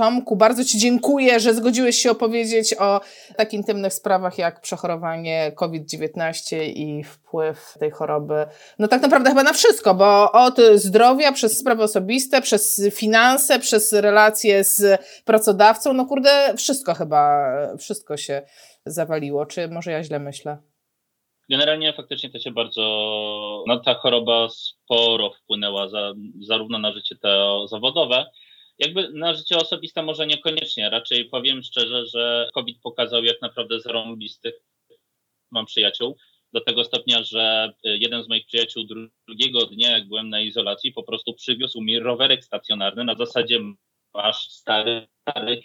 Tomku, 0.00 0.36
bardzo 0.36 0.64
Ci 0.64 0.78
dziękuję, 0.78 1.40
że 1.40 1.54
zgodziłeś 1.54 1.96
się 1.96 2.10
opowiedzieć 2.10 2.74
o 2.78 3.00
tak 3.36 3.52
intymnych 3.52 3.94
sprawach 3.94 4.38
jak 4.38 4.60
przechorowanie 4.60 5.52
COVID-19 5.56 6.56
i 6.62 7.04
wpływ 7.04 7.74
tej 7.78 7.90
choroby. 7.90 8.46
No 8.78 8.88
tak 8.88 9.02
naprawdę 9.02 9.30
chyba 9.30 9.42
na 9.42 9.52
wszystko, 9.52 9.94
bo 9.94 10.32
od 10.32 10.56
zdrowia, 10.74 11.32
przez 11.32 11.58
sprawy 11.58 11.82
osobiste, 11.82 12.42
przez 12.42 12.82
finanse, 12.94 13.58
przez 13.58 13.92
relacje 13.92 14.64
z 14.64 15.00
pracodawcą, 15.24 15.92
no 15.92 16.06
kurde, 16.06 16.54
wszystko 16.56 16.94
chyba, 16.94 17.50
wszystko 17.78 18.16
się 18.16 18.42
zawaliło. 18.86 19.46
Czy 19.46 19.68
może 19.68 19.90
ja 19.90 20.04
źle 20.04 20.18
myślę? 20.18 20.58
Generalnie 21.50 21.92
faktycznie 21.92 22.30
to 22.30 22.38
się 22.38 22.50
bardzo, 22.50 22.82
no 23.66 23.80
ta 23.80 23.94
choroba 23.94 24.48
sporo 24.48 25.30
wpłynęła 25.30 25.88
za, 25.88 26.12
zarówno 26.40 26.78
na 26.78 26.92
życie 26.92 27.16
to 27.22 27.66
zawodowe, 27.68 28.26
jakby 28.80 29.08
na 29.08 29.34
życie 29.34 29.56
osobiste 29.56 30.02
może 30.02 30.26
niekoniecznie. 30.26 30.90
Raczej 30.90 31.24
powiem 31.24 31.62
szczerze, 31.62 32.06
że 32.06 32.50
COVID 32.54 32.78
pokazał, 32.82 33.24
jak 33.24 33.42
naprawdę 33.42 33.80
zarąbistych 33.80 34.54
mam 35.50 35.66
przyjaciół. 35.66 36.16
Do 36.52 36.60
tego 36.60 36.84
stopnia, 36.84 37.22
że 37.22 37.72
jeden 37.84 38.22
z 38.22 38.28
moich 38.28 38.46
przyjaciół 38.46 38.84
drugiego 39.28 39.66
dnia, 39.66 39.90
jak 39.90 40.08
byłem 40.08 40.28
na 40.28 40.40
izolacji, 40.40 40.92
po 40.92 41.02
prostu 41.02 41.34
przywiózł 41.34 41.80
mi 41.80 41.98
rowerek 41.98 42.44
stacjonarny 42.44 43.04
na 43.04 43.14
zasadzie 43.14 43.60
masz 44.14 44.50
stary, 44.50 45.08
stary. 45.28 45.62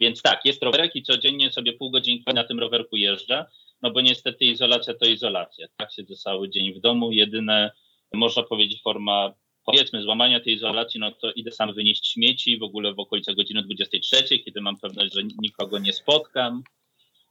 Więc 0.00 0.22
tak, 0.22 0.44
jest 0.44 0.62
rowerek 0.62 0.96
i 0.96 1.02
codziennie 1.02 1.52
sobie 1.52 1.72
pół 1.72 1.90
godzinki 1.90 2.34
na 2.34 2.44
tym 2.44 2.60
rowerku 2.60 2.96
jeżdżę 2.96 3.46
no 3.82 3.90
bo 3.90 4.00
niestety 4.00 4.44
izolacja 4.44 4.94
to 4.94 5.06
izolacja. 5.06 5.66
Tak, 5.76 5.92
siedzę 5.92 6.16
cały 6.16 6.48
dzień 6.50 6.74
w 6.74 6.80
domu. 6.80 7.12
Jedyne, 7.12 7.70
można 8.14 8.42
powiedzieć, 8.42 8.82
forma 8.82 9.34
powiedzmy 9.66 10.02
złamania 10.02 10.40
tej 10.40 10.54
izolacji, 10.54 11.00
no 11.00 11.12
to 11.12 11.32
idę 11.32 11.52
sam 11.52 11.74
wynieść 11.74 12.12
śmieci 12.12 12.58
w 12.58 12.62
ogóle 12.62 12.94
w 12.94 12.98
okolice 12.98 13.34
godziny 13.34 13.62
23, 13.62 14.38
kiedy 14.38 14.60
mam 14.60 14.76
pewność, 14.76 15.14
że 15.14 15.22
nikogo 15.42 15.78
nie 15.78 15.92
spotkam 15.92 16.62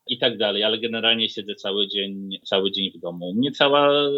i 0.08 0.18
tak 0.18 0.38
dalej, 0.38 0.64
ale 0.64 0.78
generalnie 0.80 1.30
siedzę 1.30 1.56
cały 1.56 1.88
dzień, 1.88 2.30
cały 2.46 2.72
dzień 2.72 2.92
w 2.92 3.00
domu. 3.00 3.34
Mnie 3.34 3.52
cała 3.52 4.10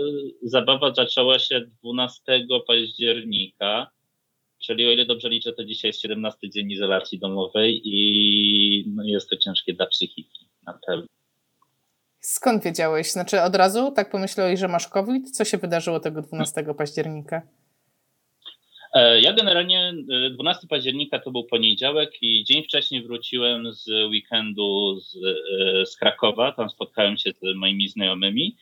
zabawa 0.41 0.93
zaczęła 0.93 1.39
się 1.39 1.61
12 1.83 2.45
października, 2.67 3.91
czyli 4.59 4.87
o 4.87 4.91
ile 4.91 5.05
dobrze 5.05 5.29
liczę, 5.29 5.53
to 5.53 5.65
dzisiaj 5.65 5.89
jest 5.89 6.01
17 6.01 6.49
dzień 6.49 6.71
izolacji 6.71 7.19
domowej 7.19 7.81
i 7.83 8.85
no 8.95 9.03
jest 9.05 9.29
to 9.29 9.37
ciężkie 9.37 9.73
dla 9.73 9.85
psychiki, 9.85 10.49
na 10.65 10.79
pewno. 10.87 11.07
Skąd 12.19 12.63
wiedziałeś? 12.63 13.11
Znaczy 13.11 13.41
od 13.41 13.55
razu 13.55 13.91
tak 13.95 14.11
pomyślałeś, 14.11 14.59
że 14.59 14.67
masz 14.67 14.87
COVID? 14.87 15.31
Co 15.31 15.45
się 15.45 15.57
wydarzyło 15.57 15.99
tego 15.99 16.21
12 16.21 16.63
października? 16.77 17.41
E, 18.97 19.21
ja 19.21 19.33
generalnie 19.33 19.93
12 20.31 20.63
e, 20.63 20.67
października 20.67 21.19
to 21.19 21.31
był 21.31 21.43
poniedziałek 21.43 22.11
i 22.21 22.43
dzień 22.43 22.63
wcześniej 22.63 23.03
wróciłem 23.03 23.73
z 23.73 23.87
weekendu 23.87 24.99
z, 24.99 25.15
e, 25.15 25.85
z 25.85 25.97
Krakowa. 25.97 26.51
Tam 26.51 26.69
spotkałem 26.69 27.17
się 27.17 27.31
z 27.31 27.55
moimi 27.55 27.89
znajomymi 27.89 28.55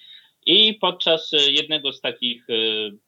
i 0.46 0.74
podczas 0.74 1.32
jednego 1.50 1.94
z 1.94 2.02
takich 2.02 2.48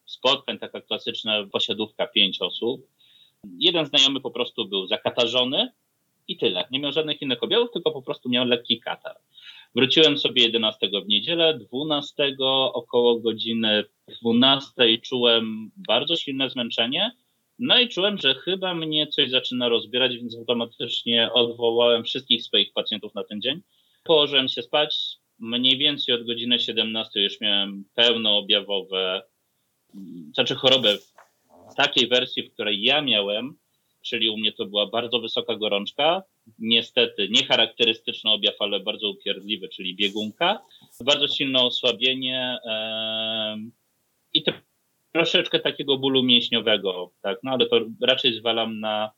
spotkań, 0.06 0.60
taka 0.60 0.82
klasyczna 0.82 1.48
posiadówka, 1.52 2.08
pięć 2.08 2.42
osób, 2.42 2.88
jeden 3.60 3.86
znajomy 3.86 4.22
po 4.22 4.32
prostu 4.32 4.66
był 4.66 4.88
zakatarzony 4.88 5.72
i 6.28 6.38
tyle. 6.38 6.68
Nie 6.72 6.80
miał 6.80 6.92
żadnych 6.92 7.22
innych 7.22 7.44
objawów, 7.44 7.72
tylko 7.74 7.92
po 7.92 8.02
prostu 8.02 8.30
miał 8.30 8.46
lekki 8.46 8.80
katar. 8.80 9.16
Wróciłem 9.76 10.18
sobie 10.18 10.44
11 10.44 10.90
w 11.06 11.08
niedzielę, 11.08 11.58
12 11.58 12.36
około 12.74 13.20
godziny 13.20 13.84
12 14.22 14.98
czułem 14.98 15.72
bardzo 15.88 16.16
silne 16.16 16.50
zmęczenie. 16.50 17.12
No 17.60 17.80
i 17.80 17.90
czułem, 17.90 18.18
że 18.18 18.36
chyba 18.36 18.74
mnie 18.74 19.08
coś 19.08 19.30
zaczyna 19.30 19.70
rozbierać, 19.70 20.16
więc 20.16 20.38
automatycznie 20.38 21.34
odwołałem 21.34 22.04
wszystkich 22.04 22.44
swoich 22.44 22.74
pacjentów 22.74 23.16
na 23.16 23.24
ten 23.24 23.42
dzień. 23.42 23.62
Położyłem 24.04 24.48
się 24.48 24.62
spać. 24.62 25.18
Mniej 25.40 25.78
więcej 25.78 26.16
od 26.16 26.28
godziny 26.28 26.60
17 26.60 27.22
już 27.22 27.42
miałem 27.42 27.86
pełnoobjawowe, 27.96 29.22
znaczy 30.34 30.56
chorobę 30.56 30.98
w 31.72 31.76
takiej 31.76 32.08
wersji, 32.08 32.44
w 32.44 32.54
której 32.54 32.84
ja 32.84 33.02
miałem, 33.02 33.58
czyli 34.10 34.30
u 34.30 34.38
mnie 34.38 34.52
to 34.52 34.66
była 34.66 34.86
bardzo 34.86 35.20
wysoka 35.20 35.56
gorączka, 35.56 36.24
niestety 36.60 37.30
niecharakterystyczny 37.30 38.32
objaw, 38.32 38.56
ale 38.60 38.80
bardzo 38.80 39.10
upierdliwy, 39.10 39.70
czyli 39.70 39.96
biegunka, 39.96 40.60
bardzo 41.06 41.28
silne 41.28 41.60
osłabienie 41.60 42.58
i 44.34 44.44
troszeczkę 45.12 45.60
takiego 45.60 45.98
bólu 45.98 46.24
mięśniowego, 46.24 47.12
tak, 47.22 47.40
no 47.44 47.52
ale 47.52 47.66
to 47.66 47.80
raczej 48.02 48.34
zwalam 48.34 48.80
na, 48.80 49.12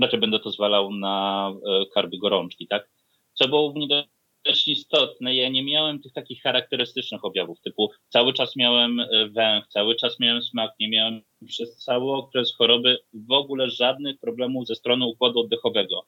raczej 0.00 0.20
będę 0.20 0.38
to 0.38 0.50
zwalał 0.50 0.92
na 0.92 1.48
e, 1.52 1.86
karby 1.94 2.18
gorączki, 2.18 2.66
tak, 2.66 2.90
co 3.34 3.48
było 3.48 3.62
u 3.62 3.74
mnie 3.74 4.04
dość 4.44 4.68
istotne. 4.68 5.34
Ja 5.34 5.48
nie 5.48 5.64
miałem 5.64 6.02
tych 6.02 6.12
takich 6.12 6.42
charakterystycznych 6.42 7.24
objawów, 7.24 7.60
typu 7.60 7.90
cały 8.08 8.32
czas 8.32 8.56
miałem 8.56 9.00
e, 9.00 9.06
węch, 9.28 9.66
cały 9.68 9.96
czas 9.96 10.20
miałem 10.20 10.42
smak, 10.42 10.70
nie 10.80 10.90
miałem 10.90 11.22
przez 11.48 11.76
cały 11.76 12.12
okres 12.12 12.54
choroby 12.58 12.98
w 13.12 13.32
ogóle 13.32 13.70
żadnych 13.70 14.20
problemów 14.20 14.66
ze 14.66 14.74
strony 14.74 15.06
układu 15.06 15.40
oddechowego. 15.40 16.06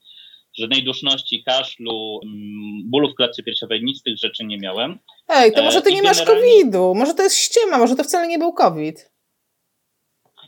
Żadnej 0.58 0.84
duszności, 0.84 1.44
kaszlu, 1.44 2.20
mm, 2.24 2.90
bólu 2.90 3.08
w 3.10 3.14
klatce 3.14 3.42
piersiowej, 3.42 3.84
nic 3.84 3.98
z 3.98 4.02
tych 4.02 4.18
rzeczy 4.18 4.44
nie 4.44 4.58
miałem. 4.58 4.98
Ej, 5.28 5.52
to 5.52 5.62
może 5.62 5.82
ty 5.82 5.90
e, 5.90 5.94
nie 5.94 6.02
masz 6.02 6.22
COVID-u, 6.22 6.94
może 6.94 7.14
to 7.14 7.22
jest 7.22 7.36
ściema, 7.36 7.78
może 7.78 7.96
to 7.96 8.04
wcale 8.04 8.28
nie 8.28 8.38
był 8.38 8.52
COVID. 8.52 9.10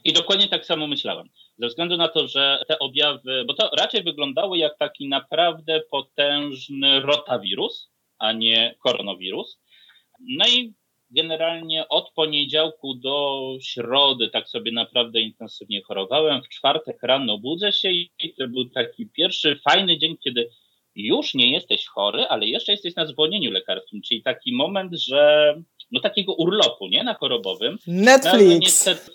I 0.05 0.13
dokładnie 0.13 0.49
tak 0.49 0.67
samo 0.67 0.87
myślałem. 0.87 1.29
Ze 1.59 1.69
względu 1.69 1.97
na 1.97 2.09
to, 2.09 2.29
że 2.29 2.65
te 2.69 2.79
objawy, 2.79 3.45
bo 3.47 3.55
to 3.55 3.71
raczej 3.77 4.03
wyglądały 4.03 4.59
jak 4.59 4.79
taki 4.79 5.09
naprawdę 5.09 5.81
potężny 5.91 7.01
rotawirus, 7.01 7.91
a 8.19 8.33
nie 8.33 8.75
koronawirus. 8.83 9.61
No 10.21 10.49
i 10.49 10.75
generalnie 11.11 11.89
od 11.89 12.13
poniedziałku 12.13 12.95
do 12.95 13.43
środy 13.63 14.29
tak 14.29 14.49
sobie 14.49 14.73
naprawdę 14.73 15.21
intensywnie 15.21 15.83
chorowałem. 15.83 16.43
W 16.43 16.49
czwartek 16.49 17.03
rano 17.03 17.39
budzę 17.39 17.73
się 17.73 17.91
i 17.91 18.11
to 18.39 18.49
był 18.49 18.65
taki 18.65 19.07
pierwszy 19.07 19.57
fajny 19.57 19.99
dzień, 19.99 20.17
kiedy 20.25 20.49
już 20.95 21.35
nie 21.35 21.53
jesteś 21.53 21.87
chory, 21.87 22.27
ale 22.27 22.47
jeszcze 22.47 22.73
jesteś 22.73 22.95
na 22.95 23.07
zwolnieniu 23.07 23.51
lekarskim, 23.51 24.03
czyli 24.03 24.23
taki 24.23 24.53
moment, 24.53 24.95
że 24.95 25.55
no 25.91 26.01
takiego 26.01 26.35
urlopu, 26.35 26.89
nie, 26.89 27.05
na 27.05 27.15
chorobowym. 27.15 27.79
Netflix. 27.87 28.53
No, 28.53 28.59
niestety, 28.59 29.11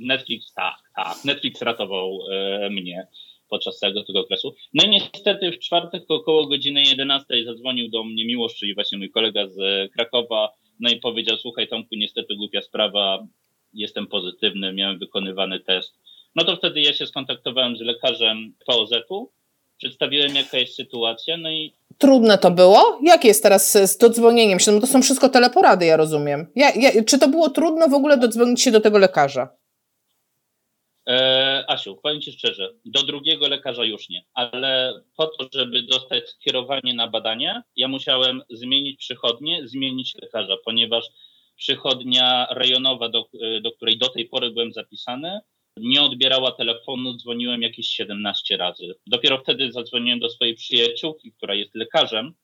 Netflix, 0.00 0.52
tak, 0.52 0.74
tak. 0.96 1.24
Netflix 1.24 1.62
ratował 1.62 2.18
e, 2.32 2.70
mnie 2.70 3.06
podczas 3.48 3.78
całego 3.78 4.04
tego 4.04 4.20
okresu. 4.20 4.54
No 4.74 4.84
i 4.84 4.88
niestety 4.88 5.52
w 5.52 5.58
czwartek 5.58 6.04
około 6.08 6.46
godziny 6.46 6.82
11 6.82 7.44
zadzwonił 7.44 7.90
do 7.90 8.04
mnie 8.04 8.26
Miłosz, 8.26 8.54
czyli 8.54 8.74
właśnie 8.74 8.98
mój 8.98 9.10
kolega 9.10 9.46
z 9.46 9.56
Krakowa, 9.92 10.52
no 10.80 10.90
i 10.90 10.96
powiedział, 10.96 11.36
słuchaj 11.36 11.68
Tomku, 11.68 11.88
niestety 11.92 12.36
głupia 12.36 12.62
sprawa, 12.62 13.26
jestem 13.74 14.06
pozytywny, 14.06 14.72
miałem 14.72 14.98
wykonywany 14.98 15.60
test. 15.60 15.94
No 16.36 16.44
to 16.44 16.56
wtedy 16.56 16.80
ja 16.80 16.92
się 16.92 17.06
skontaktowałem 17.06 17.76
z 17.76 17.80
lekarzem 17.80 18.54
POZ-u, 18.66 19.32
przedstawiłem 19.78 20.36
jaka 20.36 20.58
jest 20.58 20.74
sytuacja, 20.74 21.36
no 21.36 21.50
i 21.50 21.72
Trudne 21.98 22.38
to 22.38 22.50
było? 22.50 22.98
Jak 23.02 23.24
jest 23.24 23.42
teraz 23.42 23.72
z 23.72 23.98
dodzwonieniem 23.98 24.60
się? 24.60 24.72
No 24.72 24.80
to 24.80 24.86
są 24.86 25.02
wszystko 25.02 25.28
teleporady, 25.28 25.86
ja 25.86 25.96
rozumiem. 25.96 26.46
Ja, 26.56 26.70
ja, 26.76 27.04
czy 27.04 27.18
to 27.18 27.28
było 27.28 27.50
trudno 27.50 27.88
w 27.88 27.94
ogóle 27.94 28.18
dodzwonić 28.18 28.62
się 28.62 28.70
do 28.70 28.80
tego 28.80 28.98
lekarza? 28.98 29.48
E, 31.08 31.64
Asiu, 31.68 31.96
powiem 31.96 32.20
Ci 32.20 32.32
szczerze, 32.32 32.74
do 32.84 33.02
drugiego 33.02 33.48
lekarza 33.48 33.84
już 33.84 34.08
nie, 34.08 34.24
ale 34.34 35.00
po 35.16 35.26
to, 35.26 35.48
żeby 35.52 35.82
dostać 35.82 36.28
skierowanie 36.28 36.94
na 36.94 37.08
badanie, 37.08 37.62
ja 37.76 37.88
musiałem 37.88 38.42
zmienić 38.50 38.98
przychodnię, 38.98 39.68
zmienić 39.68 40.14
lekarza, 40.22 40.56
ponieważ 40.64 41.04
przychodnia 41.56 42.46
rejonowa, 42.50 43.08
do, 43.08 43.28
do 43.62 43.72
której 43.72 43.98
do 43.98 44.08
tej 44.08 44.28
pory 44.28 44.50
byłem 44.50 44.72
zapisany, 44.72 45.40
nie 45.76 46.02
odbierała 46.02 46.52
telefonu, 46.52 47.16
dzwoniłem 47.16 47.62
jakieś 47.62 47.88
17 47.88 48.56
razy. 48.56 48.94
Dopiero 49.06 49.38
wtedy 49.38 49.72
zadzwoniłem 49.72 50.20
do 50.20 50.30
swojej 50.30 50.54
przyjaciółki, 50.54 51.32
która 51.32 51.54
jest 51.54 51.74
lekarzem, 51.74 52.34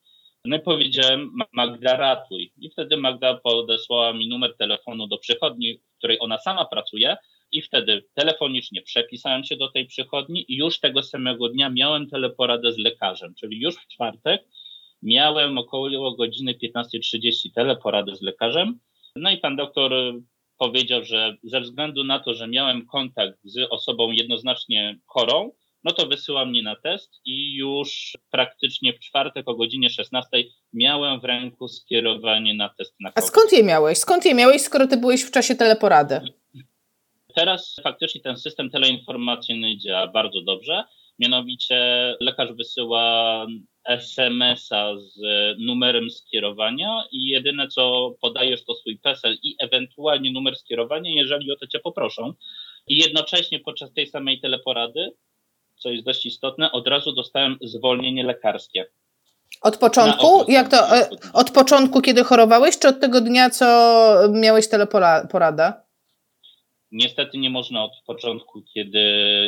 no 0.44 0.56
i 0.56 0.60
powiedziałem, 0.60 1.32
Magda 1.52 1.96
ratuj. 1.96 2.52
I 2.58 2.70
wtedy 2.70 2.96
Magda 2.96 3.34
podesłała 3.34 4.12
mi 4.12 4.28
numer 4.28 4.56
telefonu 4.56 5.06
do 5.06 5.18
przychodni, 5.18 5.78
w 5.78 5.98
której 5.98 6.16
ona 6.20 6.38
sama 6.38 6.64
pracuje, 6.64 7.16
i 7.52 7.62
wtedy 7.62 8.04
telefonicznie 8.14 8.82
przepisałem 8.82 9.44
się 9.44 9.56
do 9.56 9.70
tej 9.70 9.86
przychodni 9.86 10.44
i 10.52 10.56
już 10.56 10.80
tego 10.80 11.02
samego 11.02 11.48
dnia 11.48 11.70
miałem 11.70 12.10
teleporadę 12.10 12.72
z 12.72 12.78
lekarzem, 12.78 13.34
czyli 13.34 13.60
już 13.60 13.76
w 13.76 13.88
czwartek 13.88 14.42
miałem 15.02 15.58
około 15.58 16.16
godziny 16.16 16.54
15.30 16.54 17.32
teleporadę 17.54 18.16
z 18.16 18.22
lekarzem. 18.22 18.78
No 19.16 19.30
i 19.30 19.38
pan 19.38 19.56
doktor 19.56 19.92
powiedział, 20.58 21.04
że 21.04 21.36
ze 21.42 21.60
względu 21.60 22.04
na 22.04 22.18
to, 22.18 22.34
że 22.34 22.48
miałem 22.48 22.86
kontakt 22.86 23.38
z 23.44 23.66
osobą 23.70 24.10
jednoznacznie 24.10 24.98
chorą, 25.06 25.50
no 25.84 25.92
to 25.92 26.06
wysyła 26.06 26.44
mnie 26.44 26.62
na 26.62 26.76
test 26.76 27.20
i 27.24 27.54
już 27.54 28.18
praktycznie 28.30 28.92
w 28.92 28.98
czwartek 28.98 29.48
o 29.48 29.54
godzinie 29.54 29.90
16 29.90 30.28
miałem 30.72 31.20
w 31.20 31.24
ręku 31.24 31.68
skierowanie 31.68 32.54
na 32.54 32.68
test 32.68 32.94
na 33.00 33.12
COVID. 33.12 33.24
A 33.24 33.28
skąd 33.28 33.52
je 33.52 33.64
miałeś? 33.64 33.98
Skąd 33.98 34.24
je 34.24 34.34
miałeś, 34.34 34.62
skoro 34.62 34.86
ty 34.86 34.96
byłeś 34.96 35.22
w 35.22 35.30
czasie 35.30 35.54
teleporady? 35.54 36.20
Teraz 37.34 37.76
faktycznie 37.82 38.20
ten 38.20 38.36
system 38.36 38.70
teleinformacyjny 38.70 39.78
działa 39.78 40.06
bardzo 40.06 40.40
dobrze. 40.42 40.84
Mianowicie 41.18 41.76
lekarz 42.20 42.52
wysyła 42.52 43.46
SMS-a 43.84 44.96
z 44.98 45.18
numerem 45.58 46.10
skierowania 46.10 47.04
i 47.12 47.26
jedyne 47.26 47.68
co 47.68 48.14
podajesz 48.20 48.64
to 48.64 48.74
swój 48.74 48.98
PESEL 48.98 49.36
i 49.42 49.56
ewentualnie 49.58 50.32
numer 50.32 50.56
skierowania, 50.56 51.10
jeżeli 51.10 51.52
o 51.52 51.56
to 51.56 51.66
cię 51.66 51.78
poproszą. 51.78 52.32
I 52.86 52.96
jednocześnie 52.96 53.60
podczas 53.60 53.92
tej 53.92 54.06
samej 54.06 54.40
teleporady, 54.40 55.12
co 55.76 55.90
jest 55.90 56.04
dość 56.04 56.26
istotne, 56.26 56.72
od 56.72 56.88
razu 56.88 57.12
dostałem 57.12 57.58
zwolnienie 57.62 58.24
lekarskie. 58.24 58.86
Od 59.62 59.76
początku? 59.76 60.44
Jak 60.48 60.68
to? 60.68 60.96
E, 60.96 61.08
od 61.32 61.50
początku, 61.50 62.00
kiedy 62.00 62.24
chorowałeś, 62.24 62.78
czy 62.78 62.88
od 62.88 63.00
tego 63.00 63.20
dnia, 63.20 63.50
co 63.50 63.66
miałeś 64.32 64.68
teleporadę? 64.68 65.72
Niestety 66.92 67.38
nie 67.38 67.50
można 67.50 67.84
od 67.84 67.92
początku, 68.06 68.62
kiedy 68.62 69.00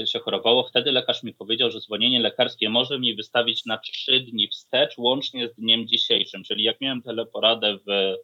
się 0.07 0.19
chorowało. 0.19 0.65
Wtedy 0.65 0.93
lekarz 0.93 1.23
mi 1.23 1.35
powiedział, 1.35 1.71
że 1.71 1.81
zwolnienie 1.81 2.21
lekarskie 2.21 2.71
może 2.71 2.99
mi 2.99 3.15
wystawić 3.15 3.65
na 3.65 3.79
trzy 3.79 4.21
dni 4.21 4.49
wstecz, 4.49 4.99
łącznie 4.99 5.49
z 5.49 5.55
dniem 5.55 5.89
dzisiejszym. 5.89 6.45
Czyli 6.45 6.65
jak 6.65 6.81
miałem 6.81 7.03
teleporadę 7.03 7.79
w 7.87 8.17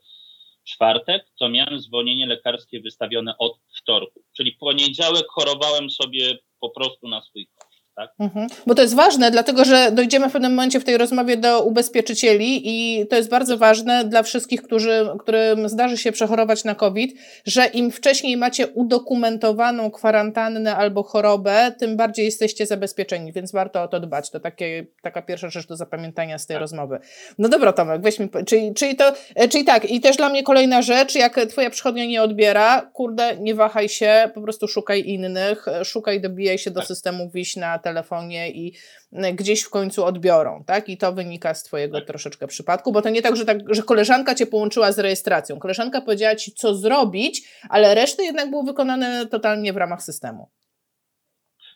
czwartek, 0.64 1.26
to 1.38 1.48
miałem 1.48 1.80
zwolnienie 1.80 2.26
lekarskie 2.26 2.80
wystawione 2.80 3.38
od 3.38 3.60
wtorku. 3.78 4.22
Czyli 4.36 4.52
poniedziałek 4.52 5.26
chorowałem 5.28 5.90
sobie 5.90 6.38
po 6.60 6.70
prostu 6.70 7.08
na 7.08 7.22
swój 7.22 7.46
koszt 7.46 7.67
tak? 7.98 8.10
Mhm. 8.18 8.46
Bo 8.66 8.74
to 8.74 8.82
jest 8.82 8.94
ważne, 8.94 9.30
dlatego 9.30 9.64
że 9.64 9.90
dojdziemy 9.92 10.28
w 10.28 10.32
pewnym 10.32 10.52
momencie 10.52 10.80
w 10.80 10.84
tej 10.84 10.98
rozmowie 10.98 11.36
do 11.36 11.62
ubezpieczycieli 11.62 12.60
i 12.64 13.06
to 13.06 13.16
jest 13.16 13.28
bardzo 13.28 13.58
ważne 13.58 14.04
dla 14.04 14.22
wszystkich, 14.22 14.62
którzy, 14.62 15.08
którym 15.18 15.68
zdarzy 15.68 15.96
się 15.96 16.12
przechorować 16.12 16.64
na 16.64 16.74
COVID, 16.74 17.18
że 17.46 17.66
im 17.66 17.90
wcześniej 17.90 18.36
macie 18.36 18.66
udokumentowaną 18.66 19.90
kwarantannę 19.90 20.76
albo 20.76 21.02
chorobę, 21.02 21.72
tym 21.78 21.96
bardziej 21.96 22.24
jesteście 22.24 22.66
zabezpieczeni, 22.66 23.32
więc 23.32 23.52
warto 23.52 23.82
o 23.82 23.88
to 23.88 24.00
dbać. 24.00 24.30
To 24.30 24.40
takie, 24.40 24.86
taka 25.02 25.22
pierwsza 25.22 25.50
rzecz 25.50 25.66
do 25.66 25.76
zapamiętania 25.76 26.38
z 26.38 26.46
tej 26.46 26.54
tak. 26.54 26.60
rozmowy. 26.60 26.98
No 27.38 27.48
dobra, 27.48 27.72
Tomek, 27.72 28.02
weź 28.02 28.18
mi, 28.18 28.28
czyli, 28.46 28.74
czyli 28.74 28.96
to, 28.96 29.12
e, 29.34 29.48
czyli 29.48 29.64
tak, 29.64 29.90
i 29.90 30.00
też 30.00 30.16
dla 30.16 30.28
mnie 30.28 30.42
kolejna 30.42 30.82
rzecz, 30.82 31.14
jak 31.14 31.40
twoja 31.48 31.70
przychodnia 31.70 32.06
nie 32.06 32.22
odbiera, 32.22 32.90
kurde, 32.92 33.36
nie 33.36 33.54
wahaj 33.54 33.88
się, 33.88 34.30
po 34.34 34.40
prostu 34.40 34.68
szukaj 34.68 35.02
innych, 35.06 35.66
szukaj, 35.84 36.20
dobijaj 36.20 36.58
się 36.58 36.70
do 36.70 36.80
tak. 36.80 36.88
systemu, 36.88 37.30
wiś 37.30 37.56
na 37.56 37.78
telefonie 37.88 38.50
i 38.50 38.72
e, 39.12 39.32
gdzieś 39.32 39.62
w 39.62 39.70
końcu 39.70 40.04
odbiorą, 40.04 40.64
tak? 40.66 40.88
I 40.88 40.96
to 40.96 41.12
wynika 41.12 41.54
z 41.54 41.62
twojego 41.62 41.98
tak. 41.98 42.06
troszeczkę 42.06 42.46
przypadku, 42.46 42.92
bo 42.92 43.02
to 43.02 43.10
nie 43.10 43.22
tak, 43.22 43.36
że, 43.36 43.44
tak, 43.44 43.58
że 43.74 43.82
koleżanka 43.82 44.34
cię 44.34 44.46
połączyła 44.46 44.92
z 44.92 44.98
rejestracją. 44.98 45.58
Koleżanka 45.58 46.00
powiedziała 46.00 46.36
ci, 46.36 46.52
co 46.52 46.74
zrobić, 46.74 47.42
ale 47.68 47.94
reszty 47.94 48.24
jednak 48.24 48.50
było 48.50 48.62
wykonane 48.62 49.26
totalnie 49.26 49.72
w 49.72 49.76
ramach 49.76 50.02
systemu. 50.02 50.50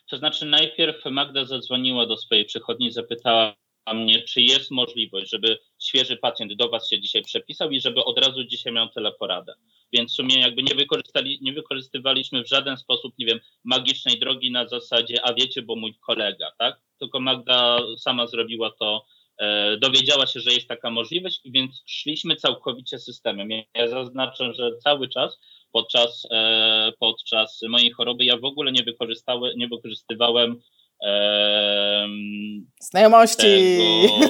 To 0.09 0.17
znaczy 0.17 0.45
najpierw 0.45 1.05
Magda 1.05 1.45
zadzwoniła 1.45 2.05
do 2.05 2.17
swojej 2.17 2.45
przychodni, 2.45 2.91
zapytała 2.91 3.55
mnie, 3.91 4.21
czy 4.21 4.41
jest 4.41 4.71
możliwość, 4.71 5.29
żeby 5.31 5.59
świeży 5.79 6.17
pacjent 6.17 6.53
do 6.53 6.69
Was 6.69 6.89
się 6.89 6.99
dzisiaj 6.99 7.21
przepisał 7.21 7.71
i 7.71 7.81
żeby 7.81 8.03
od 8.03 8.19
razu 8.19 8.43
dzisiaj 8.43 8.73
miał 8.73 8.89
teleporadę. 8.89 9.53
Więc 9.93 10.11
w 10.11 10.15
sumie 10.15 10.39
jakby 10.39 10.63
nie, 10.63 10.75
wykorzystali, 10.75 11.39
nie 11.41 11.53
wykorzystywaliśmy 11.53 12.43
w 12.43 12.47
żaden 12.47 12.77
sposób, 12.77 13.13
nie 13.17 13.25
wiem, 13.25 13.39
magicznej 13.63 14.19
drogi 14.19 14.51
na 14.51 14.67
zasadzie, 14.67 15.25
a 15.25 15.33
wiecie, 15.33 15.61
bo 15.61 15.75
mój 15.75 15.95
kolega, 16.07 16.51
tak? 16.59 16.81
Tylko 16.99 17.19
Magda 17.19 17.79
sama 17.97 18.27
zrobiła 18.27 18.71
to, 18.71 19.05
e, 19.37 19.77
dowiedziała 19.77 20.27
się, 20.27 20.39
że 20.39 20.53
jest 20.53 20.67
taka 20.67 20.89
możliwość, 20.89 21.41
więc 21.45 21.83
szliśmy 21.85 22.35
całkowicie 22.35 22.99
systemem. 22.99 23.49
Ja 23.75 23.87
zaznaczam, 23.87 24.53
że 24.53 24.77
cały 24.77 25.09
czas 25.09 25.39
podczas, 25.71 26.27
e, 26.31 26.91
podczas 26.99 27.61
mojej 27.69 27.91
choroby 27.91 28.25
ja 28.25 28.37
w 28.37 28.45
ogóle 28.45 28.71
nie, 28.71 28.85
nie 29.55 29.67
wykorzystywałem 29.67 30.61
Znajomości. 32.79 33.77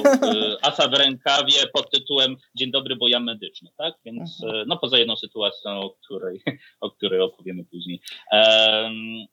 Tego, 0.03 0.33
y, 0.33 0.57
asa 0.61 0.87
w 0.87 0.93
rękawie 0.93 1.67
pod 1.73 1.91
tytułem 1.91 2.37
Dzień 2.55 2.71
dobry, 2.71 2.95
bo 2.95 3.07
ja 3.07 3.19
medyczny, 3.19 3.69
tak? 3.77 3.93
Więc 4.05 4.43
mhm. 4.43 4.61
E, 4.61 4.65
no 4.67 4.77
poza 4.77 4.97
jedną 4.97 5.15
sytuacją, 5.15 5.71
o 5.79 5.89
której, 5.89 6.41
o 6.81 6.91
której 6.91 7.21
opowiemy 7.21 7.65
później. 7.65 8.01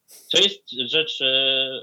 Co 0.05 0.39
jest 0.39 0.71
rzecz 0.71 1.21
e, 1.21 1.27
e, 1.27 1.81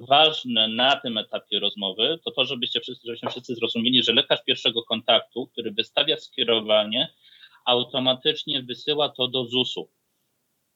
ważna 0.00 0.68
na 0.68 0.96
tym 0.96 1.18
etapie 1.18 1.60
rozmowy, 1.60 2.18
to 2.24 2.30
to, 2.30 2.44
żebyście 2.44 2.80
wszyscy, 2.80 3.06
żebyśmy 3.06 3.30
wszyscy 3.30 3.54
zrozumieli, 3.54 4.02
że 4.02 4.12
lekarz 4.12 4.44
pierwszego 4.46 4.82
kontaktu, 4.82 5.46
który 5.46 5.72
wystawia 5.72 6.16
skierowanie, 6.16 7.14
automatycznie 7.66 8.62
wysyła 8.62 9.08
to 9.08 9.28
do 9.28 9.44
ZUS-u. 9.44 9.88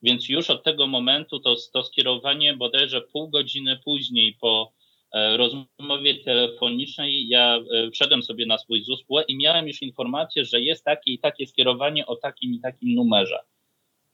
Więc 0.02 0.28
już 0.28 0.50
od 0.50 0.64
tego 0.64 0.86
momentu 0.86 1.40
to, 1.40 1.56
to 1.72 1.82
skierowanie 1.82 2.56
bodajże 2.56 3.00
pół 3.00 3.28
godziny 3.28 3.80
później 3.84 4.36
po 4.40 4.72
e, 5.12 5.36
rozmowie 5.36 6.24
telefonicznej 6.24 7.28
ja 7.28 7.56
e, 7.56 7.90
wszedłem 7.90 8.22
sobie 8.22 8.46
na 8.46 8.58
swój 8.58 8.82
ZUS 8.82 9.04
i 9.28 9.36
miałem 9.36 9.68
już 9.68 9.82
informację, 9.82 10.44
że 10.44 10.60
jest 10.60 10.84
takie 10.84 11.12
i 11.12 11.18
takie 11.18 11.46
skierowanie 11.46 12.06
o 12.06 12.16
takim 12.16 12.54
i 12.54 12.60
takim 12.60 12.94
numerze. 12.94 13.38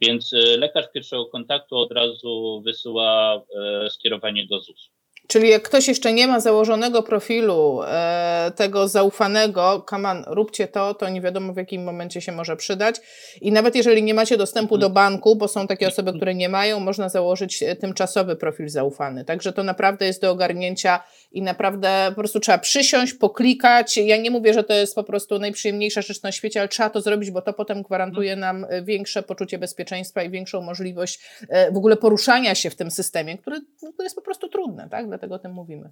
Więc 0.00 0.32
e, 0.32 0.56
lekarz 0.56 0.86
pierwszego 0.94 1.26
kontaktu 1.26 1.76
od 1.76 1.92
razu 1.92 2.62
wysyła 2.64 3.42
skierowanie 3.88 4.46
do 4.46 4.60
ZUS. 4.60 4.90
Czyli 5.26 5.48
jak 5.48 5.62
ktoś 5.62 5.88
jeszcze 5.88 6.12
nie 6.12 6.26
ma 6.26 6.40
założonego 6.40 7.02
profilu 7.02 7.80
e, 7.82 8.52
tego 8.56 8.88
zaufanego, 8.88 9.82
kaman, 9.82 10.24
róbcie 10.26 10.68
to, 10.68 10.94
to 10.94 11.08
nie 11.08 11.20
wiadomo 11.20 11.52
w 11.52 11.56
jakim 11.56 11.84
momencie 11.84 12.20
się 12.20 12.32
może 12.32 12.56
przydać. 12.56 12.96
I 13.40 13.52
nawet 13.52 13.76
jeżeli 13.76 14.02
nie 14.02 14.14
macie 14.14 14.36
dostępu 14.36 14.78
do 14.78 14.90
banku, 14.90 15.36
bo 15.36 15.48
są 15.48 15.66
takie 15.66 15.88
osoby, 15.88 16.12
które 16.12 16.34
nie 16.34 16.48
mają, 16.48 16.80
można 16.80 17.08
założyć 17.08 17.62
e, 17.62 17.76
tymczasowy 17.76 18.36
profil 18.36 18.68
zaufany. 18.68 19.24
Także 19.24 19.52
to 19.52 19.62
naprawdę 19.62 20.06
jest 20.06 20.20
do 20.20 20.30
ogarnięcia 20.30 21.00
i 21.34 21.42
naprawdę 21.42 22.06
po 22.08 22.14
prostu 22.14 22.40
trzeba 22.40 22.58
przysiąść, 22.58 23.14
poklikać. 23.14 23.96
Ja 23.96 24.16
nie 24.16 24.30
mówię, 24.30 24.54
że 24.54 24.64
to 24.64 24.72
jest 24.72 24.94
po 24.94 25.04
prostu 25.04 25.38
najprzyjemniejsza 25.38 26.02
rzecz 26.02 26.22
na 26.22 26.32
świecie, 26.32 26.60
ale 26.60 26.68
trzeba 26.68 26.90
to 26.90 27.00
zrobić, 27.00 27.30
bo 27.30 27.42
to 27.42 27.52
potem 27.52 27.82
gwarantuje 27.82 28.36
nam 28.36 28.66
e, 28.68 28.82
większe 28.82 29.22
poczucie 29.22 29.58
bezpieczeństwa 29.58 30.22
i 30.22 30.30
większą 30.30 30.60
możliwość 30.60 31.20
e, 31.48 31.72
w 31.72 31.76
ogóle 31.76 31.96
poruszania 31.96 32.54
się 32.54 32.70
w 32.70 32.76
tym 32.76 32.90
systemie, 32.90 33.38
który, 33.38 33.60
który 33.76 33.92
no, 33.98 34.04
jest 34.04 34.16
po 34.16 34.22
prostu 34.22 34.48
trudny, 34.48 34.88
tak? 34.90 35.06
dlatego 35.06 35.34
o 35.34 35.38
tym 35.38 35.52
mówimy. 35.52 35.90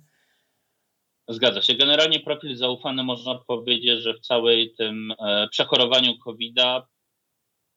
Zgadza 1.28 1.62
się. 1.62 1.74
Generalnie 1.74 2.20
profil 2.20 2.56
zaufany 2.56 3.04
można 3.04 3.38
powiedzieć, 3.46 4.00
że 4.02 4.14
w 4.14 4.20
całej 4.20 4.74
tym 4.78 5.14
e, 5.26 5.48
przechorowaniu 5.50 6.18
COVID-a 6.18 6.86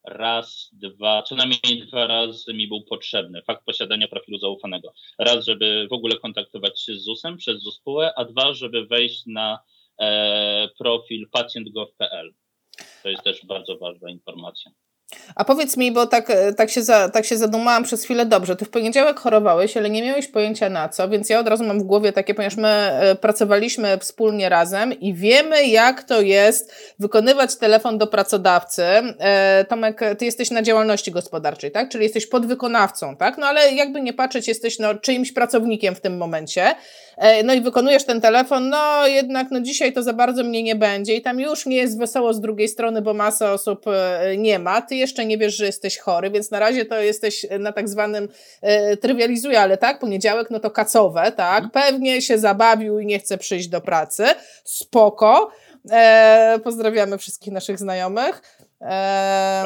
raz, 0.07 0.69
dwa, 0.73 1.21
co 1.21 1.35
najmniej 1.35 1.87
dwa 1.87 2.07
razy 2.07 2.53
mi 2.53 2.67
był 2.67 2.83
potrzebny 2.83 3.41
fakt 3.41 3.65
posiadania 3.65 4.07
profilu 4.07 4.37
zaufanego. 4.37 4.93
Raz, 5.19 5.45
żeby 5.45 5.87
w 5.89 5.93
ogóle 5.93 6.17
kontaktować 6.17 6.81
się 6.81 6.95
z 6.95 7.03
ZUS-em 7.03 7.37
przez 7.37 7.63
ZUS-PUE, 7.63 8.13
a 8.15 8.25
dwa, 8.25 8.53
żeby 8.53 8.85
wejść 8.85 9.25
na 9.25 9.59
e, 9.99 10.69
profil 10.77 11.29
pacjent.gov.pl. 11.31 12.33
To 13.03 13.09
jest 13.09 13.23
też 13.23 13.45
bardzo 13.45 13.77
ważna 13.77 14.09
informacja. 14.09 14.71
A 15.35 15.45
powiedz 15.45 15.77
mi, 15.77 15.91
bo 15.91 16.07
tak, 16.07 16.29
e, 16.29 16.53
tak, 16.53 16.69
się 16.69 16.83
za, 16.83 17.09
tak 17.09 17.25
się 17.25 17.37
zadumałam 17.37 17.83
przez 17.83 18.03
chwilę, 18.03 18.25
dobrze, 18.25 18.55
ty 18.55 18.65
w 18.65 18.69
poniedziałek 18.69 19.19
chorowałeś, 19.19 19.77
ale 19.77 19.89
nie 19.89 20.03
miałeś 20.03 20.27
pojęcia 20.27 20.69
na 20.69 20.89
co, 20.89 21.09
więc 21.09 21.29
ja 21.29 21.39
od 21.39 21.47
razu 21.47 21.63
mam 21.63 21.79
w 21.79 21.83
głowie 21.83 22.13
takie, 22.13 22.33
ponieważ 22.33 22.57
my 22.57 22.67
e, 22.67 23.15
pracowaliśmy 23.15 23.97
wspólnie 23.97 24.49
razem 24.49 24.93
i 24.93 25.13
wiemy, 25.13 25.67
jak 25.67 26.03
to 26.03 26.21
jest 26.21 26.73
wykonywać 26.99 27.55
telefon 27.55 27.97
do 27.97 28.07
pracodawcy. 28.07 28.83
E, 28.83 29.65
Tomek, 29.69 30.01
ty 30.17 30.25
jesteś 30.25 30.51
na 30.51 30.61
działalności 30.61 31.11
gospodarczej, 31.11 31.71
tak? 31.71 31.89
Czyli 31.89 32.03
jesteś 32.03 32.27
podwykonawcą, 32.27 33.17
tak? 33.17 33.37
No 33.37 33.47
ale 33.47 33.71
jakby 33.71 34.01
nie 34.01 34.13
patrzeć, 34.13 34.47
jesteś 34.47 34.79
no, 34.79 34.95
czyimś 34.95 35.31
pracownikiem 35.31 35.95
w 35.95 36.01
tym 36.01 36.17
momencie. 36.17 36.75
E, 37.17 37.43
no 37.43 37.53
i 37.53 37.61
wykonujesz 37.61 38.03
ten 38.03 38.21
telefon, 38.21 38.69
no 38.69 39.07
jednak 39.07 39.51
no 39.51 39.61
dzisiaj 39.61 39.93
to 39.93 40.03
za 40.03 40.13
bardzo 40.13 40.43
mnie 40.43 40.63
nie 40.63 40.75
będzie 40.75 41.15
i 41.15 41.21
tam 41.21 41.39
już 41.39 41.65
nie 41.65 41.77
jest 41.77 41.99
wesoło 41.99 42.33
z 42.33 42.41
drugiej 42.41 42.67
strony, 42.67 43.01
bo 43.01 43.13
masa 43.13 43.53
osób 43.53 43.85
e, 43.87 44.37
nie 44.37 44.59
ma, 44.59 44.81
ty 44.81 44.95
jeszcze 44.95 45.25
nie 45.25 45.37
wiesz, 45.37 45.57
że 45.57 45.65
jesteś 45.65 45.97
chory, 45.97 46.31
więc 46.31 46.51
na 46.51 46.59
razie 46.59 46.85
to 46.85 46.99
jesteś 46.99 47.45
na 47.59 47.71
tak 47.71 47.89
zwanym, 47.89 48.27
e, 48.61 48.97
trywializuję, 48.97 49.61
ale 49.61 49.77
tak, 49.77 49.99
poniedziałek 49.99 50.49
no 50.49 50.59
to 50.59 50.71
kacowe, 50.71 51.31
tak, 51.31 51.63
mhm. 51.63 51.71
pewnie 51.71 52.21
się 52.21 52.37
zabawił 52.37 52.99
i 52.99 53.05
nie 53.05 53.19
chce 53.19 53.37
przyjść 53.37 53.67
do 53.67 53.81
pracy, 53.81 54.25
spoko, 54.63 55.51
e, 55.91 56.59
pozdrawiamy 56.63 57.17
wszystkich 57.17 57.53
naszych 57.53 57.79
znajomych. 57.79 58.41
E, 58.81 59.63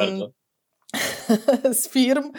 z 1.80 1.88
firm. 1.88 2.32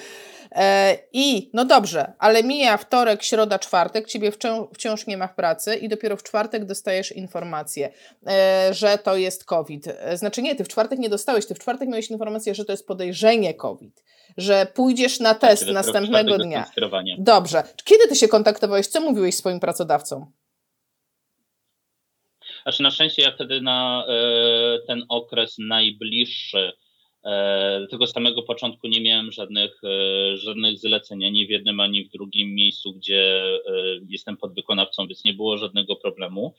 E, 0.51 0.97
I 1.13 1.49
no 1.53 1.65
dobrze, 1.65 2.13
ale 2.19 2.43
mija 2.43 2.77
wtorek, 2.77 3.23
środa, 3.23 3.59
czwartek, 3.59 4.07
ciebie 4.07 4.31
wciąż 4.73 5.07
nie 5.07 5.17
ma 5.17 5.27
w 5.27 5.35
pracy 5.35 5.75
i 5.75 5.89
dopiero 5.89 6.17
w 6.17 6.23
czwartek 6.23 6.65
dostajesz 6.65 7.11
informację, 7.11 7.91
e, 8.27 8.69
że 8.73 8.97
to 8.97 9.15
jest 9.15 9.45
COVID. 9.45 9.87
E, 9.87 10.17
znaczy 10.17 10.41
nie, 10.41 10.55
ty 10.55 10.63
w 10.63 10.67
czwartek 10.67 10.99
nie 10.99 11.09
dostałeś, 11.09 11.45
ty 11.45 11.55
w 11.55 11.59
czwartek 11.59 11.89
miałeś 11.89 12.11
informację, 12.11 12.55
że 12.55 12.65
to 12.65 12.73
jest 12.73 12.87
podejrzenie 12.87 13.53
COVID, 13.53 14.03
że 14.37 14.67
pójdziesz 14.73 15.19
na 15.19 15.35
tak, 15.35 15.49
test 15.49 15.65
tak, 15.65 15.73
następnego 15.73 16.37
dnia. 16.37 16.65
Dobrze. 17.19 17.63
Kiedy 17.83 18.07
ty 18.07 18.15
się 18.15 18.27
kontaktowałeś? 18.27 18.87
Co 18.87 19.01
mówiłeś 19.01 19.35
swoim 19.35 19.59
pracodawcom? 19.59 20.31
Znaczy 22.63 22.83
na 22.83 22.91
szczęście 22.91 23.21
ja 23.21 23.31
wtedy 23.31 23.61
na 23.61 24.05
ten 24.87 25.03
okres 25.09 25.55
najbliższy 25.59 26.71
E, 27.25 27.87
tego 27.89 28.07
samego 28.07 28.43
początku 28.43 28.87
nie 28.87 29.01
miałem 29.01 29.31
żadnych, 29.31 29.81
e, 29.83 30.37
żadnych 30.37 30.79
zleceń 30.79 31.25
ani 31.25 31.47
w 31.47 31.49
jednym, 31.49 31.79
ani 31.79 32.03
w 32.03 32.09
drugim 32.09 32.55
miejscu, 32.55 32.93
gdzie 32.93 33.43
e, 33.43 33.59
jestem 34.09 34.37
podwykonawcą, 34.37 35.07
więc 35.07 35.23
nie 35.23 35.33
było 35.33 35.57
żadnego 35.57 35.95
problemu. 35.95 36.55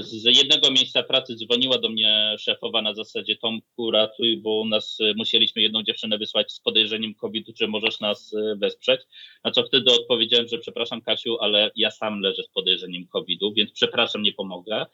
Z 0.00 0.24
jednego 0.24 0.70
miejsca 0.70 1.02
pracy 1.02 1.36
dzwoniła 1.36 1.78
do 1.78 1.88
mnie 1.88 2.36
szefowa 2.38 2.82
na 2.82 2.94
zasadzie 2.94 3.36
Tomku 3.36 3.90
ratuj, 3.90 4.36
bo 4.36 4.60
u 4.60 4.64
nas 4.64 4.98
musieliśmy 5.16 5.62
jedną 5.62 5.82
dziewczynę 5.82 6.18
wysłać 6.18 6.52
z 6.52 6.60
podejrzeniem 6.60 7.14
COVID-u, 7.14 7.52
czy 7.52 7.68
możesz 7.68 8.00
nas 8.00 8.34
wesprzeć. 8.56 9.00
Na 9.44 9.50
co 9.50 9.62
wtedy 9.62 9.92
odpowiedziałem, 9.92 10.48
że 10.48 10.58
przepraszam 10.58 11.02
Kasiu, 11.02 11.36
ale 11.40 11.70
ja 11.76 11.90
sam 11.90 12.20
leżę 12.20 12.42
z 12.42 12.48
podejrzeniem 12.48 13.06
COVID-u, 13.06 13.52
więc 13.52 13.72
przepraszam, 13.72 14.22
nie 14.22 14.32
pomogę. 14.32 14.86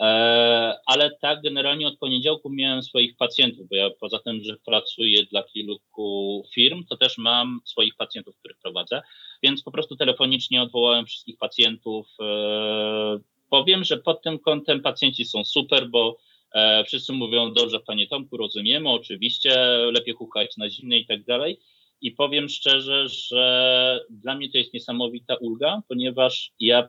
E, 0.00 0.78
ale 0.86 1.10
tak, 1.20 1.42
generalnie 1.42 1.88
od 1.88 1.98
poniedziałku 1.98 2.50
miałem 2.50 2.82
swoich 2.82 3.16
pacjentów, 3.16 3.68
bo 3.68 3.76
ja 3.76 3.90
poza 4.00 4.18
tym, 4.18 4.40
że 4.44 4.56
pracuję 4.66 5.24
dla 5.24 5.42
kilku 5.42 6.42
firm, 6.54 6.84
to 6.84 6.96
też 6.96 7.18
mam 7.18 7.60
swoich 7.64 7.96
pacjentów, 7.96 8.36
których 8.38 8.58
prowadzę, 8.58 9.02
więc 9.42 9.62
po 9.62 9.70
prostu 9.70 9.96
telefonicznie 9.96 10.62
odwołałem 10.62 11.06
wszystkich 11.06 11.38
pacjentów. 11.38 12.06
E, 12.20 13.18
powiem, 13.50 13.84
że 13.84 13.96
pod 13.96 14.22
tym 14.22 14.38
kątem 14.38 14.82
pacjenci 14.82 15.24
są 15.24 15.44
super, 15.44 15.88
bo 15.88 16.16
e, 16.52 16.84
wszyscy 16.84 17.12
mówią, 17.12 17.52
dobrze, 17.52 17.80
panie 17.80 18.06
Tomku, 18.06 18.36
rozumiemy, 18.36 18.90
oczywiście, 18.90 19.56
lepiej 19.92 20.14
hukać 20.14 20.56
na 20.56 20.70
zimne 20.70 20.98
i 20.98 21.06
tak 21.06 21.24
dalej. 21.24 21.58
I 22.00 22.12
powiem 22.12 22.48
szczerze, 22.48 23.08
że 23.08 24.00
dla 24.10 24.34
mnie 24.34 24.50
to 24.50 24.58
jest 24.58 24.74
niesamowita 24.74 25.34
ulga, 25.34 25.82
ponieważ 25.88 26.52
ja 26.60 26.88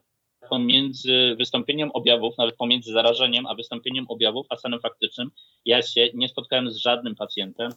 pomiędzy 0.50 1.36
wystąpieniem 1.38 1.92
objawów, 1.94 2.38
nawet 2.38 2.56
pomiędzy 2.56 2.92
zarażeniem 2.92 3.46
a 3.46 3.56
wystąpieniem 3.56 4.06
objawów, 4.08 4.48
a 4.50 4.56
stanem 4.56 4.80
faktycznym, 4.80 5.32
ja 5.66 5.82
się 5.82 6.10
nie 6.14 6.30
spotkałem 6.30 6.72
z 6.72 6.78
żadnym 6.78 7.16
pacjentem, 7.16 7.72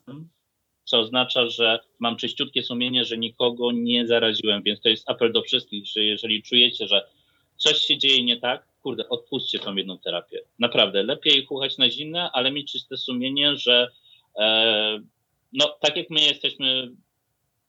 co 0.84 0.98
oznacza, 0.98 1.46
że 1.46 1.80
mam 1.98 2.16
czyściutkie 2.16 2.62
sumienie, 2.62 3.04
że 3.04 3.18
nikogo 3.18 3.72
nie 3.72 4.06
zaraziłem, 4.06 4.62
więc 4.62 4.80
to 4.80 4.88
jest 4.88 5.10
apel 5.10 5.32
do 5.32 5.42
wszystkich, 5.42 5.86
że 5.86 6.00
jeżeli 6.00 6.42
czujecie, 6.42 6.88
że 6.88 7.06
coś 7.56 7.78
się 7.78 7.98
dzieje 7.98 8.24
nie 8.24 8.36
tak, 8.36 8.66
kurde, 8.82 9.08
odpuśćcie 9.08 9.58
tą 9.58 9.76
jedną 9.76 9.98
terapię. 9.98 10.38
Naprawdę, 10.58 11.02
lepiej 11.02 11.46
chuchać 11.46 11.78
na 11.78 11.90
zimne, 11.90 12.30
ale 12.32 12.50
mieć 12.50 12.72
czyste 12.72 12.96
sumienie, 12.96 13.56
że 13.56 13.90
e, 14.38 15.00
no, 15.52 15.76
tak 15.80 15.96
jak 15.96 16.10
my 16.10 16.20
jesteśmy 16.20 16.90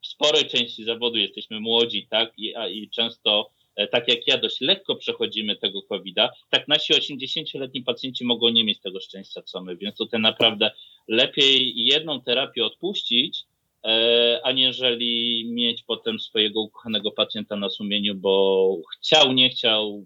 w 0.01 0.07
sporej 0.07 0.45
części 0.45 0.83
zawodu, 0.83 1.17
jesteśmy 1.17 1.59
młodzi, 1.59 2.07
tak, 2.09 2.33
i, 2.37 2.55
a, 2.55 2.67
i 2.67 2.89
często 2.89 3.49
tak 3.87 4.07
jak 4.07 4.27
ja, 4.27 4.37
dość 4.37 4.61
lekko 4.61 4.95
przechodzimy 4.95 5.55
tego 5.55 5.81
COVID-a, 5.81 6.29
tak 6.49 6.67
nasi 6.67 6.93
80-letni 6.93 7.81
pacjenci 7.81 8.25
mogą 8.25 8.49
nie 8.49 8.63
mieć 8.63 8.79
tego 8.79 8.99
szczęścia, 8.99 9.41
co 9.41 9.61
my. 9.61 9.77
Więc 9.77 9.97
tutaj 9.97 10.21
naprawdę 10.21 10.71
lepiej 11.07 11.73
jedną 11.75 12.21
terapię 12.21 12.65
odpuścić, 12.65 13.43
e, 13.85 14.39
aniżeli 14.43 15.45
mieć 15.51 15.83
potem 15.83 16.19
swojego 16.19 16.61
ukochanego 16.61 17.11
pacjenta 17.11 17.55
na 17.55 17.69
sumieniu, 17.69 18.15
bo 18.15 18.75
chciał, 18.93 19.33
nie 19.33 19.49
chciał. 19.49 20.05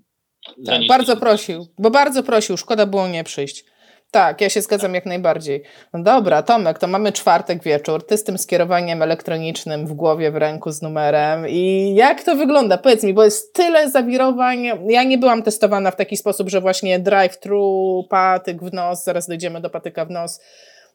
Tak, 0.65 0.87
bardzo 0.87 1.17
prosił, 1.17 1.67
bo 1.77 1.91
bardzo 1.91 2.23
prosił, 2.23 2.57
szkoda 2.57 2.85
było 2.85 3.07
nie 3.07 3.23
przyjść. 3.23 3.74
Tak, 4.15 4.41
ja 4.41 4.49
się 4.49 4.61
zgadzam 4.61 4.93
jak 4.93 5.05
najbardziej. 5.05 5.63
No 5.93 6.03
dobra, 6.03 6.43
Tomek, 6.43 6.79
to 6.79 6.87
mamy 6.87 7.11
czwartek 7.11 7.63
wieczór, 7.63 8.07
ty 8.07 8.17
z 8.17 8.23
tym 8.23 8.37
skierowaniem 8.37 9.01
elektronicznym 9.01 9.87
w 9.87 9.93
głowie, 9.93 10.31
w 10.31 10.35
ręku 10.35 10.71
z 10.71 10.81
numerem 10.81 11.49
i 11.49 11.93
jak 11.95 12.23
to 12.23 12.35
wygląda? 12.35 12.77
Powiedz 12.77 13.03
mi, 13.03 13.13
bo 13.13 13.23
jest 13.23 13.53
tyle 13.53 13.91
zawirowań. 13.91 14.69
Ja 14.87 15.03
nie 15.03 15.17
byłam 15.17 15.43
testowana 15.43 15.91
w 15.91 15.95
taki 15.95 16.17
sposób, 16.17 16.49
że 16.49 16.61
właśnie 16.61 16.99
drive-thru, 16.99 18.03
patyk 18.09 18.63
w 18.63 18.73
nos, 18.73 19.03
zaraz 19.03 19.27
dojdziemy 19.27 19.61
do 19.61 19.69
patyka 19.69 20.05
w 20.05 20.09
nos. 20.09 20.39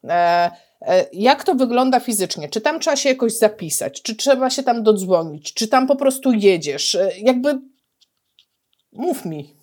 E, 0.05 0.51
e, 0.83 1.05
jak 1.13 1.45
to 1.45 1.55
wygląda 1.55 2.01
fizycznie? 2.01 2.49
Czy 2.49 2.61
tam 2.61 2.81
trzeba 2.81 2.97
się 2.97 3.09
jakoś 3.09 3.39
zapisać? 3.39 4.03
Czy 4.03 4.17
trzeba 4.17 4.51
się 4.51 4.63
tam 4.63 4.83
dodzwonić? 4.83 5.55
Czy 5.55 5.69
tam 5.69 5.87
po 5.87 5.97
prostu 5.97 6.33
jedziesz? 6.33 6.95
E, 6.95 7.11
jakby 7.19 7.59
mów 8.93 9.25
mi. 9.25 9.60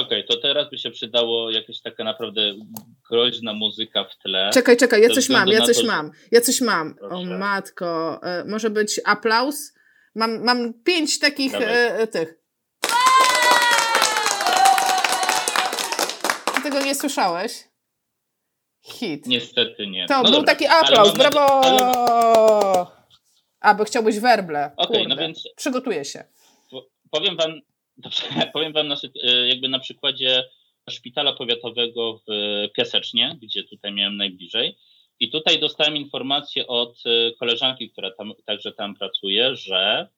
Okej, 0.00 0.24
okay, 0.24 0.36
to 0.36 0.42
teraz 0.42 0.70
by 0.70 0.78
się 0.78 0.90
przydało 0.90 1.50
jakaś 1.50 1.80
taka 1.80 2.04
naprawdę 2.04 2.54
groźna 3.10 3.52
muzyka 3.52 4.04
w 4.04 4.18
tle. 4.22 4.50
Czekaj, 4.54 4.76
czekaj, 4.76 5.02
ja 5.02 5.08
coś 5.08 5.28
mam, 5.28 5.48
ja 5.48 5.60
coś 5.60 5.76
to, 5.76 5.86
mam, 5.86 6.10
ja 6.30 6.40
coś 6.40 6.60
mam. 6.60 6.94
O 7.10 7.24
matko, 7.24 8.20
e, 8.22 8.44
może 8.44 8.70
być 8.70 9.00
aplauz? 9.04 9.74
Mam, 10.14 10.44
mam 10.44 10.74
pięć 10.84 11.18
takich 11.18 11.54
e, 11.54 12.06
tych. 12.06 12.34
Ty 16.54 16.62
tego 16.62 16.80
nie 16.80 16.94
słyszałeś? 16.94 17.68
Hit. 18.84 19.26
Niestety 19.26 19.86
nie. 19.86 20.06
To 20.06 20.16
no 20.16 20.22
był 20.22 20.32
dobra, 20.32 20.46
taki 20.46 20.66
aplauz, 20.66 21.14
brawo! 21.14 21.64
Ale... 21.64 22.86
A, 23.60 23.74
bo 23.74 23.84
chciałbyś 23.84 24.18
werble. 24.18 24.70
Okej, 24.76 24.96
okay, 24.96 25.08
no 25.08 25.16
więc... 25.16 25.42
Przygotuję 25.56 26.04
się. 26.04 26.24
Powiem 27.10 27.36
wam, 27.36 27.60
Dobrze, 27.98 28.22
powiem 28.52 28.72
Wam 28.72 28.88
na, 28.88 28.96
e, 29.24 29.48
jakby 29.48 29.68
na 29.68 29.78
przykładzie 29.78 30.44
szpitala 30.90 31.32
powiatowego 31.32 32.18
w 32.18 32.32
Piasecznie, 32.76 33.38
gdzie 33.42 33.64
tutaj 33.64 33.92
miałem 33.92 34.16
najbliżej. 34.16 34.78
I 35.20 35.30
tutaj 35.30 35.60
dostałem 35.60 35.96
informację 35.96 36.66
od 36.66 37.02
e, 37.06 37.32
koleżanki, 37.32 37.90
która 37.90 38.10
tam, 38.10 38.32
także 38.44 38.72
tam 38.72 38.94
pracuje, 38.94 39.56
że 39.56 40.08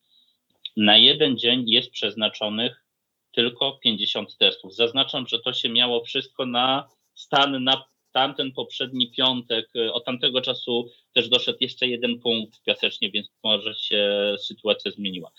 na 0.76 0.96
jeden 0.96 1.38
dzień 1.38 1.70
jest 1.70 1.90
przeznaczonych 1.90 2.84
tylko 3.32 3.78
50 3.82 4.36
testów. 4.38 4.74
Zaznaczam, 4.74 5.26
że 5.26 5.38
to 5.38 5.52
się 5.52 5.68
miało 5.68 6.04
wszystko 6.04 6.46
na 6.46 6.88
stan 7.14 7.64
na 7.64 7.84
tamten 8.12 8.52
poprzedni 8.52 9.10
piątek. 9.10 9.70
E, 9.76 9.92
od 9.92 10.04
tamtego 10.04 10.40
czasu 10.40 10.90
też 11.12 11.28
doszedł 11.28 11.58
jeszcze 11.60 11.86
jeden 11.86 12.18
punkt 12.18 12.56
w 12.56 12.62
Piasecznie, 12.62 13.10
więc 13.10 13.28
może 13.44 13.74
się 13.74 14.34
sytuacja 14.38 14.90
zmieniła. 14.90 15.30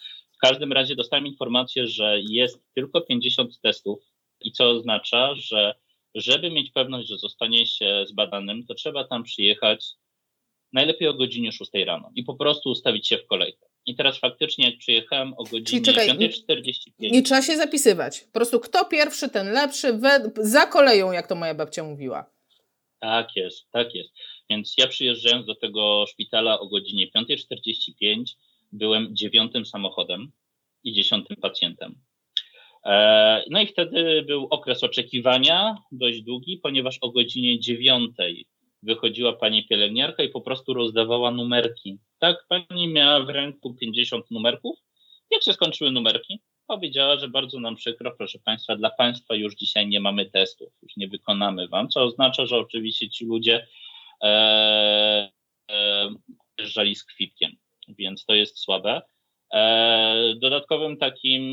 W 0.41 0.47
każdym 0.47 0.71
razie 0.71 0.95
dostałem 0.95 1.27
informację, 1.27 1.87
że 1.87 2.19
jest 2.29 2.63
tylko 2.75 3.01
50 3.01 3.61
testów 3.61 3.99
i 4.41 4.51
co 4.51 4.69
oznacza, 4.69 5.35
że 5.35 5.75
żeby 6.15 6.51
mieć 6.51 6.71
pewność, 6.71 7.07
że 7.07 7.17
zostanie 7.17 7.65
się 7.67 8.05
zbadanym, 8.07 8.65
to 8.65 8.73
trzeba 8.73 9.03
tam 9.03 9.23
przyjechać 9.23 9.85
najlepiej 10.73 11.07
o 11.07 11.13
godzinie 11.13 11.51
6 11.51 11.71
rano 11.85 12.11
i 12.15 12.23
po 12.23 12.35
prostu 12.35 12.69
ustawić 12.69 13.07
się 13.07 13.17
w 13.17 13.25
kolejkę. 13.25 13.65
I 13.85 13.95
teraz 13.95 14.19
faktycznie, 14.19 14.65
jak 14.65 14.77
przyjechałem 14.77 15.33
o 15.37 15.43
godzinie 15.43 15.81
5.45. 15.81 16.91
Nie 16.99 17.23
trzeba 17.23 17.41
się 17.41 17.57
zapisywać. 17.57 18.19
Po 18.19 18.31
prostu 18.31 18.59
kto 18.59 18.85
pierwszy, 18.85 19.29
ten 19.29 19.51
lepszy, 19.51 19.93
we, 19.93 20.31
za 20.35 20.65
koleją, 20.65 21.11
jak 21.11 21.27
to 21.27 21.35
moja 21.35 21.55
babcia 21.55 21.83
mówiła. 21.83 22.31
Tak 22.99 23.35
jest, 23.35 23.71
tak 23.71 23.95
jest. 23.95 24.13
Więc 24.49 24.73
ja 24.77 24.87
przyjeżdżając 24.87 25.45
do 25.45 25.55
tego 25.55 26.05
szpitala 26.09 26.59
o 26.59 26.67
godzinie 26.67 27.07
5.45, 27.15 28.23
byłem 28.71 29.15
dziewiątym 29.15 29.65
samochodem 29.65 30.31
i 30.83 30.93
dziesiątym 30.93 31.37
pacjentem. 31.37 31.95
E, 32.85 33.43
no 33.49 33.61
i 33.61 33.67
wtedy 33.67 34.23
był 34.27 34.47
okres 34.49 34.83
oczekiwania 34.83 35.77
dość 35.91 36.21
długi, 36.21 36.57
ponieważ 36.57 36.97
o 37.01 37.11
godzinie 37.11 37.59
dziewiątej 37.59 38.45
wychodziła 38.83 39.33
pani 39.33 39.67
pielęgniarka 39.67 40.23
i 40.23 40.29
po 40.29 40.41
prostu 40.41 40.73
rozdawała 40.73 41.31
numerki. 41.31 41.97
Tak, 42.19 42.45
pani 42.49 42.87
miała 42.87 43.19
w 43.19 43.29
ręku 43.29 43.73
50 43.73 44.31
numerków. 44.31 44.79
Jak 45.31 45.43
się 45.43 45.53
skończyły 45.53 45.91
numerki, 45.91 46.41
powiedziała, 46.67 47.19
że 47.19 47.27
bardzo 47.27 47.59
nam 47.59 47.75
przykro, 47.75 48.11
proszę 48.17 48.39
Państwa, 48.45 48.75
dla 48.75 48.89
Państwa 48.89 49.35
już 49.35 49.55
dzisiaj 49.55 49.87
nie 49.87 49.99
mamy 49.99 50.25
testów, 50.25 50.73
już 50.83 50.97
nie 50.97 51.07
wykonamy 51.07 51.67
Wam, 51.67 51.89
co 51.89 52.03
oznacza, 52.03 52.45
że 52.45 52.57
oczywiście 52.57 53.09
ci 53.09 53.25
ludzie 53.25 53.67
e, 54.23 55.31
e, 55.71 56.95
z 56.95 57.03
kwitkiem 57.03 57.51
więc 57.97 58.25
to 58.25 58.33
jest 58.33 58.59
słabe. 58.59 59.01
E, 59.53 60.35
dodatkowym 60.41 60.97
takim 60.97 61.43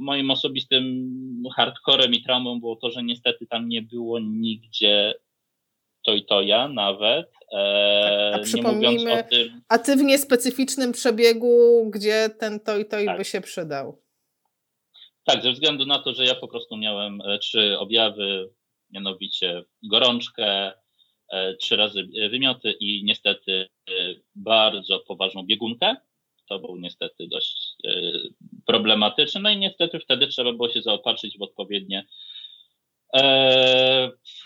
moim 0.00 0.30
osobistym 0.30 1.12
hardcorem 1.56 2.14
i 2.14 2.22
traumą 2.22 2.60
było 2.60 2.76
to, 2.76 2.90
że 2.90 3.02
niestety 3.02 3.46
tam 3.46 3.68
nie 3.68 3.82
było 3.82 4.18
nigdzie 4.20 5.14
to 6.06 6.14
i 6.14 6.24
to 6.24 6.42
ja 6.42 6.68
nawet. 6.68 7.32
E, 7.52 8.32
a 8.34 8.38
przypomnijmy, 8.38 9.24
tym... 9.24 9.62
a 9.68 9.78
ty 9.78 9.96
w 9.96 10.02
niespecyficznym 10.02 10.92
przebiegu, 10.92 11.90
gdzie 11.94 12.30
ten 12.40 12.60
to 12.60 12.78
i 12.78 12.84
to 12.84 12.96
tak. 13.04 13.18
by 13.18 13.24
się 13.24 13.40
przydał. 13.40 14.02
Tak, 15.24 15.42
ze 15.42 15.52
względu 15.52 15.86
na 15.86 15.98
to, 15.98 16.14
że 16.14 16.24
ja 16.24 16.34
po 16.34 16.48
prostu 16.48 16.76
miałem 16.76 17.20
e, 17.20 17.38
trzy 17.38 17.78
objawy, 17.78 18.50
mianowicie 18.90 19.64
gorączkę, 19.82 20.72
trzy 21.60 21.76
razy 21.76 22.08
wymioty 22.30 22.72
i 22.80 23.04
niestety 23.04 23.52
e, 23.52 23.92
bardzo 24.34 24.98
poważną 24.98 25.42
biegunkę. 25.42 25.96
To 26.48 26.58
był 26.58 26.76
niestety 26.76 27.28
dość 27.28 27.74
e, 27.84 27.90
problematyczny. 28.66 29.40
No 29.40 29.50
i 29.50 29.56
niestety 29.56 30.00
wtedy 30.00 30.26
trzeba 30.26 30.52
było 30.52 30.70
się 30.70 30.82
zaopatrzyć 30.82 31.38
w 31.38 31.42
odpowiednie 31.42 32.06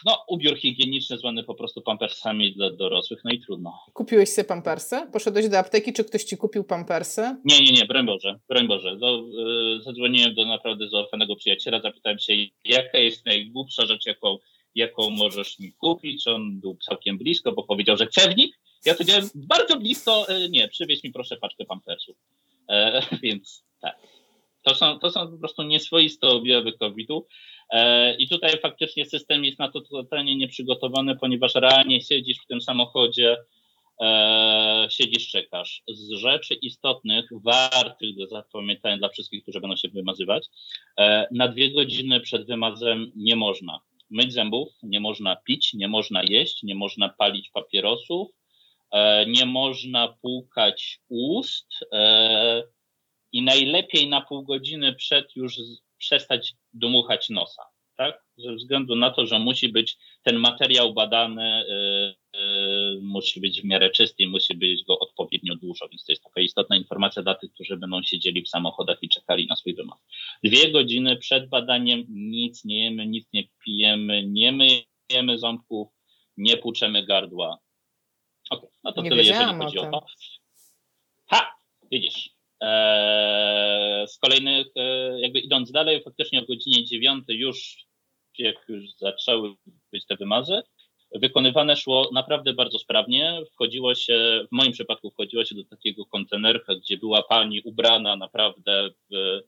no, 0.05 0.25
ubiór 0.29 0.59
higieniczny 0.59 1.19
zwany 1.19 1.45
po 1.45 1.55
prostu 1.55 1.83
pampersami 1.83 2.53
dla 2.53 2.71
dorosłych, 2.71 3.21
no 3.25 3.31
i 3.31 3.41
trudno. 3.41 3.79
Kupiłeś 3.93 4.29
sobie 4.29 4.49
pampersy? 4.49 4.97
Poszedłeś 5.13 5.49
do 5.49 5.59
apteki, 5.59 5.93
czy 5.93 6.05
ktoś 6.05 6.25
ci 6.25 6.37
kupił 6.37 6.65
pampersy? 6.65 7.37
Nie, 7.45 7.61
nie, 7.61 7.73
nie, 7.73 7.85
broń 7.85 8.07
Boże, 8.07 8.39
broń 8.49 8.69
Boże. 8.69 8.97
Do, 8.97 9.25
zadzwoniłem 9.81 10.35
do 10.35 10.45
naprawdę 10.45 10.89
zaofanego 10.89 11.37
przyjaciela, 11.37 11.81
zapytałem 11.81 12.19
się, 12.19 12.33
jaka 12.65 12.99
jest 12.99 13.27
najgłupsza 13.27 13.87
rzecz, 13.87 14.07
jaką 14.07 14.39
jaką 14.77 15.11
możesz 15.11 15.59
mi 15.59 15.73
kupić. 15.73 16.27
On 16.27 16.61
był 16.61 16.77
całkiem 16.77 17.19
blisko, 17.19 17.53
bo 17.53 17.63
powiedział, 17.63 17.97
że 17.97 18.07
cewnik. 18.07 18.59
Ja 18.85 18.95
powiedziałem, 18.95 19.29
bardzo 19.35 19.77
blisko, 19.77 20.29
e, 20.29 20.49
nie, 20.49 20.69
przywieź 20.69 21.05
mi 21.05 21.13
proszę 21.13 21.37
paczkę 21.37 21.65
pampersów. 21.65 22.17
E, 22.69 23.03
więc 23.23 23.65
tak. 23.81 23.97
To 24.63 24.75
są, 24.75 24.99
to 24.99 25.11
są 25.11 25.31
po 25.31 25.39
prostu 25.39 25.63
nieswoiste 25.63 26.27
objawy 26.27 26.73
COVID-u. 26.73 27.27
E, 27.71 28.15
I 28.17 28.29
tutaj 28.29 28.59
faktycznie 28.63 29.07
system 29.07 29.45
jest 29.45 29.59
na 29.59 29.71
to 29.71 29.81
totalnie 29.81 30.37
nieprzygotowany, 30.37 31.17
ponieważ 31.17 31.55
realnie 31.55 32.01
siedzisz 32.01 32.39
w 32.39 32.47
tym 32.47 32.61
samochodzie, 32.61 33.37
e, 34.01 34.87
siedzisz, 34.91 35.29
czekasz. 35.29 35.83
Z 35.89 36.11
rzeczy 36.11 36.55
istotnych, 36.55 37.29
wartych 37.45 38.17
do 38.17 38.27
zapamiętania 38.27 38.99
dla 38.99 39.09
wszystkich, 39.09 39.43
którzy 39.43 39.61
będą 39.61 39.77
się 39.77 39.89
wymazywać, 39.89 40.47
e, 40.99 41.27
na 41.31 41.49
dwie 41.49 41.71
godziny 41.71 42.21
przed 42.21 42.47
wymazem 42.47 43.13
nie 43.17 43.37
można 43.37 43.81
myć 44.11 44.33
zębów, 44.33 44.69
nie 44.83 45.01
można 45.01 45.37
pić, 45.37 45.75
nie 45.75 45.89
można 45.89 46.23
jeść, 46.23 46.63
nie 46.63 46.75
można 46.75 47.09
palić 47.09 47.51
papierosów, 47.51 48.29
e, 48.93 49.27
nie 49.27 49.47
można 49.47 50.09
płukać 50.09 51.01
ust 51.09 51.69
e, 51.93 52.63
i 53.33 53.43
najlepiej 53.43 54.09
na 54.09 54.21
pół 54.21 54.43
godziny 54.43 54.95
przed 54.95 55.37
już 55.37 55.57
przestać 55.99 56.55
dmuchać 56.73 57.29
nosa, 57.31 57.63
tak? 57.97 58.25
Ze 58.37 58.55
względu 58.55 58.97
na 58.97 59.11
to, 59.11 59.27
że 59.27 59.39
musi 59.39 59.69
być 59.69 59.97
ten 60.23 60.37
materiał 60.37 60.95
badany, 60.95 61.65
yy, 61.69 62.41
yy, 62.41 63.01
musi 63.03 63.41
być 63.41 63.63
w 63.63 63.65
miarę 63.65 63.91
czysty 63.91 64.23
i 64.23 64.27
musi 64.27 64.55
być 64.55 64.85
go 64.85 64.99
odpowiednio 64.99 65.57
dużo, 65.57 65.89
więc 65.89 66.05
to 66.05 66.13
jest 66.13 66.25
taka 66.25 66.41
istotna 66.41 66.77
informacja 66.77 67.23
dla 67.23 67.35
tych, 67.35 67.53
którzy 67.53 67.77
będą 67.77 68.03
siedzieli 68.03 68.43
w 68.43 68.49
samochodach 68.49 68.99
i 69.03 69.09
czekali 69.09 69.47
na 69.47 69.57
swój 69.57 69.75
wymaz. 69.75 69.99
Dwie 70.45 70.73
godziny 70.73 71.17
przed 71.17 71.49
badaniem 71.49 72.05
nic 72.09 72.65
nie 72.65 72.85
jemy, 72.85 73.07
nic 73.07 73.29
nie 73.33 73.45
pijemy, 73.65 74.27
nie 74.27 74.53
myjemy 74.53 75.39
ząbków, 75.39 75.89
nie 76.37 76.57
płuczemy 76.57 77.07
gardła. 77.07 77.59
Okej, 78.51 78.69
okay, 78.69 78.79
no 78.85 78.93
to 78.93 79.03
nie 79.03 79.11
tyle, 79.11 79.23
jeżeli 79.23 79.55
chodzi 79.55 79.79
o, 79.79 79.91
to. 79.91 80.07
Ha! 81.27 81.57
Widzisz, 81.91 82.36
z 84.07 84.19
kolejnych, 84.19 84.67
e, 84.77 85.21
jakby 85.21 85.39
idąc 85.39 85.73
dalej, 85.73 86.03
faktycznie 86.03 86.43
o 86.43 86.47
godzinie 86.47 86.85
9 86.85 87.25
już, 87.29 87.87
jak 88.39 88.57
już 88.69 88.93
zaczęły 88.93 89.55
być 89.93 90.07
te 90.07 90.17
wymazy, 90.17 90.63
wykonywane 91.15 91.77
szło 91.77 92.11
naprawdę 92.13 92.55
bardzo 92.55 92.79
sprawnie. 92.79 93.41
Wchodziło 93.53 93.95
się, 93.95 94.47
w 94.49 94.53
moim 94.53 94.73
przypadku 94.73 95.11
wchodziło 95.11 95.45
się 95.45 95.55
do 95.55 95.65
takiego 95.65 96.05
kontenerka, 96.05 96.75
gdzie 96.75 96.97
była 96.97 97.23
pani 97.23 97.61
ubrana 97.61 98.17
naprawdę 98.17 98.91
w, 99.11 99.41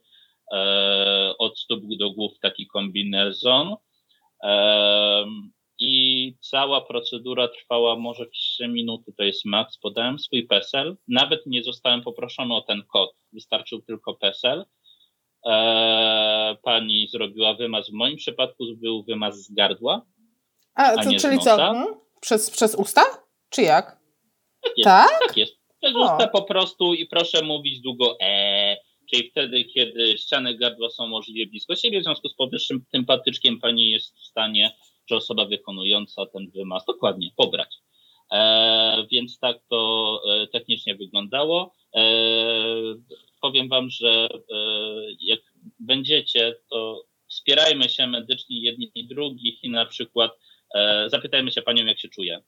e, 0.53 1.35
od 1.39 1.59
stóp 1.59 1.83
do 1.99 2.11
głów 2.11 2.39
taki 2.39 2.67
kombinezon. 2.67 3.77
E, 4.43 5.27
i 5.79 6.35
cała 6.41 6.81
procedura 6.81 7.49
trwała 7.49 7.97
może 7.97 8.27
3 8.27 8.69
minuty, 8.69 9.13
to 9.17 9.25
jest 9.25 9.45
max. 9.45 9.79
Podałem 9.79 10.19
swój 10.19 10.47
PESEL, 10.47 10.97
nawet 11.09 11.47
nie 11.47 11.63
zostałem 11.63 12.03
poproszony 12.03 12.55
o 12.55 12.61
ten 12.61 12.83
kod, 12.93 13.11
wystarczył 13.33 13.83
tylko 13.83 14.15
PESEL. 14.15 14.65
Eee, 15.45 16.57
pani 16.63 17.09
zrobiła 17.09 17.55
wymaz, 17.55 17.91
w 17.91 17.93
moim 17.93 18.17
przypadku 18.17 18.65
był 18.77 19.03
wymaz 19.03 19.37
z 19.37 19.55
gardła. 19.55 20.07
A, 20.75 20.83
a 20.83 21.05
to, 21.05 21.11
czyli 21.21 21.39
co? 21.39 21.57
Hmm? 21.57 21.87
Przez, 22.21 22.51
przez 22.51 22.75
usta? 22.75 23.03
Czy 23.51 23.63
jak? 23.63 23.99
Tak 24.63 24.73
jest. 24.77 24.85
Tak, 24.85 25.21
tak 25.27 25.37
jest. 25.37 25.59
Przez 25.83 25.97
o. 25.97 26.01
usta 26.01 26.29
po 26.29 26.43
prostu 26.43 26.95
i 26.95 27.07
proszę 27.07 27.43
mówić 27.43 27.81
długo 27.81 28.17
e, 28.21 28.77
czyli 29.11 29.31
wtedy, 29.31 29.65
kiedy 29.65 30.19
ściany 30.19 30.55
gardła 30.55 30.91
są 30.91 31.07
możliwie 31.07 31.47
blisko 31.47 31.77
siebie, 31.77 32.01
w 32.01 32.05
związku 32.05 32.29
z 32.29 32.35
powyższym 32.35 32.85
tym 32.93 33.07
patyczkiem 33.07 33.61
pani 33.61 33.91
jest 33.91 34.17
w 34.17 34.25
stanie 34.25 34.77
że 35.11 35.17
osoba 35.17 35.45
wykonująca 35.45 36.27
ten 36.27 36.51
wymaz 36.51 36.85
dokładnie 36.85 37.31
pobrać. 37.37 37.77
E, 38.33 39.07
więc 39.11 39.39
tak 39.39 39.57
to 39.71 40.21
e, 40.29 40.47
technicznie 40.47 40.95
wyglądało. 40.95 41.75
E, 41.95 42.03
powiem 43.41 43.69
Wam, 43.69 43.91
że 43.91 44.29
e, 44.31 44.59
jak 45.21 45.41
będziecie, 45.81 46.55
to 46.71 47.05
wspierajmy 47.29 47.89
się 47.89 48.07
medycznie 48.07 48.61
jedni 48.61 48.91
i 48.95 49.07
drugich 49.07 49.65
i 49.65 49.71
na 49.71 49.87
przykład 49.87 50.39
e, 50.75 51.11
zapytajmy 51.11 51.53
się 51.53 51.63
Panią, 51.63 51.87
jak 51.87 52.01
się 52.01 52.09
czuje. 52.09 52.43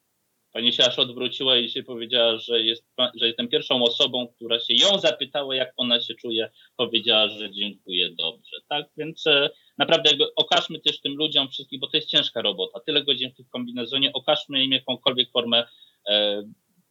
Pani 0.53 0.73
się 0.73 0.85
aż 0.85 0.99
odwróciła 0.99 1.57
i 1.57 1.71
się 1.71 1.83
powiedziała, 1.83 2.37
że, 2.39 2.63
jest, 2.63 2.87
że 3.15 3.27
jestem 3.27 3.49
pierwszą 3.49 3.83
osobą, 3.83 4.29
która 4.37 4.61
się 4.61 4.75
ją 4.75 4.99
zapytała, 4.99 5.55
jak 5.55 5.73
ona 5.77 6.01
się 6.01 6.15
czuje. 6.15 6.51
Powiedziała, 6.77 7.29
że 7.29 7.51
dziękuję 7.51 8.11
dobrze. 8.11 8.57
Tak 8.69 8.87
więc 8.97 9.27
e, 9.27 9.51
naprawdę 9.81 10.11
okażmy 10.37 10.81
też 10.81 11.01
tym 11.01 11.13
ludziom 11.17 11.49
wszystkim, 11.49 11.81
bo 11.81 11.87
to 11.87 11.97
jest 11.97 12.09
ciężka 12.09 12.43
robota. 12.43 12.81
Tyle 12.81 13.05
godzin 13.05 13.31
w 13.33 13.37
tym 13.37 13.47
kombinezonie, 13.53 14.13
okażmy 14.13 14.65
im 14.65 14.73
jakąkolwiek 14.73 15.31
formę, 15.33 15.67
e, 16.09 16.43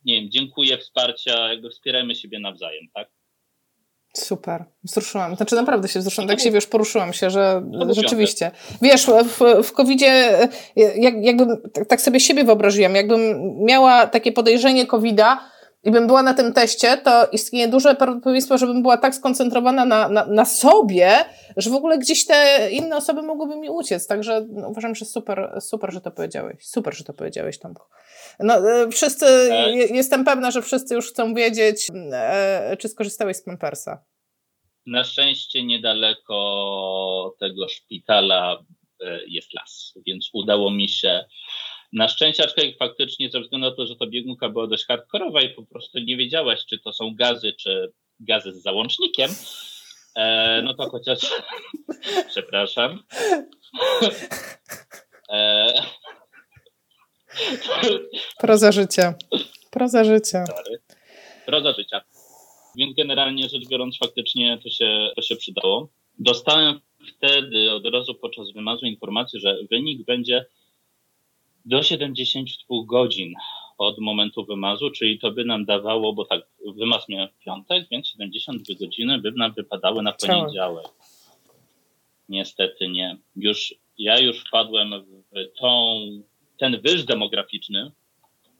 nie 0.06 0.22
wiem, 0.22 0.32
dziękuję, 0.32 0.78
wsparcia, 0.78 1.50
jakby 1.50 1.70
wspierajmy 1.70 2.16
siebie 2.16 2.40
nawzajem, 2.40 2.84
tak? 2.94 3.10
Super, 4.14 4.66
wzruszyłam. 4.84 5.36
Znaczy 5.36 5.56
naprawdę 5.56 5.88
się 5.88 6.00
wzruszyłam, 6.00 6.28
tak 6.28 6.40
się 6.40 6.52
wiesz, 6.52 6.68
poruszyłam 6.68 7.14
się, 7.14 7.30
że 7.30 7.62
rzeczywiście. 7.90 8.52
Wiesz, 8.82 9.06
w, 9.06 9.64
w 9.64 9.72
COVID-zie, 9.72 10.38
jak, 10.76 11.14
jakbym, 11.22 11.62
tak 11.88 12.02
sobie 12.02 12.20
siebie 12.20 12.44
wyobraziłam, 12.44 12.96
jakbym 12.96 13.42
miała 13.66 14.08
takie 14.08 14.32
podejrzenie 14.32 14.86
COVID-a 14.86 15.50
i 15.90 15.92
bym 15.92 16.08
była 16.08 16.24
na 16.24 16.34
tym 16.34 16.54
teście, 16.54 16.98
to 16.98 17.28
istnieje 17.32 17.68
duże 17.68 17.96
prawdopodobieństwo, 17.96 18.58
żebym 18.58 18.82
była 18.82 18.98
tak 18.98 19.16
skoncentrowana 19.16 19.86
na, 19.86 20.10
na, 20.10 20.26
na 20.26 20.46
sobie, 20.46 21.12
że 21.58 21.70
w 21.70 21.74
ogóle 21.74 21.98
gdzieś 21.98 22.26
te 22.26 22.70
inne 22.72 22.98
osoby 22.98 23.22
mogłyby 23.22 23.56
mi 23.56 23.70
uciec. 23.70 24.08
Także 24.08 24.46
no, 24.50 24.68
uważam, 24.68 24.96
że 24.96 25.06
super, 25.06 25.58
super, 25.62 25.94
że 25.94 26.02
to 26.02 26.12
powiedziałeś. 26.12 26.68
Super, 26.68 26.96
że 26.96 27.04
to 27.04 27.14
powiedziałeś, 27.14 27.60
Tomku. 27.60 27.84
No, 28.40 28.72
e, 28.72 28.90
wszyscy, 28.92 29.26
tak. 29.50 29.76
jestem 29.76 30.26
pewna, 30.26 30.52
że 30.52 30.62
wszyscy 30.62 30.96
już 30.96 31.10
chcą 31.10 31.34
wiedzieć, 31.34 31.88
e, 32.12 32.78
czy 32.80 32.90
skorzystałeś 32.90 33.38
z 33.38 33.44
Pampersa. 33.44 34.04
Na 34.86 35.04
szczęście 35.04 35.64
niedaleko 35.64 37.36
tego 37.40 37.70
szpitala 37.70 38.64
e, 39.02 39.20
jest 39.28 39.54
las, 39.54 39.94
więc 40.08 40.30
udało 40.34 40.72
mi 40.72 40.90
się 40.90 41.26
na 41.94 42.08
szczęście, 42.08 42.44
aczkolwiek 42.44 42.78
faktycznie 42.78 43.30
ze 43.30 43.42
względu 43.42 43.70
na 43.70 43.76
to, 43.76 43.86
że 43.86 43.96
to 43.96 44.08
biegunka 44.08 44.50
była 44.50 44.68
dość 44.68 44.86
hardkorowa 44.86 45.42
i 45.42 45.50
po 45.50 45.66
prostu 45.66 46.00
nie 46.00 46.18
wiedziałaś, 46.18 46.66
czy 46.66 46.80
to 46.80 46.94
są 46.94 47.16
gazy, 47.16 47.54
czy 47.54 47.92
gazy 48.20 48.54
z 48.54 48.62
załącznikiem, 48.62 49.32
e, 50.16 50.62
no 50.62 50.74
to 50.74 50.90
chociaż 50.90 51.20
przepraszam. 52.32 53.04
E, 55.30 55.74
Proza 58.38 58.72
życia. 58.72 59.14
Proza 59.72 60.04
życia. 60.04 60.46
Sorry. 60.46 60.82
Proza 61.46 61.74
życia. 61.74 62.02
Więc 62.76 62.96
generalnie 62.96 63.50
rzecz 63.50 63.68
biorąc, 63.68 63.98
faktycznie 63.98 64.60
to 64.64 64.70
się, 64.70 65.10
to 65.16 65.22
się 65.22 65.36
przydało. 65.36 65.90
Dostałem 66.20 66.80
wtedy 67.18 67.72
od 67.72 67.86
razu 67.86 68.16
podczas 68.16 68.52
wymazu 68.52 68.86
informację, 68.86 69.40
że 69.40 69.58
wynik 69.72 70.06
będzie 70.06 70.46
do 71.70 71.84
72 71.84 72.86
godzin 72.86 73.34
od 73.78 74.00
momentu 74.00 74.46
wymazu, 74.46 74.92
czyli 74.92 75.20
to 75.20 75.32
by 75.32 75.46
nam 75.46 75.66
dawało, 75.66 76.14
bo 76.14 76.26
tak, 76.26 76.42
wymaz 76.76 77.10
miał 77.10 77.28
w 77.28 77.38
piątek, 77.38 77.88
więc 77.92 78.08
72 78.08 78.80
godziny 78.80 79.20
by 79.20 79.32
nam 79.32 79.54
wypadały 79.54 80.04
na 80.04 80.14
poniedziałek. 80.14 80.86
Niestety 82.30 82.88
nie. 82.88 83.18
Już, 83.36 83.76
ja 83.98 84.20
już 84.20 84.40
wpadłem 84.40 85.06
w 85.32 85.60
tą 85.60 86.00
ten 86.58 86.82
wyż 86.82 87.04
demograficzny 87.04 87.92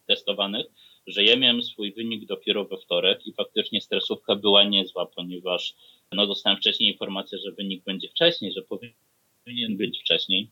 testowanych, 0.08 0.66
że 1.08 1.24
ja 1.24 1.36
miałem 1.36 1.64
swój 1.64 1.94
wynik 1.94 2.26
dopiero 2.26 2.66
we 2.66 2.78
wtorek 2.78 3.28
i 3.28 3.34
faktycznie 3.34 3.82
stresówka 3.82 4.36
była 4.36 4.64
niezła, 4.64 5.06
ponieważ 5.06 5.74
no, 6.12 6.28
dostałem 6.28 6.60
wcześniej 6.60 6.92
informację, 6.92 7.38
że 7.46 7.52
wynik 7.52 7.84
będzie 7.84 8.10
wcześniej, 8.10 8.52
że 8.52 8.62
powinien 8.62 9.78
być 9.78 10.00
wcześniej. 10.00 10.50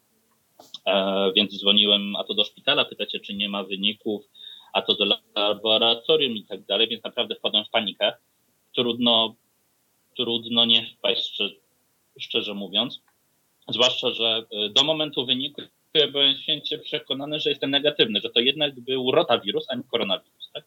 E, 0.86 1.32
więc 1.36 1.60
dzwoniłem 1.60 2.16
a 2.16 2.24
to 2.24 2.34
do 2.34 2.44
szpitala, 2.44 2.86
pytacie, 2.86 3.20
czy 3.20 3.34
nie 3.34 3.50
ma 3.50 3.64
wyników, 3.64 4.30
a 4.74 4.82
to 4.82 4.96
do 4.96 5.18
laboratorium 5.36 6.38
i 6.38 6.44
tak 6.44 6.66
dalej, 6.66 6.88
więc 6.88 7.04
naprawdę 7.04 7.36
wpadłem 7.36 7.66
w 7.66 7.70
panikę. 7.70 8.14
Trudno, 8.76 9.36
trudno 10.16 10.66
nie 10.66 10.86
wpaść, 10.86 11.38
szczerze 12.20 12.54
mówiąc. 12.54 13.02
Zwłaszcza, 13.70 14.12
że 14.12 14.46
e, 14.52 14.70
do 14.70 14.84
momentu 14.84 15.26
wyniku 15.26 15.62
byłem 16.12 16.36
święcie 16.36 16.78
przekonany, 16.78 17.40
że 17.40 17.50
jestem 17.50 17.72
negatywny, 17.72 18.22
że 18.22 18.30
to 18.30 18.40
jednak 18.40 18.80
był 18.80 19.12
rotawirus, 19.12 19.66
a 19.70 19.76
nie 19.76 19.84
koronawirus. 19.84 20.52
Tak? 20.54 20.66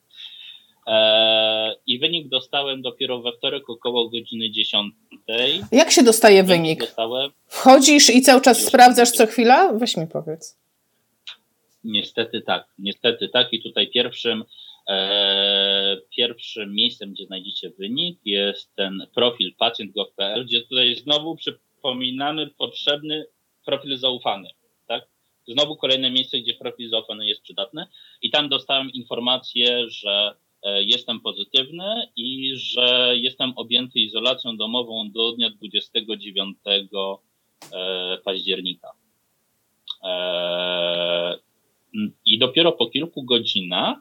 I 1.86 1.98
wynik 1.98 2.28
dostałem 2.28 2.82
dopiero 2.82 3.22
we 3.22 3.32
wtorek 3.32 3.70
około 3.70 4.08
godziny 4.08 4.50
10. 4.50 4.94
Jak 5.72 5.90
się 5.90 6.02
dostaje 6.02 6.44
wynik? 6.44 6.80
Dostałem... 6.80 7.30
Wchodzisz 7.46 8.10
i 8.10 8.22
cały 8.22 8.40
czas 8.40 8.66
sprawdzasz 8.66 9.10
co 9.10 9.26
chwila? 9.26 9.72
Weź 9.72 9.96
mi 9.96 10.06
powiedz. 10.06 10.58
Niestety 11.84 12.42
tak, 12.42 12.68
niestety 12.78 13.28
tak. 13.28 13.52
I 13.52 13.62
tutaj 13.62 13.90
pierwszym, 13.90 14.44
e, 14.88 15.96
pierwszym 16.16 16.74
miejscem, 16.74 17.12
gdzie 17.12 17.26
znajdziecie 17.26 17.70
wynik, 17.70 18.18
jest 18.24 18.74
ten 18.76 19.06
profil 19.14 19.54
pacjent.gov.pl, 19.58 20.44
gdzie 20.44 20.60
tutaj 20.60 20.94
znowu 20.94 21.36
przypominamy 21.36 22.46
potrzebny 22.46 23.26
profil 23.64 23.98
zaufany 23.98 24.50
Znowu 25.50 25.76
kolejne 25.76 26.10
miejsce, 26.10 26.38
gdzie 26.38 26.54
profil 26.54 26.90
zaufany 26.90 27.26
jest 27.26 27.42
przydatny 27.42 27.86
i 28.22 28.30
tam 28.30 28.48
dostałem 28.48 28.90
informację, 28.92 29.90
że 29.90 30.34
jestem 30.64 31.20
pozytywny 31.20 32.06
i 32.16 32.52
że 32.56 33.12
jestem 33.16 33.52
objęty 33.56 33.98
izolacją 33.98 34.56
domową 34.56 35.10
do 35.10 35.32
dnia 35.32 35.50
29 35.50 36.56
e, 36.66 38.18
października. 38.24 38.88
E, 40.04 41.38
I 42.26 42.38
dopiero 42.38 42.72
po 42.72 42.86
kilku 42.86 43.22
godzinach 43.22 43.98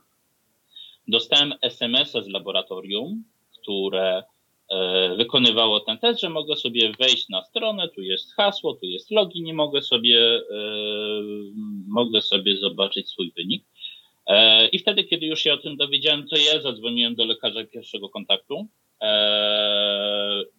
dostałem 1.08 1.54
SMS-a 1.62 2.22
z 2.22 2.28
laboratorium, 2.28 3.24
które 3.62 4.24
E, 4.70 5.16
wykonywało 5.16 5.80
ten 5.80 5.98
test, 5.98 6.20
że 6.22 6.30
mogę 6.30 6.56
sobie 6.56 6.94
wejść 7.00 7.30
na 7.30 7.44
stronę, 7.44 7.90
tu 7.90 8.02
jest 8.02 8.34
hasło, 8.34 8.74
tu 8.74 8.86
jest 8.86 9.12
login 9.12 9.48
i 9.48 9.54
mogę 9.54 9.82
sobie, 9.82 10.42
e, 10.52 10.62
mogę 11.88 12.22
sobie 12.22 12.58
zobaczyć 12.58 13.10
swój 13.10 13.32
wynik. 13.38 13.66
E, 14.30 14.68
I 14.68 14.80
wtedy, 14.80 15.04
kiedy 15.04 15.26
już 15.26 15.40
się 15.40 15.54
o 15.54 15.58
tym 15.58 15.78
dowiedziałem, 15.78 16.28
to 16.28 16.38
ja 16.38 16.62
zadzwoniłem 16.62 17.16
do 17.16 17.26
lekarza 17.26 17.64
pierwszego 17.64 18.10
kontaktu. 18.10 18.68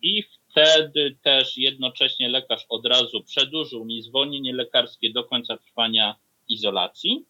I 0.02 0.22
wtedy 0.22 1.16
też 1.22 1.56
jednocześnie 1.56 2.28
lekarz 2.28 2.66
od 2.68 2.86
razu 2.86 3.22
przedłużył 3.24 3.84
mi 3.84 4.02
zwolnienie 4.02 4.52
lekarskie 4.52 5.12
do 5.12 5.24
końca 5.24 5.56
trwania 5.56 6.16
izolacji. 6.48 7.24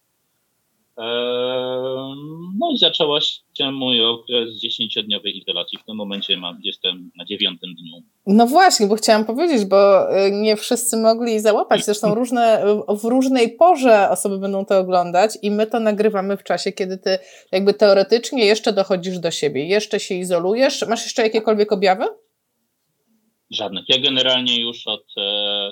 No 2.59 2.71
i 2.73 2.77
zaczęła 2.77 3.21
się 3.21 3.71
mój 3.71 4.05
okres 4.05 4.59
dziesięciodniowej 4.59 5.37
izolacji. 5.37 5.77
W 5.77 5.85
tym 5.85 5.95
momencie 5.95 6.37
mam, 6.37 6.59
jestem 6.63 7.11
na 7.17 7.25
dziewiątym 7.25 7.75
dniu. 7.75 8.03
No 8.27 8.47
właśnie, 8.47 8.87
bo 8.87 8.95
chciałam 8.95 9.25
powiedzieć, 9.25 9.65
bo 9.65 10.11
y, 10.17 10.31
nie 10.31 10.55
wszyscy 10.55 10.97
mogli 10.97 11.39
załapać. 11.39 11.85
Zresztą 11.85 12.15
różne, 12.15 12.63
w 12.87 13.03
różnej 13.03 13.55
porze 13.55 14.09
osoby 14.09 14.39
będą 14.39 14.65
to 14.65 14.79
oglądać 14.79 15.31
i 15.41 15.51
my 15.51 15.67
to 15.67 15.79
nagrywamy 15.79 16.37
w 16.37 16.43
czasie, 16.43 16.71
kiedy 16.71 16.97
ty 16.97 17.19
jakby 17.51 17.73
teoretycznie 17.73 18.45
jeszcze 18.45 18.73
dochodzisz 18.73 19.19
do 19.19 19.31
siebie, 19.31 19.65
jeszcze 19.65 19.99
się 19.99 20.15
izolujesz. 20.15 20.87
Masz 20.87 21.03
jeszcze 21.03 21.21
jakiekolwiek 21.21 21.71
objawy? 21.71 22.05
Żadnych. 23.51 23.85
Ja 23.89 23.97
generalnie 23.99 24.61
już 24.61 24.87
od 24.87 25.05
e, 25.17 25.71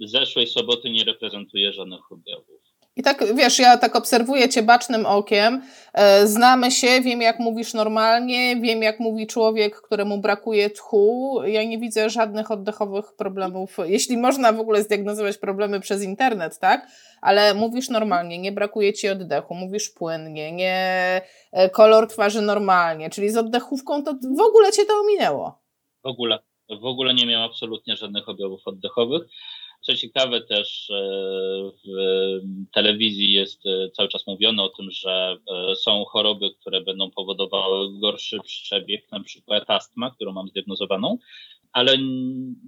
zeszłej 0.00 0.46
soboty 0.46 0.90
nie 0.90 1.04
reprezentuję 1.04 1.72
żadnych 1.72 2.12
objawów. 2.12 2.64
I 2.96 3.02
tak, 3.02 3.34
wiesz, 3.34 3.58
ja 3.58 3.76
tak 3.76 3.96
obserwuję 3.96 4.48
cię 4.48 4.62
bacznym 4.62 5.06
okiem, 5.06 5.62
e, 5.92 6.26
znamy 6.26 6.70
się, 6.70 7.00
wiem 7.00 7.22
jak 7.22 7.38
mówisz 7.38 7.74
normalnie, 7.74 8.56
wiem 8.56 8.82
jak 8.82 9.00
mówi 9.00 9.26
człowiek, 9.26 9.80
któremu 9.80 10.18
brakuje 10.18 10.70
tchu. 10.70 11.40
Ja 11.44 11.64
nie 11.64 11.78
widzę 11.78 12.10
żadnych 12.10 12.50
oddechowych 12.50 13.12
problemów, 13.16 13.76
jeśli 13.84 14.16
można 14.16 14.52
w 14.52 14.60
ogóle 14.60 14.82
zdiagnozować 14.82 15.38
problemy 15.38 15.80
przez 15.80 16.02
internet, 16.02 16.58
tak? 16.58 16.88
Ale 17.20 17.54
mówisz 17.54 17.88
normalnie, 17.88 18.38
nie 18.38 18.52
brakuje 18.52 18.92
ci 18.92 19.08
oddechu, 19.08 19.54
mówisz 19.54 19.90
płynnie, 19.90 20.52
nie 20.52 21.20
e, 21.52 21.70
kolor 21.70 22.08
twarzy 22.08 22.42
normalnie, 22.42 23.10
czyli 23.10 23.30
z 23.30 23.36
oddechówką 23.36 24.04
to 24.04 24.14
w 24.36 24.40
ogóle 24.40 24.72
cię 24.72 24.84
to 24.84 24.94
ominęło. 25.00 25.58
W 26.02 26.06
ogóle, 26.06 26.38
w 26.80 26.84
ogóle 26.84 27.14
nie 27.14 27.26
miałem 27.26 27.50
absolutnie 27.50 27.96
żadnych 27.96 28.28
objawów 28.28 28.60
oddechowych. 28.64 29.22
Co 29.84 29.94
ciekawe 29.96 30.40
też 30.40 30.90
e, 30.90 30.94
w 31.84 31.88
telewizji 32.72 33.32
jest 33.32 33.66
e, 33.66 33.90
cały 33.90 34.08
czas 34.08 34.26
mówione 34.26 34.62
o 34.62 34.68
tym, 34.68 34.90
że 34.90 35.36
e, 35.70 35.76
są 35.76 36.04
choroby, 36.04 36.50
które 36.60 36.80
będą 36.80 37.10
powodowały 37.10 37.98
gorszy 38.00 38.38
przebieg, 38.44 39.12
na 39.12 39.20
przykład 39.20 39.70
astma, 39.70 40.10
którą 40.10 40.32
mam 40.32 40.48
zdiagnozowaną, 40.48 41.18
ale 41.72 41.98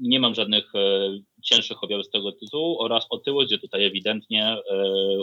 nie 0.00 0.20
mam 0.20 0.34
żadnych 0.34 0.72
cięższych 1.42 1.84
objawów 1.84 2.06
z 2.06 2.10
tego 2.10 2.32
tytułu 2.32 2.80
oraz 2.80 3.06
otyłość, 3.10 3.48
gdzie 3.48 3.58
tutaj 3.58 3.84
ewidentnie 3.84 4.56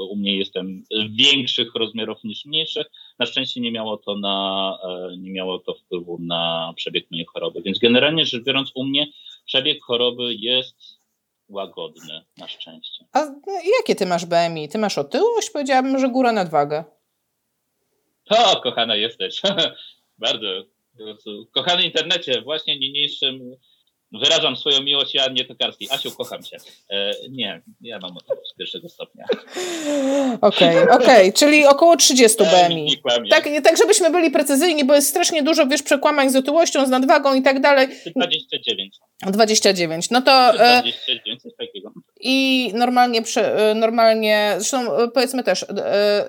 u 0.10 0.15
mnie 0.15 0.38
jestem 0.38 0.84
większych 1.10 1.75
rozmiarów 1.75 2.23
niż 2.23 2.45
mniejszych. 2.45 2.88
Na 3.19 3.25
szczęście 3.25 3.62
nie 3.62 3.71
miało 3.71 3.97
to 3.97 4.15
na, 4.15 4.77
nie 5.17 5.32
miało 5.32 5.60
to 5.60 5.73
wpływu 5.73 6.17
na 6.19 6.73
przebieg 6.75 7.12
mojej 7.12 7.25
choroby. 7.25 7.62
Więc 7.62 7.79
generalnie 7.79 8.25
rzecz 8.25 8.43
biorąc 8.43 8.71
u 8.75 8.84
mnie 8.84 9.08
przebieg 9.45 9.84
choroby 9.84 10.36
jest 10.36 11.03
łagodny, 11.54 12.26
na 12.38 12.48
szczęście. 12.48 13.06
A 13.13 13.26
no, 13.26 13.54
jakie 13.80 13.96
ty 13.96 14.06
masz 14.06 14.26
BMI? 14.26 14.70
Ty 14.70 14.78
masz 14.78 14.98
otyłość? 14.98 15.50
Powiedziałabym, 15.50 16.00
że 16.00 16.10
góra 16.10 16.32
nadwagę. 16.32 16.84
O, 18.30 18.62
kochana 18.62 18.96
jesteś. 18.96 19.42
Bardzo. 20.18 20.48
Kochany 21.54 21.84
internecie, 21.84 22.42
właśnie 22.42 22.80
niniejszym 22.80 23.56
wyrażam 24.13 24.56
swoją 24.56 24.82
miłość 24.82 25.13
Joannie 25.13 25.45
Tokarskiej. 25.45 25.88
Asiu, 25.91 26.12
kocham 26.12 26.43
cię. 26.43 26.58
E, 26.89 27.13
nie, 27.30 27.62
ja 27.82 27.99
mam 27.99 28.12
z 28.54 28.58
pierwszego 28.58 28.89
stopnia. 28.89 29.26
Okej, 30.41 30.78
okay, 30.78 30.91
okej, 30.97 31.30
okay. 31.30 31.34
czyli 31.34 31.65
około 31.65 31.97
30 31.97 32.38
BMI. 32.38 32.97
Tak, 33.30 33.49
tak, 33.63 33.78
żebyśmy 33.78 34.10
byli 34.10 34.32
precyzyjni, 34.32 34.86
bo 34.86 34.95
jest 34.95 35.10
strasznie 35.10 35.43
dużo, 35.43 35.67
wiesz, 35.67 35.84
przekłamań 35.84 36.30
z 36.30 36.36
otyłością, 36.36 36.86
z 36.86 36.89
nadwagą 36.89 37.36
i 37.36 37.41
tak 37.41 37.60
dalej. 37.62 37.88
29. 38.15 38.99
29, 39.28 40.10
no 40.10 40.21
to... 40.21 40.54
29, 40.54 41.28
e, 41.28 41.38
coś 41.38 41.54
takiego. 41.58 41.93
I 42.25 42.71
normalnie, 42.75 43.21
e, 43.38 43.75
normalnie, 43.75 44.53
zresztą 44.57 44.97
e, 44.97 45.07
powiedzmy 45.07 45.43
też 45.43 45.65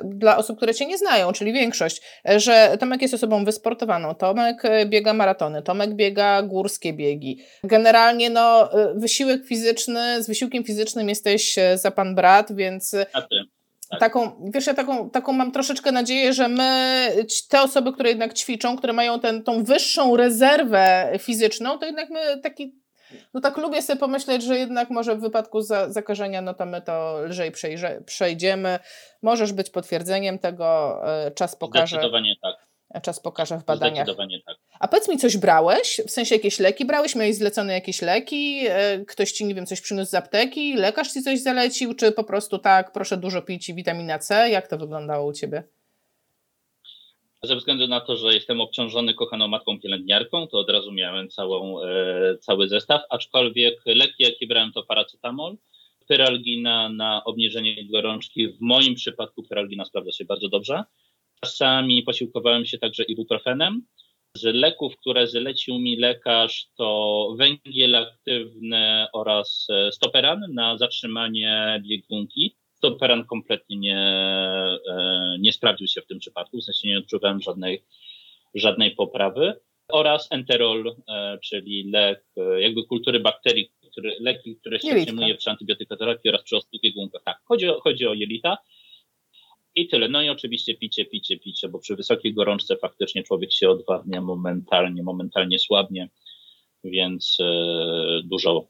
dla 0.04 0.37
osób, 0.37 0.57
które 0.57 0.74
cię 0.74 0.87
nie 0.87 0.98
znają, 0.98 1.33
czyli 1.33 1.52
większość, 1.52 2.02
że 2.37 2.76
Tomek 2.80 3.02
jest 3.02 3.14
osobą 3.14 3.44
wysportowaną, 3.44 4.14
Tomek 4.14 4.62
biega 4.87 5.14
maratony, 5.14 5.62
Tomek 5.62 5.94
biega 5.94 6.42
górskie 6.42 6.92
biegi. 6.92 7.38
Generalnie 7.64 8.30
no, 8.30 8.70
wysiłek 8.94 9.46
fizyczny, 9.46 10.22
z 10.22 10.26
wysiłkiem 10.26 10.64
fizycznym 10.64 11.09
jesteś 11.09 11.57
za 11.74 11.90
pan 11.90 12.14
brat, 12.14 12.57
więc... 12.57 12.94
A 13.12 13.22
ty. 13.22 13.37
Tak. 13.90 14.00
Taką, 14.00 14.50
wiesz, 14.54 14.66
ja 14.66 14.74
taką, 14.74 15.11
taką 15.11 15.33
mam 15.33 15.52
troszeczkę 15.52 15.92
nadzieję, 15.92 16.33
że 16.33 16.48
my, 16.48 17.11
te 17.48 17.62
osoby, 17.62 17.92
które 17.92 18.09
jednak 18.09 18.35
ćwiczą, 18.35 18.76
które 18.76 18.92
mają 18.92 19.20
ten, 19.20 19.42
tą 19.42 19.64
wyższą 19.64 20.16
rezerwę 20.16 21.12
fizyczną, 21.18 21.78
to 21.78 21.87
jednak 21.87 22.11
my 22.11 22.40
taki 22.42 22.84
no 23.35 23.40
tak 23.40 23.57
lubię 23.57 23.83
sobie 23.83 24.00
pomyśleć, 24.00 24.42
że 24.42 24.59
jednak 24.59 24.90
może 24.90 25.16
w 25.16 25.20
wypadku 25.20 25.61
za, 25.61 25.90
zakażenia, 25.90 26.42
no 26.42 26.55
to 26.55 26.66
my 26.66 26.83
to 26.83 27.20
lżej 27.22 27.53
przejrze, 27.53 28.03
przejdziemy. 28.07 28.79
Możesz 29.22 29.53
być 29.53 29.70
potwierdzeniem 29.70 30.38
tego, 30.38 31.00
e, 31.27 31.31
czas 31.31 31.57
pokaże. 31.57 31.96
Zdecydowanie 31.96 32.35
tak. 32.42 32.57
Czas 33.03 33.20
pokaże 33.20 33.59
w 33.59 33.64
badaniach. 33.64 34.07
Zdecydowanie 34.07 34.40
tak. 34.46 34.57
A 34.81 34.88
powiedz 34.88 35.09
mi, 35.09 35.18
coś 35.18 35.37
brałeś? 35.37 36.00
W 36.07 36.11
sensie 36.11 36.35
jakieś 36.35 36.59
leki 36.59 36.85
brałeś? 36.85 37.14
Miałeś 37.14 37.37
zlecone 37.37 37.72
jakieś 37.72 38.03
leki? 38.03 38.66
E, 38.68 39.05
ktoś 39.05 39.33
ci, 39.33 39.44
nie 39.44 39.55
wiem, 39.55 39.66
coś 39.66 39.81
przyniósł 39.81 40.11
z 40.11 40.14
apteki? 40.14 40.74
Lekarz 40.74 41.12
ci 41.12 41.22
coś 41.22 41.40
zalecił? 41.40 41.94
Czy 41.94 42.12
po 42.12 42.24
prostu 42.24 42.59
tak, 42.59 42.92
proszę 42.92 43.16
dużo 43.16 43.42
pić 43.42 43.72
witamina 43.72 44.18
C? 44.18 44.50
Jak 44.50 44.68
to 44.68 44.79
wyglądało 44.79 45.27
u 45.27 45.33
ciebie? 45.33 45.62
Ze 47.44 47.57
względu 47.57 47.88
na 47.88 48.00
to, 48.00 48.16
że 48.16 48.35
jestem 48.35 48.61
obciążony 48.61 49.14
kochaną 49.14 49.48
matką 49.48 49.80
pielęgniarką, 49.80 50.46
to 50.46 50.59
od 50.59 50.70
razu 50.70 50.92
miałem 50.92 51.28
całą, 51.28 51.83
e, 51.83 52.38
cały 52.38 52.68
zestaw, 52.68 53.02
aczkolwiek 53.11 53.83
leki, 53.87 54.22
jakie 54.22 54.46
brałem, 54.46 54.72
to 54.72 54.83
paracetamol, 54.83 55.57
pyralgina 56.09 56.88
na 56.88 57.24
obniżenie 57.24 57.88
gorączki. 57.88 58.48
W 58.48 58.61
moim 58.61 58.94
przypadku 58.94 59.42
pyralgina 59.42 59.85
sprawdza 59.85 60.12
się 60.12 60.24
bardzo 60.24 60.48
dobrze. 60.48 60.85
Czasami 61.40 62.02
posiłkowałem 62.02 62.66
się 62.66 62.78
także 62.78 63.02
ibuprofenem. 63.02 63.83
Z 64.37 64.54
leków, 64.54 64.96
które 64.96 65.26
zlecił 65.26 65.78
mi 65.78 65.96
lekarz, 65.96 66.66
to 66.76 67.28
węgiel 67.38 67.96
aktywny 67.96 69.07
oraz 69.12 69.66
e, 69.70 69.92
stoperan 69.92 70.40
na 70.54 70.78
zatrzymanie 70.78 71.83
biegunki 71.87 72.57
stoperan 72.85 73.25
kompletnie 73.25 73.77
nie, 73.77 73.99
e, 74.90 75.37
nie 75.40 75.53
sprawdził 75.53 75.87
się 75.87 76.01
w 76.01 76.07
tym 76.07 76.18
przypadku, 76.18 76.59
w 76.59 76.64
sensie 76.64 76.88
nie 76.88 76.99
odczuwałem 76.99 77.40
żadnej, 77.40 77.85
żadnej 78.55 78.90
poprawy. 78.90 79.55
Oraz 79.88 80.29
enterol, 80.31 80.97
e, 81.09 81.38
czyli 81.44 81.90
lek 81.90 82.25
e, 82.37 82.61
jakby 82.61 82.85
kultury 82.85 83.20
bakterii, 83.20 83.70
który, 83.90 84.16
leki, 84.20 84.57
które 84.57 84.81
się 84.81 85.03
przyjmuje 85.03 85.35
przy 85.35 85.51
antybiotykoterapii 85.51 86.31
oraz 86.31 86.42
przy 86.42 86.57
ostrych 86.57 86.83
biegunkach. 86.83 87.23
Tak, 87.25 87.40
chodzi 87.44 87.68
o, 87.68 87.81
chodzi 87.81 88.07
o 88.07 88.14
jelita. 88.14 88.59
I 89.75 89.88
tyle. 89.88 90.09
No 90.09 90.23
i 90.23 90.29
oczywiście 90.29 90.75
picie, 90.75 91.05
picie, 91.05 91.38
picie, 91.38 91.68
bo 91.68 91.79
przy 91.79 91.97
wysokiej 91.97 92.35
gorączce 92.35 92.77
faktycznie 92.77 93.23
człowiek 93.23 93.53
się 93.53 93.70
odwadnia 93.70 94.20
momentalnie, 94.20 95.03
momentalnie 95.03 95.59
słabnie, 95.59 96.09
więc 96.85 97.38
dużo 98.25 98.66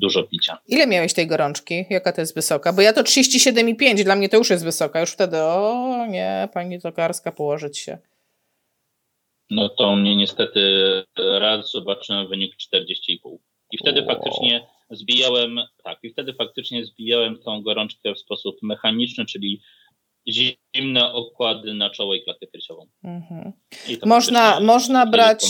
dużo 0.00 0.22
picia. 0.22 0.58
Ile 0.66 0.86
miałeś 0.86 1.14
tej 1.14 1.26
gorączki? 1.26 1.84
Jaka 1.90 2.12
to 2.12 2.20
jest 2.20 2.34
wysoka? 2.34 2.72
Bo 2.72 2.82
ja 2.82 2.92
to 2.92 3.02
37,5, 3.02 4.04
dla 4.04 4.16
mnie 4.16 4.28
to 4.28 4.36
już 4.36 4.50
jest 4.50 4.64
wysoka. 4.64 5.00
Już 5.00 5.10
wtedy, 5.10 5.36
o 5.42 6.06
nie, 6.08 6.48
pani 6.54 6.80
Tokarska, 6.80 7.32
położyć 7.32 7.78
się. 7.78 7.98
No 9.50 9.68
to 9.68 9.96
mnie 9.96 10.16
niestety 10.16 10.60
raz 11.18 11.70
zobaczyłem 11.70 12.28
wynik 12.28 12.54
40,5. 12.74 13.36
I 13.72 13.78
wtedy 13.78 14.04
faktycznie 14.04 14.66
zbijałem, 14.90 15.60
tak, 15.84 15.98
i 16.02 16.10
wtedy 16.10 16.34
faktycznie 16.34 16.84
zbijałem 16.84 17.38
tą 17.38 17.62
gorączkę 17.62 18.14
w 18.14 18.18
sposób 18.18 18.56
mechaniczny, 18.62 19.26
czyli 19.26 19.62
zimne 20.28 21.12
okłady 21.12 21.74
na 21.74 21.90
czoło 21.90 22.14
i 22.14 22.22
klatkę 22.22 22.46
piersiową. 22.46 22.86
Mhm. 23.04 23.52
Można, 24.06 24.60
można 24.60 25.06
brać 25.06 25.42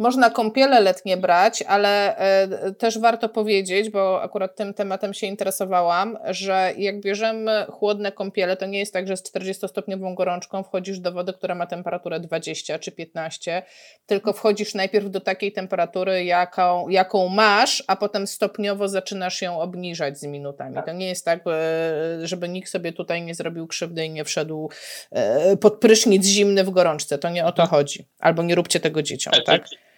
można 0.00 0.30
kąpiele 0.30 0.80
letnie 0.80 1.16
brać, 1.16 1.62
ale 1.62 2.16
e, 2.16 2.72
też 2.72 2.98
warto 2.98 3.28
powiedzieć, 3.28 3.90
bo 3.90 4.22
akurat 4.22 4.56
tym 4.56 4.74
tematem 4.74 5.14
się 5.14 5.26
interesowałam, 5.26 6.18
że 6.24 6.72
jak 6.76 7.00
bierzemy 7.00 7.66
chłodne 7.70 8.12
kąpiele, 8.12 8.56
to 8.56 8.66
nie 8.66 8.78
jest 8.78 8.92
tak, 8.92 9.08
że 9.08 9.16
z 9.16 9.22
40-stopniową 9.22 10.14
gorączką 10.14 10.62
wchodzisz 10.62 10.98
do 10.98 11.12
wody, 11.12 11.32
która 11.32 11.54
ma 11.54 11.66
temperaturę 11.66 12.20
20 12.20 12.78
czy 12.78 12.92
15, 12.92 13.62
tylko 14.06 14.32
wchodzisz 14.32 14.74
najpierw 14.74 15.10
do 15.10 15.20
takiej 15.20 15.52
temperatury, 15.52 16.24
jaką, 16.24 16.88
jaką 16.88 17.28
masz, 17.28 17.84
a 17.86 17.96
potem 17.96 18.26
stopniowo 18.26 18.88
zaczynasz 18.88 19.42
ją 19.42 19.60
obniżać 19.60 20.18
z 20.18 20.24
minutami. 20.24 20.76
To 20.86 20.92
nie 20.92 21.08
jest 21.08 21.24
tak, 21.24 21.40
e, 21.46 22.26
żeby 22.26 22.48
nikt 22.48 22.70
sobie 22.70 22.92
tutaj 22.92 23.22
nie 23.22 23.34
zrobił 23.34 23.66
krzywdy 23.66 24.04
i 24.04 24.10
nie 24.10 24.24
wszedł 24.24 24.70
e, 25.10 25.56
pod 25.56 25.80
prysznic 25.80 26.26
zimny 26.26 26.64
w 26.64 26.70
gorączce. 26.70 27.18
To 27.18 27.28
nie 27.28 27.44
o 27.44 27.52
to 27.52 27.66
chodzi. 27.66 28.08
Albo 28.18 28.42
nie 28.42 28.54
róbcie 28.54 28.80
tego 28.80 29.02
dzieciom, 29.02 29.32
tak? 29.46 29.89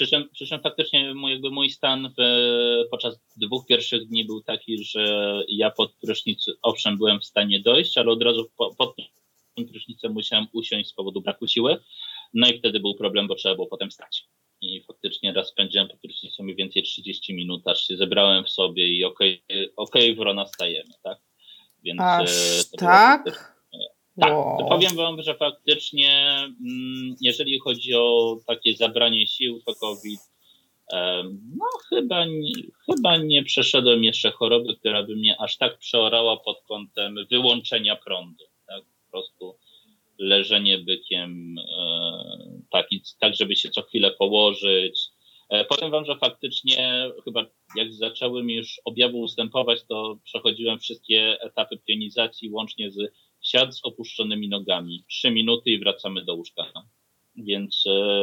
Przy 0.00 0.06
czym, 0.06 0.28
przy 0.28 0.46
czym 0.46 0.60
faktycznie 0.60 1.14
mój, 1.14 1.32
jakby 1.32 1.50
mój 1.50 1.70
stan 1.70 2.14
w, 2.18 2.22
podczas 2.90 3.20
dwóch 3.36 3.66
pierwszych 3.66 4.08
dni 4.08 4.24
był 4.24 4.42
taki, 4.42 4.84
że 4.84 5.34
ja 5.48 5.70
pod 5.70 5.92
prysznic 5.92 6.46
owszem 6.62 6.98
byłem 6.98 7.20
w 7.20 7.24
stanie 7.24 7.60
dojść, 7.60 7.98
ale 7.98 8.10
od 8.10 8.22
razu 8.22 8.50
po, 8.56 8.74
pod 8.74 8.96
tym 9.56 9.68
prysznicem 9.68 10.12
musiałem 10.12 10.46
usiąść 10.52 10.88
z 10.88 10.92
powodu 10.92 11.20
braku 11.20 11.46
siły. 11.46 11.76
No 12.34 12.48
i 12.48 12.58
wtedy 12.58 12.80
był 12.80 12.94
problem, 12.94 13.28
bo 13.28 13.34
trzeba 13.34 13.54
było 13.54 13.66
potem 13.66 13.90
stać. 13.90 14.26
I 14.60 14.82
faktycznie 14.82 15.32
raz 15.32 15.48
spędziłem 15.48 15.88
pod 15.88 16.00
prysznicem 16.00 16.44
mniej 16.44 16.56
więcej 16.56 16.82
30 16.82 17.34
minut, 17.34 17.62
aż 17.66 17.86
się 17.86 17.96
zebrałem 17.96 18.44
w 18.44 18.50
sobie 18.50 18.88
i 18.88 19.04
okej, 19.04 19.42
okay, 19.48 19.72
okay, 19.76 20.14
wrona 20.14 20.46
stajemy, 20.46 20.94
tak? 21.02 21.18
Więc 21.82 22.00
Aż 22.00 22.30
e, 22.30 22.76
tak? 22.78 23.49
Tak, 24.20 24.32
wow. 24.32 24.68
powiem 24.68 24.96
wam, 24.96 25.22
że 25.22 25.34
faktycznie, 25.34 26.28
mm, 26.66 27.16
jeżeli 27.20 27.58
chodzi 27.58 27.94
o 27.94 28.36
takie 28.46 28.74
zabranie 28.74 29.26
sił, 29.26 29.60
to 29.66 29.74
COVID, 29.74 30.20
no 31.56 31.66
chyba, 31.88 32.26
chyba 32.86 33.16
nie 33.16 33.44
przeszedłem 33.44 34.04
jeszcze 34.04 34.30
choroby, 34.30 34.76
która 34.76 35.02
by 35.02 35.16
mnie 35.16 35.40
aż 35.40 35.56
tak 35.56 35.78
przeorała 35.78 36.36
pod 36.36 36.62
kątem 36.68 37.16
wyłączenia 37.30 37.96
prądu. 37.96 38.44
Tak, 38.66 38.82
po 38.84 39.10
prostu 39.10 39.54
leżenie 40.18 40.78
bykiem, 40.78 41.56
tak, 42.70 42.88
tak 43.20 43.34
żeby 43.34 43.56
się 43.56 43.70
co 43.70 43.82
chwilę 43.82 44.10
położyć. 44.10 45.00
E, 45.48 45.64
powiem 45.64 45.90
wam, 45.90 46.04
że 46.04 46.16
faktycznie 46.16 47.10
chyba 47.24 47.46
jak 47.76 47.92
zaczęły 47.92 48.44
mi 48.44 48.54
już 48.54 48.80
objawy 48.84 49.16
ustępować, 49.16 49.84
to 49.88 50.18
przechodziłem 50.24 50.78
wszystkie 50.78 51.40
etapy 51.40 51.78
pionizacji 51.86 52.50
łącznie 52.50 52.90
z 52.90 53.12
siad 53.50 53.76
z 53.76 53.84
opuszczonymi 53.84 54.48
nogami. 54.48 55.04
Trzy 55.08 55.30
minuty 55.30 55.70
i 55.70 55.78
wracamy 55.78 56.24
do 56.24 56.34
łóżka. 56.34 56.62
Więc 57.36 57.84
e, 57.86 58.22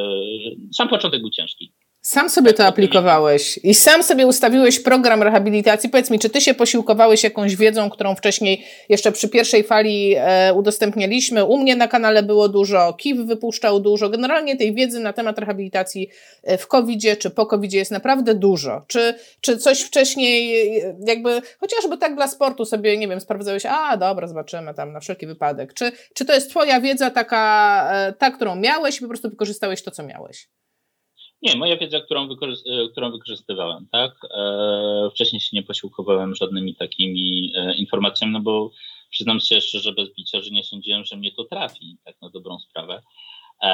sam 0.73 0.89
początek 0.89 1.21
był 1.21 1.29
ciężki. 1.29 1.73
Sam 2.07 2.29
sobie 2.29 2.53
to 2.53 2.65
aplikowałeś 2.65 3.59
i 3.63 3.73
sam 3.73 4.03
sobie 4.03 4.27
ustawiłeś 4.27 4.79
program 4.79 5.23
rehabilitacji. 5.23 5.89
Powiedz 5.89 6.09
mi, 6.09 6.19
czy 6.19 6.29
ty 6.29 6.41
się 6.41 6.53
posiłkowałeś 6.53 7.23
jakąś 7.23 7.55
wiedzą, 7.55 7.89
którą 7.89 8.15
wcześniej 8.15 8.65
jeszcze 8.89 9.11
przy 9.11 9.29
pierwszej 9.29 9.63
fali 9.63 10.15
e, 10.17 10.53
udostępnialiśmy? 10.53 11.45
U 11.45 11.57
mnie 11.57 11.75
na 11.75 11.87
kanale 11.87 12.23
było 12.23 12.49
dużo, 12.49 12.93
KIW 12.93 13.25
wypuszczał 13.25 13.79
dużo. 13.79 14.09
Generalnie 14.09 14.57
tej 14.57 14.73
wiedzy 14.73 14.99
na 14.99 15.13
temat 15.13 15.39
rehabilitacji 15.39 16.09
e, 16.43 16.57
w 16.57 16.67
covid 16.67 17.19
czy 17.19 17.29
po 17.29 17.45
covid 17.45 17.73
jest 17.73 17.91
naprawdę 17.91 18.35
dużo. 18.35 18.85
Czy, 18.87 19.13
czy 19.41 19.57
coś 19.57 19.81
wcześniej, 19.81 20.69
e, 20.79 20.95
jakby 21.07 21.41
chociażby 21.59 21.97
tak 21.97 22.15
dla 22.15 22.27
sportu 22.27 22.65
sobie, 22.65 22.97
nie 22.97 23.07
wiem, 23.07 23.21
sprawdzałeś, 23.21 23.65
a 23.65 23.97
dobra, 23.97 24.27
zobaczymy 24.27 24.73
tam 24.73 24.93
na 24.93 24.99
wszelki 24.99 25.27
wypadek. 25.27 25.73
Czy, 25.73 25.91
czy 26.13 26.25
to 26.25 26.33
jest 26.33 26.49
twoja 26.49 26.81
wiedza 26.81 27.09
taka, 27.09 27.89
e, 27.93 28.13
ta, 28.13 28.31
którą 28.31 28.55
miałeś 28.55 28.97
i 28.97 29.01
po 29.01 29.07
prostu 29.07 29.29
wykorzystałeś 29.29 29.83
to, 29.83 29.91
co 29.91 30.03
miałeś? 30.03 30.47
Nie, 31.41 31.55
moja 31.55 31.77
wiedza, 31.77 32.01
którą, 32.01 32.27
wykorzy- 32.27 32.89
którą 32.91 33.11
wykorzystywałem, 33.11 33.87
tak? 33.91 34.11
E, 34.31 35.09
wcześniej 35.11 35.39
się 35.39 35.49
nie 35.53 35.63
posiłkowałem 35.63 36.35
żadnymi 36.35 36.75
takimi 36.75 37.53
e, 37.55 37.75
informacjami, 37.75 38.33
no 38.33 38.39
bo 38.39 38.71
przyznam 39.09 39.39
się 39.39 39.55
jeszcze, 39.55 39.79
że 39.79 39.93
bez 39.93 40.13
bicia, 40.15 40.41
że 40.41 40.49
nie 40.49 40.63
sądziłem, 40.63 41.05
że 41.05 41.17
mnie 41.17 41.31
to 41.31 41.43
trafi, 41.43 41.97
tak 42.05 42.21
na 42.21 42.29
dobrą 42.29 42.59
sprawę. 42.59 43.01
E, 43.63 43.67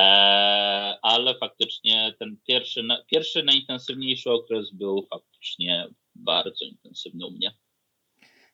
ale 1.01 1.35
faktycznie 1.35 2.13
ten 2.19 2.37
pierwszy, 2.47 2.83
na, 2.83 3.03
pierwszy 3.11 3.43
najintensywniejszy 3.43 4.31
okres 4.31 4.71
był 4.73 5.07
faktycznie 5.09 5.87
bardzo 6.15 6.65
intensywny 6.65 7.25
u 7.25 7.31
mnie. 7.31 7.53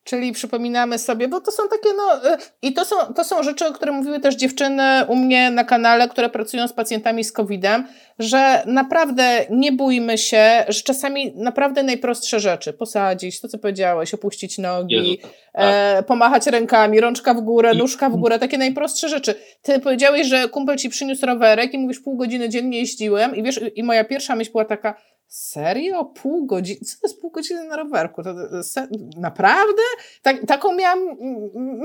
Czyli 0.10 0.32
przypominamy 0.32 1.00
sobie, 1.00 1.28
bo 1.28 1.41
to 1.41 1.52
są 1.52 1.63
takie, 1.69 1.89
no, 1.98 2.34
y, 2.34 2.38
i 2.62 2.74
to 2.74 2.86
są, 2.86 2.95
to 3.15 3.24
są 3.24 3.43
rzeczy, 3.43 3.67
o 3.67 3.72
które 3.72 3.91
mówiły 3.91 4.19
też 4.19 4.36
dziewczyny 4.36 5.06
u 5.08 5.15
mnie 5.15 5.52
na 5.52 5.63
kanale, 5.63 6.08
które 6.08 6.30
pracują 6.30 6.67
z 6.67 6.74
pacjentami 6.74 7.24
z 7.24 7.32
COVID-em, 7.32 7.88
że 8.19 8.63
naprawdę 8.65 9.45
nie 9.50 9.72
bójmy 9.72 10.17
się, 10.17 10.65
że 10.67 10.82
czasami 10.82 11.34
naprawdę 11.36 11.84
najprostsze 11.84 12.39
rzeczy, 12.39 12.74
posadzić, 12.74 13.41
to 13.41 13.48
co 13.48 13.58
powiedziałeś, 13.58 14.13
opuścić 14.13 14.58
nogi, 14.58 14.95
Jezu, 14.95 15.28
e, 15.54 15.93
tak. 15.95 16.06
pomachać 16.06 16.48
rękami, 16.48 17.00
rączka 17.00 17.34
w 17.34 17.41
górę, 17.41 17.74
nóżka 17.74 18.10
w 18.10 18.15
górę, 18.15 18.39
takie 18.39 18.58
najprostsze 18.58 19.10
rzeczy. 19.10 19.36
Ty 19.62 19.80
powiedziałeś, 19.80 20.28
że 20.28 20.50
kumpel 20.50 20.78
ci 20.78 20.89
przyniósł 20.89 21.26
rowerek 21.26 21.74
i 21.74 21.78
mówisz, 21.78 22.00
pół 22.00 22.17
godziny 22.17 22.50
dziennie 22.50 22.80
jeździłem 22.80 23.36
i 23.36 23.43
wiesz, 23.43 23.60
i 23.76 23.84
moja 23.84 24.04
pierwsza 24.04 24.36
myśl 24.36 24.52
była 24.52 24.65
taka, 24.65 24.95
Serio? 25.30 26.06
Pół 26.06 26.46
godziny? 26.46 26.80
Co 26.80 27.02
to 27.02 27.08
jest 27.08 27.22
pół 27.22 27.32
godziny 27.32 27.63
na 27.63 27.78
rowerku? 27.78 28.24
To, 28.24 28.34
to, 28.34 28.82
naprawdę? 29.18 29.82
Tak, 30.22 30.46
taką 30.48 30.76
miałam 30.76 31.00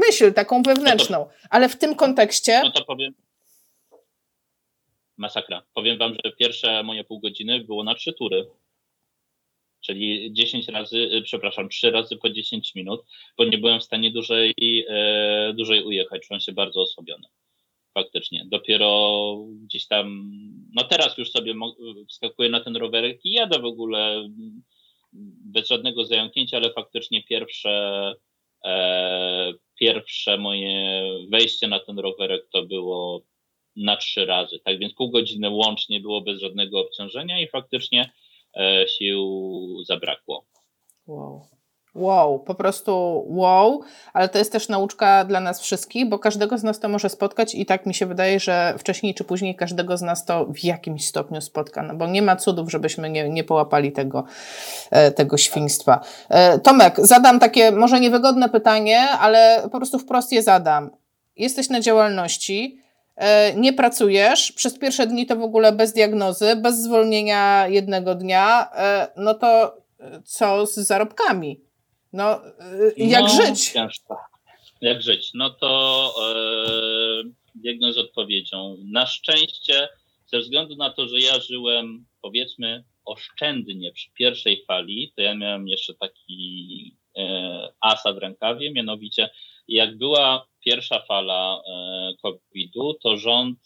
myśl, 0.08 0.32
taką 0.32 0.62
wewnętrzną. 0.62 1.18
No 1.18 1.24
to, 1.24 1.30
Ale 1.50 1.68
w 1.68 1.78
tym 1.78 1.94
kontekście... 1.94 2.60
No 2.64 2.70
to 2.70 2.84
powiem... 2.84 3.14
Masakra. 5.16 5.62
Powiem 5.74 5.98
wam, 5.98 6.14
że 6.24 6.32
pierwsze 6.32 6.82
moje 6.82 7.04
pół 7.04 7.20
godziny 7.20 7.64
było 7.64 7.84
na 7.84 7.94
trzy 7.94 8.12
tury. 8.12 8.46
Czyli 9.80 10.32
10 10.32 10.68
razy, 10.68 10.96
y, 10.96 11.22
przepraszam, 11.22 11.68
3 11.68 11.90
razy 11.90 12.16
po 12.16 12.30
10 12.30 12.74
minut, 12.74 13.04
bo 13.38 13.44
nie 13.44 13.58
byłem 13.58 13.80
w 13.80 13.84
stanie 13.84 14.10
dłużej, 14.10 14.54
e, 14.88 15.52
dłużej 15.54 15.84
ujechać. 15.84 16.26
Czułem 16.26 16.40
się 16.40 16.52
bardzo 16.52 16.80
osłabiony 16.80 17.28
faktycznie. 17.94 18.44
Dopiero 18.46 19.36
gdzieś 19.64 19.86
tam, 19.86 20.30
no 20.74 20.84
teraz 20.84 21.18
już 21.18 21.30
sobie 21.30 21.54
wskakuję 22.08 22.48
na 22.48 22.60
ten 22.60 22.76
rowerek 22.76 23.20
i 23.24 23.30
jadę 23.30 23.58
w 23.58 23.64
ogóle 23.64 24.28
bez 25.54 25.68
żadnego 25.68 26.04
zająknięcia, 26.04 26.56
ale 26.56 26.72
faktycznie 26.72 27.22
pierwsze, 27.22 28.14
e, 28.64 29.52
pierwsze 29.80 30.38
moje 30.38 31.02
wejście 31.28 31.68
na 31.68 31.80
ten 31.80 31.98
rowerek 31.98 32.48
to 32.52 32.62
było 32.62 33.22
na 33.76 33.96
trzy 33.96 34.26
razy. 34.26 34.58
Tak 34.64 34.78
więc 34.78 34.94
pół 34.94 35.10
godziny 35.10 35.50
łącznie 35.50 36.00
było 36.00 36.20
bez 36.20 36.40
żadnego 36.40 36.80
obciążenia 36.80 37.40
i 37.40 37.48
faktycznie 37.48 38.10
e, 38.56 38.84
sił 38.88 39.82
zabrakło. 39.84 40.33
Wow. 41.94 42.38
Po 42.38 42.54
prostu 42.54 43.24
wow, 43.28 43.80
ale 44.12 44.28
to 44.28 44.38
jest 44.38 44.52
też 44.52 44.68
nauczka 44.68 45.24
dla 45.24 45.40
nas 45.40 45.60
wszystkich, 45.60 46.08
bo 46.08 46.18
każdego 46.18 46.58
z 46.58 46.62
nas 46.62 46.80
to 46.80 46.88
może 46.88 47.08
spotkać 47.08 47.54
i 47.54 47.66
tak 47.66 47.86
mi 47.86 47.94
się 47.94 48.06
wydaje, 48.06 48.40
że 48.40 48.74
wcześniej 48.78 49.14
czy 49.14 49.24
później 49.24 49.56
każdego 49.56 49.96
z 49.96 50.02
nas 50.02 50.24
to 50.24 50.46
w 50.46 50.64
jakimś 50.64 51.06
stopniu 51.06 51.40
spotka, 51.40 51.82
no 51.82 51.94
bo 51.94 52.06
nie 52.06 52.22
ma 52.22 52.36
cudów, 52.36 52.70
żebyśmy 52.70 53.10
nie, 53.10 53.28
nie 53.28 53.44
połapali 53.44 53.92
tego, 53.92 54.24
e, 54.90 55.10
tego 55.10 55.36
świństwa. 55.36 56.00
E, 56.28 56.58
Tomek, 56.58 56.96
zadam 56.98 57.40
takie 57.40 57.72
może 57.72 58.00
niewygodne 58.00 58.48
pytanie, 58.48 59.00
ale 59.00 59.62
po 59.72 59.78
prostu 59.78 59.98
wprost 59.98 60.32
je 60.32 60.42
zadam. 60.42 60.90
Jesteś 61.36 61.70
na 61.70 61.80
działalności, 61.80 62.80
e, 63.16 63.54
nie 63.54 63.72
pracujesz, 63.72 64.52
przez 64.52 64.78
pierwsze 64.78 65.06
dni 65.06 65.26
to 65.26 65.36
w 65.36 65.42
ogóle 65.42 65.72
bez 65.72 65.92
diagnozy, 65.92 66.56
bez 66.56 66.76
zwolnienia 66.76 67.66
jednego 67.68 68.14
dnia, 68.14 68.70
no 69.16 69.34
to 69.34 69.76
co 70.24 70.66
z 70.66 70.74
zarobkami? 70.74 71.64
No, 72.14 72.40
y, 72.46 72.94
jak 72.96 73.22
no, 73.22 73.28
żyć? 73.28 73.74
Jak 74.80 75.02
żyć? 75.02 75.30
No 75.34 75.50
to 75.50 76.14
e, 76.22 77.30
biegnę 77.56 77.92
z 77.92 77.98
odpowiedzią. 77.98 78.76
Na 78.84 79.06
szczęście, 79.06 79.88
ze 80.26 80.40
względu 80.40 80.76
na 80.76 80.90
to, 80.90 81.08
że 81.08 81.20
ja 81.20 81.40
żyłem, 81.40 82.06
powiedzmy, 82.22 82.84
oszczędnie 83.04 83.92
przy 83.92 84.10
pierwszej 84.10 84.64
fali, 84.66 85.12
to 85.16 85.22
ja 85.22 85.34
miałem 85.34 85.68
jeszcze 85.68 85.94
taki 85.94 86.96
e, 87.16 87.68
asa 87.80 88.12
w 88.12 88.18
rękawie, 88.18 88.72
mianowicie 88.72 89.30
jak 89.68 89.98
była 89.98 90.46
pierwsza 90.64 91.00
fala 91.08 91.62
e, 91.68 92.14
COVID-u, 92.22 92.94
to 92.94 93.16
rząd 93.16 93.58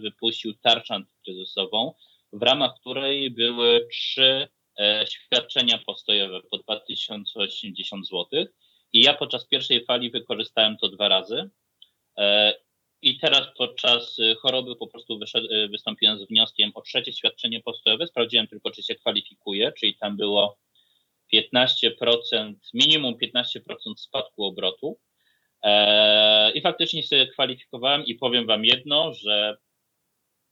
wypuścił 0.00 0.54
tarczę 0.54 0.94
antykryzysową, 0.94 1.94
w 2.32 2.42
ramach 2.42 2.74
której 2.80 3.30
były 3.30 3.88
trzy 3.92 4.48
świadczenia 5.08 5.78
postojowe 5.86 6.40
po 6.50 6.58
2080 6.58 8.08
zł. 8.08 8.46
I 8.92 9.00
ja 9.00 9.14
podczas 9.14 9.46
pierwszej 9.46 9.84
fali 9.84 10.10
wykorzystałem 10.10 10.76
to 10.76 10.88
dwa 10.88 11.08
razy. 11.08 11.50
E, 12.18 12.54
I 13.02 13.18
teraz 13.18 13.46
podczas 13.58 14.16
choroby 14.38 14.76
po 14.76 14.86
prostu 14.86 15.20
e, 15.34 15.68
wystąpiłem 15.68 16.18
z 16.18 16.28
wnioskiem 16.28 16.70
o 16.74 16.82
trzecie 16.82 17.12
świadczenie 17.12 17.60
postojowe. 17.60 18.06
Sprawdziłem 18.06 18.46
tylko, 18.46 18.70
czy 18.70 18.82
się 18.82 18.94
kwalifikuje, 18.94 19.72
czyli 19.72 19.96
tam 19.96 20.16
było 20.16 20.58
15%, 21.34 22.54
minimum 22.74 23.14
15% 23.14 23.60
spadku 23.96 24.44
obrotu. 24.44 24.98
I 26.54 26.60
faktycznie 26.60 27.02
się 27.02 27.26
kwalifikowałem 27.26 28.04
i 28.04 28.14
powiem 28.14 28.46
Wam 28.46 28.64
jedno, 28.64 29.14
że 29.14 29.56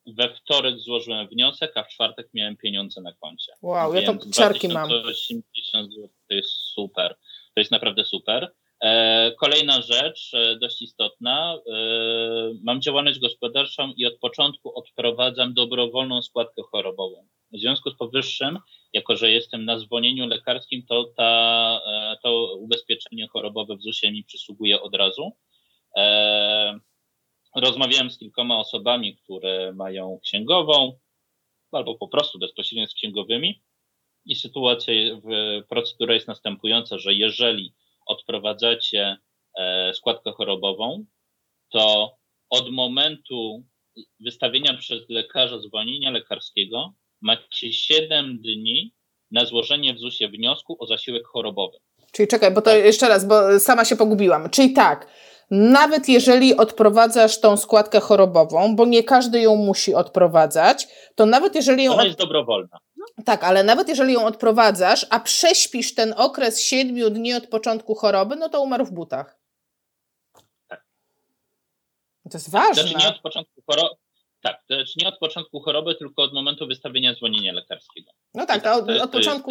we 0.06 0.34
wtorek 0.34 0.78
złożyłem 0.78 1.28
wniosek, 1.28 1.76
a 1.76 1.82
w 1.82 1.88
czwartek 1.88 2.28
miałem 2.34 2.56
pieniądze 2.56 3.00
na 3.00 3.12
koncie. 3.12 3.52
Wow, 3.62 3.94
ja 3.94 4.02
to 4.02 4.30
ciarki 4.30 4.68
mam. 4.68 4.90
80 4.92 5.92
zł 5.94 6.08
to 6.28 6.34
jest 6.34 6.50
super. 6.50 7.16
To 7.54 7.60
jest 7.60 7.70
naprawdę 7.70 8.04
super. 8.04 8.52
E, 8.82 9.32
kolejna 9.40 9.82
rzecz, 9.82 10.30
e, 10.34 10.56
dość 10.56 10.82
istotna. 10.82 11.58
E, 11.66 11.74
mam 12.62 12.80
działalność 12.80 13.18
gospodarczą 13.18 13.92
i 13.96 14.06
od 14.06 14.18
początku 14.18 14.78
odprowadzam 14.78 15.54
dobrowolną 15.54 16.22
składkę 16.22 16.62
chorobową. 16.62 17.26
W 17.52 17.58
związku 17.58 17.90
z 17.90 17.96
powyższym, 17.96 18.58
jako 18.92 19.16
że 19.16 19.30
jestem 19.30 19.64
na 19.64 19.78
zwolnieniu 19.78 20.26
lekarskim, 20.26 20.82
to 20.88 21.04
ta, 21.16 21.80
to 22.22 22.54
ubezpieczenie 22.54 23.28
chorobowe 23.28 23.76
w 23.76 23.82
ZUS-ie 23.82 24.12
mi 24.12 24.24
przysługuje 24.24 24.80
od 24.80 24.94
razu. 24.94 25.32
Rozmawiałem 27.56 28.10
z 28.10 28.18
kilkoma 28.18 28.58
osobami, 28.58 29.16
które 29.16 29.72
mają 29.72 30.18
księgową 30.22 30.98
albo 31.72 31.94
po 31.94 32.08
prostu 32.08 32.38
bezpośrednio 32.38 32.86
z 32.86 32.94
księgowymi 32.94 33.62
i 34.24 34.34
sytuacja, 34.34 34.94
procedura 35.68 36.14
jest 36.14 36.28
następująca, 36.28 36.98
że 36.98 37.14
jeżeli 37.14 37.74
odprowadzacie 38.06 39.16
e, 39.58 39.94
składkę 39.94 40.32
chorobową, 40.32 41.04
to 41.72 42.16
od 42.50 42.70
momentu 42.70 43.64
wystawienia 44.20 44.74
przez 44.74 45.08
lekarza 45.08 45.58
zwolnienia 45.58 46.10
lekarskiego 46.10 46.94
macie 47.20 47.72
7 47.72 48.38
dni 48.38 48.92
na 49.30 49.44
złożenie 49.44 49.94
w 49.94 49.98
ZUS-ie 49.98 50.30
wniosku 50.30 50.76
o 50.78 50.86
zasiłek 50.86 51.26
chorobowy. 51.26 51.78
Czyli 52.12 52.28
czekaj, 52.28 52.50
bo 52.54 52.62
to 52.62 52.70
tak. 52.70 52.84
jeszcze 52.84 53.08
raz, 53.08 53.28
bo 53.28 53.60
sama 53.60 53.84
się 53.84 53.96
pogubiłam. 53.96 54.50
Czyli 54.50 54.72
tak, 54.72 55.08
nawet 55.50 56.08
jeżeli 56.08 56.56
odprowadzasz 56.56 57.40
tą 57.40 57.56
składkę 57.56 58.00
chorobową, 58.00 58.76
bo 58.76 58.86
nie 58.86 59.04
każdy 59.04 59.40
ją 59.40 59.56
musi 59.56 59.94
odprowadzać, 59.94 60.88
to 61.14 61.26
nawet 61.26 61.54
jeżeli 61.54 61.84
ją. 61.84 61.92
Ona 61.92 62.04
jest 62.04 62.18
dobrowolna. 62.18 62.78
Tak, 63.24 63.44
ale 63.44 63.64
nawet 63.64 63.88
jeżeli 63.88 64.12
ją 64.12 64.24
odprowadzasz, 64.24 65.06
a 65.10 65.20
prześpisz 65.20 65.94
ten 65.94 66.14
okres 66.16 66.60
siedmiu 66.60 67.10
dni 67.10 67.34
od 67.34 67.46
początku 67.46 67.94
choroby, 67.94 68.36
no 68.36 68.48
to 68.48 68.60
umarł 68.60 68.84
w 68.84 68.92
butach. 68.92 69.38
Tak. 70.68 70.84
To 72.30 72.38
jest 72.38 72.50
ważne. 72.50 72.82
Znaczy 72.82 73.06
nie 73.06 73.08
od 73.08 73.20
początku 73.20 73.62
choroby, 73.66 73.94
tak, 74.42 74.64
to 74.68 74.74
znaczy 74.74 74.92
nie 74.96 75.08
od 75.08 75.18
początku 75.18 75.60
choroby, 75.60 75.94
tylko 75.94 76.22
od 76.22 76.32
momentu 76.32 76.66
wystawienia 76.66 77.14
zwolnienia 77.14 77.52
lekarskiego. 77.52 78.10
No 78.34 78.46
tak, 78.46 78.62
to 78.62 78.74
od, 78.74 78.90
od 78.90 79.10
początku 79.10 79.50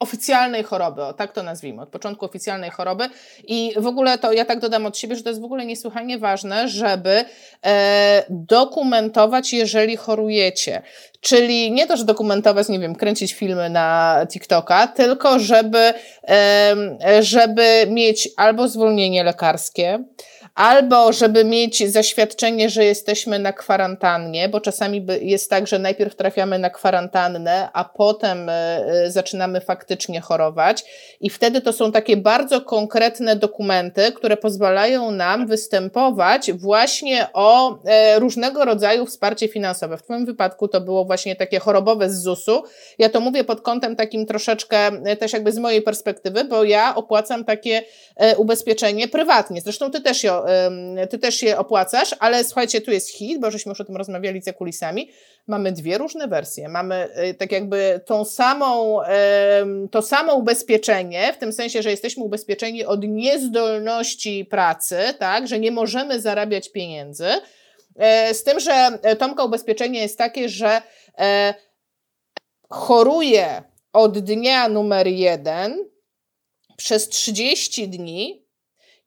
oficjalnej 0.00 0.62
choroby, 0.62 1.02
o, 1.02 1.12
tak 1.12 1.32
to 1.32 1.42
nazwijmy, 1.42 1.82
od 1.82 1.88
początku 1.88 2.24
oficjalnej 2.24 2.70
choroby. 2.70 3.08
I 3.44 3.72
w 3.76 3.86
ogóle 3.86 4.18
to 4.18 4.32
ja 4.32 4.44
tak 4.44 4.60
dodam 4.60 4.86
od 4.86 4.98
siebie, 4.98 5.16
że 5.16 5.22
to 5.22 5.28
jest 5.28 5.40
w 5.40 5.44
ogóle 5.44 5.66
niesłychanie 5.66 6.18
ważne, 6.18 6.68
żeby 6.68 7.24
e, 7.66 8.24
dokumentować, 8.30 9.52
jeżeli 9.52 9.96
chorujecie. 9.96 10.82
Czyli 11.20 11.72
nie 11.72 11.86
to, 11.86 11.96
że 11.96 12.04
dokumentować, 12.04 12.68
nie 12.68 12.78
wiem, 12.78 12.94
kręcić 12.94 13.34
filmy 13.34 13.70
na 13.70 14.20
TikToka, 14.32 14.86
tylko 14.86 15.38
żeby, 15.38 15.92
e, 16.28 16.76
żeby 17.20 17.86
mieć 17.88 18.28
albo 18.36 18.68
zwolnienie 18.68 19.24
lekarskie, 19.24 20.04
albo 20.58 21.12
żeby 21.12 21.44
mieć 21.44 21.90
zaświadczenie, 21.90 22.70
że 22.70 22.84
jesteśmy 22.84 23.38
na 23.38 23.52
kwarantannie, 23.52 24.48
bo 24.48 24.60
czasami 24.60 25.06
jest 25.20 25.50
tak, 25.50 25.66
że 25.66 25.78
najpierw 25.78 26.14
trafiamy 26.14 26.58
na 26.58 26.70
kwarantannę, 26.70 27.68
a 27.72 27.84
potem 27.84 28.48
e, 28.48 28.52
e, 28.52 29.10
zaczynamy 29.10 29.60
faktycznie 29.60 30.20
chorować. 30.20 30.84
I 31.20 31.30
wtedy 31.30 31.60
to 31.60 31.72
są 31.72 31.92
takie 31.92 32.16
bardzo 32.16 32.60
konkretne 32.60 33.36
dokumenty, 33.36 34.12
które 34.12 34.36
pozwalają 34.36 35.10
nam 35.10 35.46
występować 35.46 36.52
właśnie 36.52 37.26
o 37.32 37.78
e, 37.84 38.18
różnego 38.18 38.64
rodzaju 38.64 39.06
wsparcie 39.06 39.48
finansowe. 39.48 39.96
W 39.96 40.02
Twoim 40.02 40.26
wypadku 40.26 40.68
to 40.68 40.80
było 40.80 41.04
właśnie 41.04 41.36
takie 41.36 41.58
chorobowe 41.58 42.10
z 42.10 42.22
ZUS-u. 42.22 42.62
Ja 42.98 43.08
to 43.08 43.20
mówię 43.20 43.44
pod 43.44 43.60
kątem 43.60 43.96
takim 43.96 44.26
troszeczkę 44.26 44.90
też 45.18 45.32
jakby 45.32 45.52
z 45.52 45.58
mojej 45.58 45.82
perspektywy, 45.82 46.44
bo 46.44 46.64
ja 46.64 46.94
opłacam 46.94 47.44
takie 47.44 47.82
ubezpieczenie 48.36 49.08
prywatnie. 49.08 49.60
Zresztą 49.60 49.90
Ty 49.90 50.00
też 50.00 50.24
je 50.24 50.47
ty 51.10 51.18
też 51.18 51.42
je 51.42 51.58
opłacasz, 51.58 52.14
ale 52.18 52.44
słuchajcie, 52.44 52.80
tu 52.80 52.90
jest 52.90 53.10
hit, 53.10 53.40
bo 53.40 53.50
żeśmy 53.50 53.70
już 53.70 53.80
o 53.80 53.84
tym 53.84 53.96
rozmawiali 53.96 54.42
za 54.42 54.52
kulisami. 54.52 55.10
Mamy 55.46 55.72
dwie 55.72 55.98
różne 55.98 56.28
wersje. 56.28 56.68
Mamy 56.68 56.94
e, 56.94 57.34
tak 57.34 57.52
jakby 57.52 58.00
tą 58.06 58.24
samą, 58.24 58.98
to 59.90 60.02
samo 60.02 60.34
ubezpieczenie, 60.34 61.32
w 61.32 61.38
tym 61.38 61.52
sensie, 61.52 61.82
że 61.82 61.90
jesteśmy 61.90 62.24
ubezpieczeni 62.24 62.84
od 62.84 63.04
niezdolności 63.04 64.44
pracy, 64.44 64.98
tak, 65.18 65.48
że 65.48 65.58
nie 65.58 65.70
możemy 65.70 66.20
zarabiać 66.20 66.72
pieniędzy. 66.72 67.28
E, 67.98 68.34
z 68.34 68.44
tym, 68.44 68.60
że 68.60 68.98
Tomka 69.18 69.44
ubezpieczenie 69.44 70.00
jest 70.00 70.18
takie, 70.18 70.48
że 70.48 70.82
e, 71.18 71.54
choruje 72.68 73.62
od 73.92 74.18
dnia 74.18 74.68
numer 74.68 75.06
jeden 75.06 75.88
przez 76.76 77.08
30 77.08 77.88
dni 77.88 78.47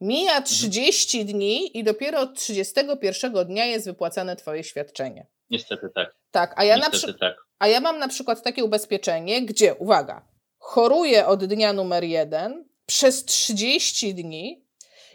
Mija 0.01 0.41
30 0.41 1.19
mhm. 1.19 1.37
dni 1.37 1.77
i 1.77 1.83
dopiero 1.83 2.19
od 2.19 2.35
31 2.35 3.45
dnia 3.45 3.65
jest 3.65 3.85
wypłacane 3.85 4.35
Twoje 4.35 4.63
świadczenie. 4.63 5.27
Niestety 5.49 5.89
tak. 5.95 6.15
Tak, 6.31 6.53
a 6.57 6.63
ja, 6.63 6.75
Niestety 6.75 7.07
na 7.07 7.11
przy... 7.11 7.19
tak. 7.19 7.35
a 7.59 7.67
ja 7.67 7.79
mam 7.79 7.99
na 7.99 8.07
przykład 8.07 8.43
takie 8.43 8.63
ubezpieczenie, 8.63 9.41
gdzie, 9.41 9.75
uwaga, 9.75 10.25
choruję 10.57 11.27
od 11.27 11.45
dnia 11.45 11.73
numer 11.73 12.03
jeden 12.03 12.65
przez 12.85 13.25
30 13.25 14.15
dni 14.15 14.65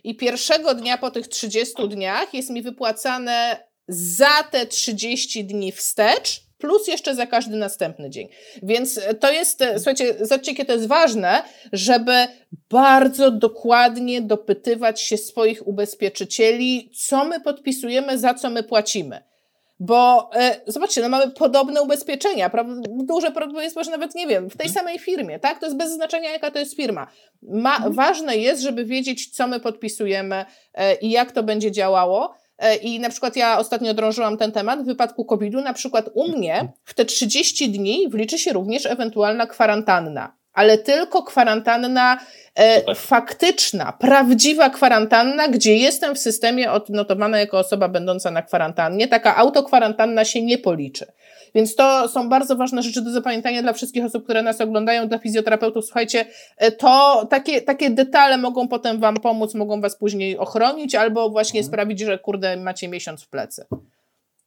i 0.04 0.16
pierwszego 0.16 0.74
dnia 0.74 0.98
po 0.98 1.10
tych 1.10 1.28
30 1.28 1.88
dniach 1.88 2.34
jest 2.34 2.50
mi 2.50 2.62
wypłacane 2.62 3.66
za 3.88 4.42
te 4.50 4.66
30 4.66 5.44
dni 5.44 5.72
wstecz 5.72 6.45
plus 6.58 6.88
jeszcze 6.88 7.14
za 7.14 7.26
każdy 7.26 7.56
następny 7.56 8.10
dzień. 8.10 8.28
Więc 8.62 9.00
to 9.20 9.32
jest, 9.32 9.64
słuchajcie, 9.76 10.14
zobaczcie, 10.20 10.50
jakie 10.50 10.64
to 10.64 10.72
jest 10.72 10.86
ważne, 10.86 11.42
żeby 11.72 12.12
bardzo 12.70 13.30
dokładnie 13.30 14.22
dopytywać 14.22 15.00
się 15.00 15.16
swoich 15.16 15.66
ubezpieczycieli, 15.66 16.90
co 17.08 17.24
my 17.24 17.40
podpisujemy, 17.40 18.18
za 18.18 18.34
co 18.34 18.50
my 18.50 18.62
płacimy. 18.62 19.22
Bo 19.80 20.30
e, 20.34 20.60
zobaczcie, 20.66 21.02
no 21.02 21.08
mamy 21.08 21.30
podobne 21.30 21.82
ubezpieczenia. 21.82 22.50
Duże 22.88 23.30
prawdopodobieństwo, 23.30 23.84
że 23.84 23.90
nawet 23.90 24.14
nie 24.14 24.26
wiem, 24.26 24.50
w 24.50 24.56
tej 24.56 24.68
samej 24.68 24.98
firmie, 24.98 25.38
tak? 25.38 25.58
To 25.58 25.66
jest 25.66 25.78
bez 25.78 25.92
znaczenia, 25.92 26.30
jaka 26.30 26.50
to 26.50 26.58
jest 26.58 26.76
firma. 26.76 27.06
Ma, 27.42 27.76
mhm. 27.76 27.92
Ważne 27.92 28.36
jest, 28.36 28.62
żeby 28.62 28.84
wiedzieć, 28.84 29.30
co 29.30 29.46
my 29.46 29.60
podpisujemy 29.60 30.44
e, 30.74 30.94
i 30.94 31.10
jak 31.10 31.32
to 31.32 31.42
będzie 31.42 31.72
działało. 31.72 32.34
E, 32.58 32.76
I 32.76 33.00
na 33.00 33.10
przykład 33.10 33.36
ja 33.36 33.58
ostatnio 33.58 33.94
drążyłam 33.94 34.36
ten 34.36 34.52
temat. 34.52 34.82
W 34.82 34.86
wypadku 34.86 35.24
COVID-u, 35.24 35.60
na 35.60 35.72
przykład 35.72 36.10
u 36.14 36.28
mnie 36.28 36.72
w 36.84 36.94
te 36.94 37.04
30 37.04 37.70
dni 37.70 38.08
wliczy 38.08 38.38
się 38.38 38.52
również 38.52 38.86
ewentualna 38.86 39.46
kwarantanna 39.46 40.35
ale 40.56 40.78
tylko 40.78 41.22
kwarantanna 41.22 42.18
e, 42.54 42.94
faktyczna, 42.94 43.92
prawdziwa 43.92 44.70
kwarantanna, 44.70 45.48
gdzie 45.48 45.76
jestem 45.76 46.14
w 46.14 46.18
systemie 46.18 46.72
odnotowana 46.72 47.38
jako 47.38 47.58
osoba 47.58 47.88
będąca 47.88 48.30
na 48.30 48.42
kwarantannie. 48.42 49.08
Taka 49.08 49.36
autokwarantanna 49.36 50.24
się 50.24 50.42
nie 50.42 50.58
policzy. 50.58 51.06
Więc 51.54 51.74
to 51.74 52.08
są 52.08 52.28
bardzo 52.28 52.56
ważne 52.56 52.82
rzeczy 52.82 53.02
do 53.02 53.10
zapamiętania 53.10 53.62
dla 53.62 53.72
wszystkich 53.72 54.04
osób, 54.04 54.24
które 54.24 54.42
nas 54.42 54.60
oglądają, 54.60 55.08
dla 55.08 55.18
fizjoterapeutów. 55.18 55.84
Słuchajcie, 55.84 56.24
e, 56.56 56.72
to 56.72 57.26
takie, 57.30 57.62
takie 57.62 57.90
detale 57.90 58.38
mogą 58.38 58.68
potem 58.68 59.00
Wam 59.00 59.16
pomóc, 59.16 59.54
mogą 59.54 59.80
Was 59.80 59.96
później 59.96 60.38
ochronić 60.38 60.94
albo 60.94 61.30
właśnie 61.30 61.60
mhm. 61.60 61.72
sprawić, 61.72 62.00
że 62.00 62.18
kurde, 62.18 62.56
macie 62.56 62.88
miesiąc 62.88 63.24
w 63.24 63.28
plecy. 63.28 63.66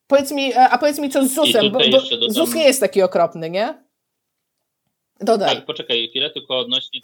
Powiedz 0.07 0.31
mi, 0.31 0.53
e, 0.53 0.69
a 0.69 0.77
powiedz 0.77 0.99
mi 0.99 1.09
co 1.09 1.25
z 1.25 1.33
ZUS-em, 1.33 1.71
bo, 1.71 1.79
bo 1.91 1.99
ZUS 2.29 2.55
nie 2.55 2.63
jest 2.63 2.79
taki 2.79 3.01
okropny, 3.01 3.49
nie? 3.49 3.88
Dodaj. 5.19 5.55
Tak, 5.55 5.65
poczekaj 5.65 6.07
chwilę, 6.09 6.29
tylko 6.29 6.59
odnośnie 6.59 6.99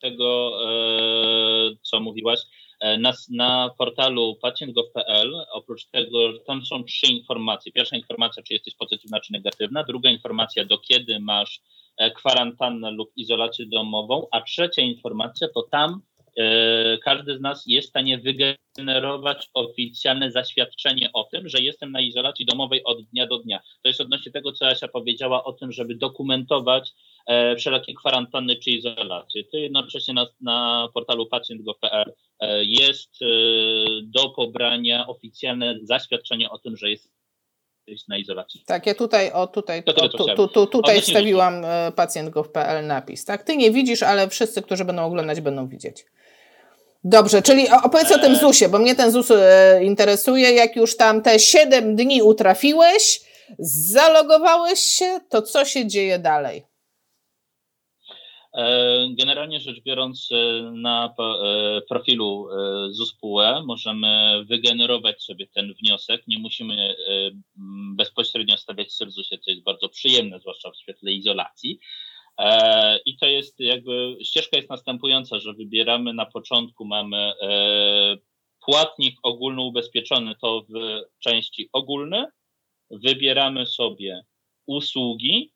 tego, 0.00 0.58
e, 0.64 1.76
co 1.82 2.00
mówiłaś. 2.00 2.40
E, 2.80 2.98
na, 2.98 3.12
na 3.30 3.70
portalu 3.78 4.36
pacjent.gov.pl 4.42 5.34
oprócz 5.52 5.86
tego 5.86 6.38
tam 6.46 6.66
są 6.66 6.84
trzy 6.84 7.06
informacje. 7.06 7.72
Pierwsza 7.72 7.96
informacja, 7.96 8.42
czy 8.42 8.52
jesteś 8.52 8.74
pozytywna, 8.74 9.20
czy 9.20 9.32
negatywna. 9.32 9.84
Druga 9.84 10.10
informacja, 10.10 10.64
do 10.64 10.78
kiedy 10.78 11.20
masz 11.20 11.60
e, 11.96 12.10
kwarantannę 12.10 12.90
lub 12.90 13.12
izolację 13.16 13.66
domową. 13.66 14.26
A 14.30 14.40
trzecia 14.40 14.82
informacja, 14.82 15.48
to 15.54 15.62
tam 15.62 16.02
każdy 17.04 17.38
z 17.38 17.40
nas 17.40 17.64
jest 17.66 17.88
w 17.88 17.90
stanie 17.90 18.18
wygenerować 18.18 19.50
oficjalne 19.54 20.30
zaświadczenie 20.30 21.10
o 21.12 21.24
tym, 21.24 21.48
że 21.48 21.58
jestem 21.58 21.92
na 21.92 22.00
izolacji 22.00 22.46
domowej 22.46 22.84
od 22.84 23.02
dnia 23.02 23.26
do 23.26 23.38
dnia. 23.38 23.60
To 23.82 23.88
jest 23.88 24.00
odnośnie 24.00 24.32
tego, 24.32 24.52
co 24.52 24.66
Asia 24.66 24.88
powiedziała 24.88 25.44
o 25.44 25.52
tym, 25.52 25.72
żeby 25.72 25.94
dokumentować 25.94 26.92
e, 27.26 27.56
wszelakie 27.56 27.94
kwarantanny 27.94 28.56
czy 28.56 28.70
izolacje. 28.70 29.44
To 29.44 29.56
jednocześnie 29.56 30.14
na, 30.14 30.26
na 30.40 30.88
portalu 30.94 31.26
pacjent.gov.pl 31.26 32.12
e, 32.40 32.64
jest 32.64 33.10
do 34.02 34.30
pobrania 34.30 35.06
oficjalne 35.06 35.78
zaświadczenie 35.82 36.50
o 36.50 36.58
tym, 36.58 36.76
że 36.76 36.90
jest 36.90 37.10
na 38.08 38.18
izolacji. 38.18 38.62
Tak, 38.66 38.86
ja 38.86 38.94
tutaj, 38.94 39.32
o 39.32 39.46
tutaj, 39.46 39.84
to, 39.84 40.08
tu, 40.08 40.48
tu, 40.48 40.66
tutaj 40.66 41.00
wstawiłam 41.00 41.54
pacjent.gov.pl 41.96 42.86
napis. 42.86 43.24
Tak, 43.24 43.42
ty 43.42 43.56
nie 43.56 43.70
widzisz, 43.70 44.02
ale 44.02 44.28
wszyscy, 44.28 44.62
którzy 44.62 44.84
będą 44.84 45.04
oglądać, 45.04 45.40
będą 45.40 45.68
widzieć. 45.68 46.04
Dobrze, 47.04 47.42
czyli 47.42 47.68
opowiedz 47.84 48.12
o 48.12 48.18
tym 48.18 48.36
ZUS-ie, 48.36 48.68
bo 48.68 48.78
mnie 48.78 48.94
ten 48.94 49.12
ZUS 49.12 49.30
e, 49.30 49.84
interesuje. 49.84 50.52
Jak 50.52 50.76
już 50.76 50.96
tam 50.96 51.22
te 51.22 51.38
7 51.38 51.96
dni 51.96 52.22
utrafiłeś, 52.22 53.20
Zalogowałeś 53.58 54.80
się, 54.80 55.20
to 55.30 55.42
co 55.42 55.64
się 55.64 55.86
dzieje 55.86 56.18
dalej? 56.18 56.62
E, 58.54 59.08
generalnie 59.18 59.60
rzecz 59.60 59.80
biorąc, 59.80 60.28
e, 60.32 60.62
na 60.74 61.14
e, 61.18 61.80
profilu 61.88 62.48
ZUS-PUE 62.90 63.62
możemy 63.66 64.44
wygenerować 64.44 65.22
sobie 65.22 65.46
ten 65.46 65.74
wniosek. 65.74 66.22
Nie 66.26 66.38
musimy 66.38 66.94
bezpośrednio 67.96 68.56
stawiać 68.56 68.92
serdusie, 68.92 69.38
co 69.38 69.50
jest 69.50 69.62
bardzo 69.62 69.88
przyjemne, 69.88 70.40
zwłaszcza 70.40 70.70
w 70.70 70.76
świetle 70.76 71.12
izolacji. 71.12 71.80
I 73.06 73.16
to 73.16 73.26
jest 73.26 73.60
jakby, 73.60 74.16
ścieżka 74.24 74.56
jest 74.56 74.70
następująca, 74.70 75.38
że 75.38 75.52
wybieramy 75.54 76.12
na 76.12 76.26
początku, 76.26 76.84
mamy 76.84 77.32
płatnik 78.64 79.16
ogólnoubezpieczony, 79.22 80.34
to 80.40 80.62
w 80.68 80.74
części 81.18 81.68
ogólny. 81.72 82.26
Wybieramy 82.90 83.66
sobie 83.66 84.24
usługi 84.66 85.52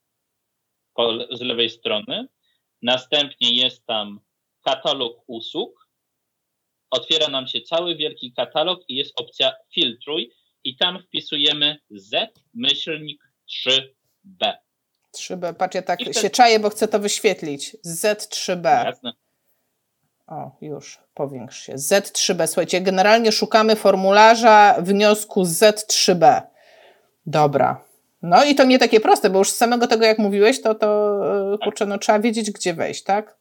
z 1.30 1.41
lewej 1.41 1.70
strony, 1.70 2.28
Następnie 2.85 3.55
jest 3.55 3.87
tam 3.87 4.20
katalog 4.61 5.24
usług. 5.26 5.89
Otwiera 6.91 7.28
nam 7.28 7.47
się 7.47 7.61
cały 7.61 7.97
wielki 7.97 8.32
katalog 8.32 8.85
i 8.89 8.95
jest 8.95 9.20
opcja 9.20 9.53
filtruj 9.74 10.32
i 10.64 10.76
tam 10.76 11.03
wpisujemy 11.03 11.78
Z 11.91 12.41
myślnik 12.55 13.24
3B. 13.49 14.53
3B, 15.15 15.55
patrz, 15.55 15.75
ja 15.75 15.83
tak 15.83 16.01
wtedy... 16.01 16.21
się 16.21 16.31
czaję, 16.31 16.61
bo 16.61 16.71
chcę 16.71 16.89
to 16.89 16.99
wyświetlić. 16.99 17.77
Z3B. 17.87 18.85
Jasne. 18.85 19.12
O, 20.27 20.51
już, 20.61 20.99
powiększ 21.15 21.62
się. 21.62 21.75
Z3B. 21.75 22.47
Słuchajcie, 22.47 22.81
generalnie 22.81 23.33
szukamy 23.33 23.77
formularza 23.77 24.77
wniosku 24.79 25.43
Z3B. 25.43 26.43
Dobra. 27.27 27.85
No 28.23 28.45
i 28.45 28.55
to 28.55 28.65
nie 28.65 28.79
takie 28.79 29.01
proste, 29.01 29.31
bo 29.31 29.39
już 29.39 29.51
z 29.51 29.57
samego 29.57 29.87
tego, 29.87 30.05
jak 30.05 30.19
mówiłeś, 30.19 30.62
to, 30.62 30.75
to 30.75 31.21
e, 31.55 31.59
tak. 31.59 31.65
kurczę, 31.65 31.87
no 31.87 31.99
trzeba 31.99 32.19
wiedzieć, 32.19 32.51
gdzie 32.51 32.75
wejść, 32.75 33.03
tak? 33.03 33.37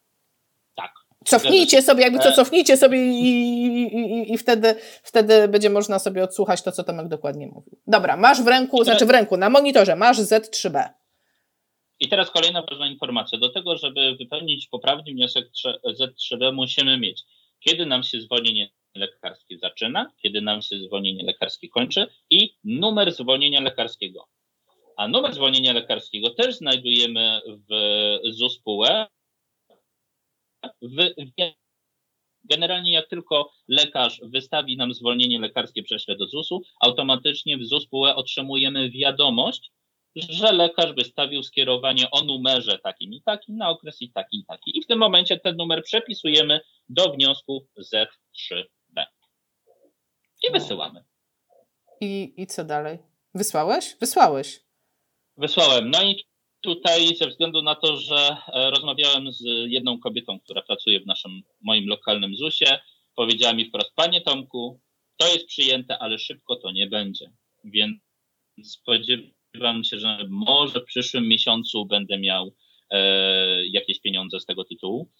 Tak. 0.76 0.90
Cofnijcie 1.24 1.82
sobie, 1.82 2.02
jakby 2.02 2.18
co, 2.18 2.28
e. 2.28 2.32
cofnijcie 2.32 2.76
sobie 2.76 3.06
i, 3.06 3.20
i, 3.20 3.96
i, 3.96 4.32
i, 4.32 4.38
wtedy, 4.38 4.74
wtedy 5.02 5.48
będzie 5.48 5.70
można 5.70 5.98
sobie 5.98 6.24
odsłuchać 6.24 6.62
to, 6.62 6.72
co 6.72 6.84
Tomek 6.84 7.08
dokładnie 7.08 7.46
mówił. 7.46 7.78
Dobra, 7.86 8.16
masz 8.16 8.42
w 8.42 8.46
ręku, 8.46 8.84
znaczy 8.84 9.06
w 9.06 9.10
ręku, 9.10 9.36
na 9.36 9.50
monitorze 9.50 9.96
masz 9.96 10.18
Z3B. 10.18 10.88
I 12.00 12.08
teraz 12.08 12.30
kolejna 12.30 12.62
ważna 12.62 12.86
informacja. 12.86 13.38
Do 13.38 13.48
tego, 13.48 13.76
żeby 13.78 14.16
wypełnić 14.16 14.68
poprawny 14.68 15.12
wniosek 15.12 15.50
Z3B 15.84 16.52
musimy 16.52 16.98
mieć, 16.98 17.22
kiedy 17.60 17.86
nam 17.86 18.02
się 18.02 18.20
zwolnienie 18.20 18.70
lekarskie 18.94 19.58
zaczyna, 19.58 20.12
kiedy 20.22 20.40
nam 20.40 20.62
się 20.62 20.78
zwolnienie 20.78 21.24
lekarskie 21.24 21.68
kończy 21.68 22.06
i 22.30 22.54
numer 22.64 23.12
zwolnienia 23.12 23.60
lekarskiego. 23.60 24.28
A 24.96 25.08
numer 25.08 25.34
zwolnienia 25.34 25.72
lekarskiego 25.72 26.30
też 26.30 26.54
znajdujemy 26.56 27.40
w 27.46 27.74
ZUS-PUE. 28.30 29.06
Generalnie 32.44 32.92
jak 32.92 33.08
tylko 33.08 33.52
lekarz 33.68 34.20
wystawi 34.22 34.76
nam 34.76 34.94
zwolnienie 34.94 35.38
lekarskie, 35.38 35.82
prześle 35.82 36.16
do 36.16 36.26
ZUS-u, 36.26 36.62
automatycznie 36.80 37.58
w 37.58 37.66
ZUS-PUE 37.66 38.14
otrzymujemy 38.14 38.90
wiadomość, 38.90 39.72
że 40.16 40.52
lekarz 40.52 40.92
wystawił 40.92 41.42
skierowanie 41.42 42.10
o 42.10 42.24
numerze 42.24 42.78
takim 42.78 43.12
i 43.12 43.22
takim 43.22 43.56
na 43.56 43.70
okres 43.70 44.02
i 44.02 44.10
taki 44.10 44.38
i 44.38 44.44
taki. 44.44 44.78
I 44.78 44.82
w 44.82 44.86
tym 44.86 44.98
momencie 44.98 45.40
ten 45.40 45.56
numer 45.56 45.82
przepisujemy 45.82 46.60
do 46.88 47.12
wniosku 47.12 47.66
Z3B. 47.78 49.04
I 50.48 50.52
wysyłamy. 50.52 51.04
I, 52.00 52.34
I 52.36 52.46
co 52.46 52.64
dalej? 52.64 52.98
Wysłałeś? 53.34 53.96
Wysłałeś. 54.00 54.60
Wysłałem. 55.36 55.90
No 55.90 56.02
i 56.02 56.24
tutaj 56.60 57.16
ze 57.16 57.26
względu 57.26 57.62
na 57.62 57.74
to, 57.74 57.96
że 57.96 58.36
e, 58.46 58.70
rozmawiałem 58.70 59.32
z 59.32 59.42
jedną 59.66 60.00
kobietą, 60.00 60.40
która 60.40 60.62
pracuje 60.62 61.00
w 61.00 61.06
naszym, 61.06 61.42
moim 61.60 61.88
lokalnym 61.88 62.36
ZUS-ie, 62.36 62.80
powiedziała 63.14 63.54
mi 63.54 63.68
wprost, 63.68 63.94
panie 63.94 64.20
Tomku, 64.20 64.80
to 65.16 65.32
jest 65.32 65.46
przyjęte, 65.46 65.98
ale 65.98 66.18
szybko 66.18 66.56
to 66.56 66.72
nie 66.72 66.86
będzie. 66.86 67.30
Więc 67.64 68.00
spodziewam 68.64 69.30
się, 69.82 69.98
że 69.98 70.18
może 70.28 70.80
w 70.80 70.84
przyszłym 70.84 71.28
miesiącu 71.28 71.86
będę 71.86 72.18
miał 72.18 72.54
e, 72.90 73.66
jakieś 73.66 74.00
pieniądze 74.00 74.40
z 74.40 74.46
tego 74.46 74.64
tytułu. 74.64 75.10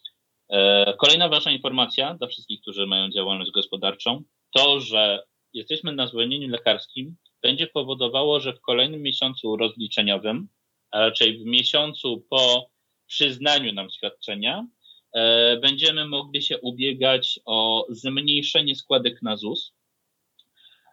E, 0.51 0.95
kolejna 0.99 1.29
ważna 1.29 1.53
informacja 1.53 2.15
dla 2.15 2.29
wszystkich, 2.29 2.61
którzy 2.61 2.87
mają 2.87 3.11
działalność 3.11 3.51
gospodarczą, 3.51 4.23
to, 4.57 4.81
że 4.81 5.23
jesteśmy 5.53 5.93
na 5.93 6.07
zwolnieniu 6.07 6.49
lekarskim 6.49 7.17
będzie 7.43 7.67
powodowało, 7.67 8.41
że 8.41 8.53
w 8.53 8.61
kolejnym 8.61 9.03
miesiącu 9.03 9.57
rozliczeniowym, 9.57 10.49
raczej 10.93 11.39
w 11.39 11.45
miesiącu 11.45 12.27
po 12.31 12.71
przyznaniu 13.07 13.73
nam 13.73 13.91
świadczenia, 13.91 14.67
e, 15.15 15.57
będziemy 15.57 16.07
mogli 16.07 16.43
się 16.43 16.59
ubiegać 16.59 17.41
o 17.45 17.87
zmniejszenie 17.89 18.75
składek 18.75 19.23
na 19.23 19.37
ZUS, 19.37 19.75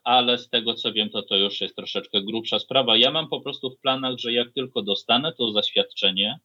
ale 0.03 0.37
z 0.37 0.49
tego 0.49 0.73
co 0.73 0.93
wiem, 0.93 1.09
to 1.09 1.21
to 1.21 1.35
już 1.35 1.61
jest 1.61 1.75
troszeczkę 1.75 2.21
grubsza 2.21 2.59
sprawa. 2.59 2.97
Ja 2.97 3.11
mam 3.11 3.29
po 3.29 3.41
prostu 3.41 3.69
w 3.69 3.79
planach, 3.79 4.17
że 4.17 4.33
jak 4.33 4.53
tylko 4.53 4.81
dostanę 4.81 5.33
to 5.33 5.51
zaświadczenie, 5.51 6.39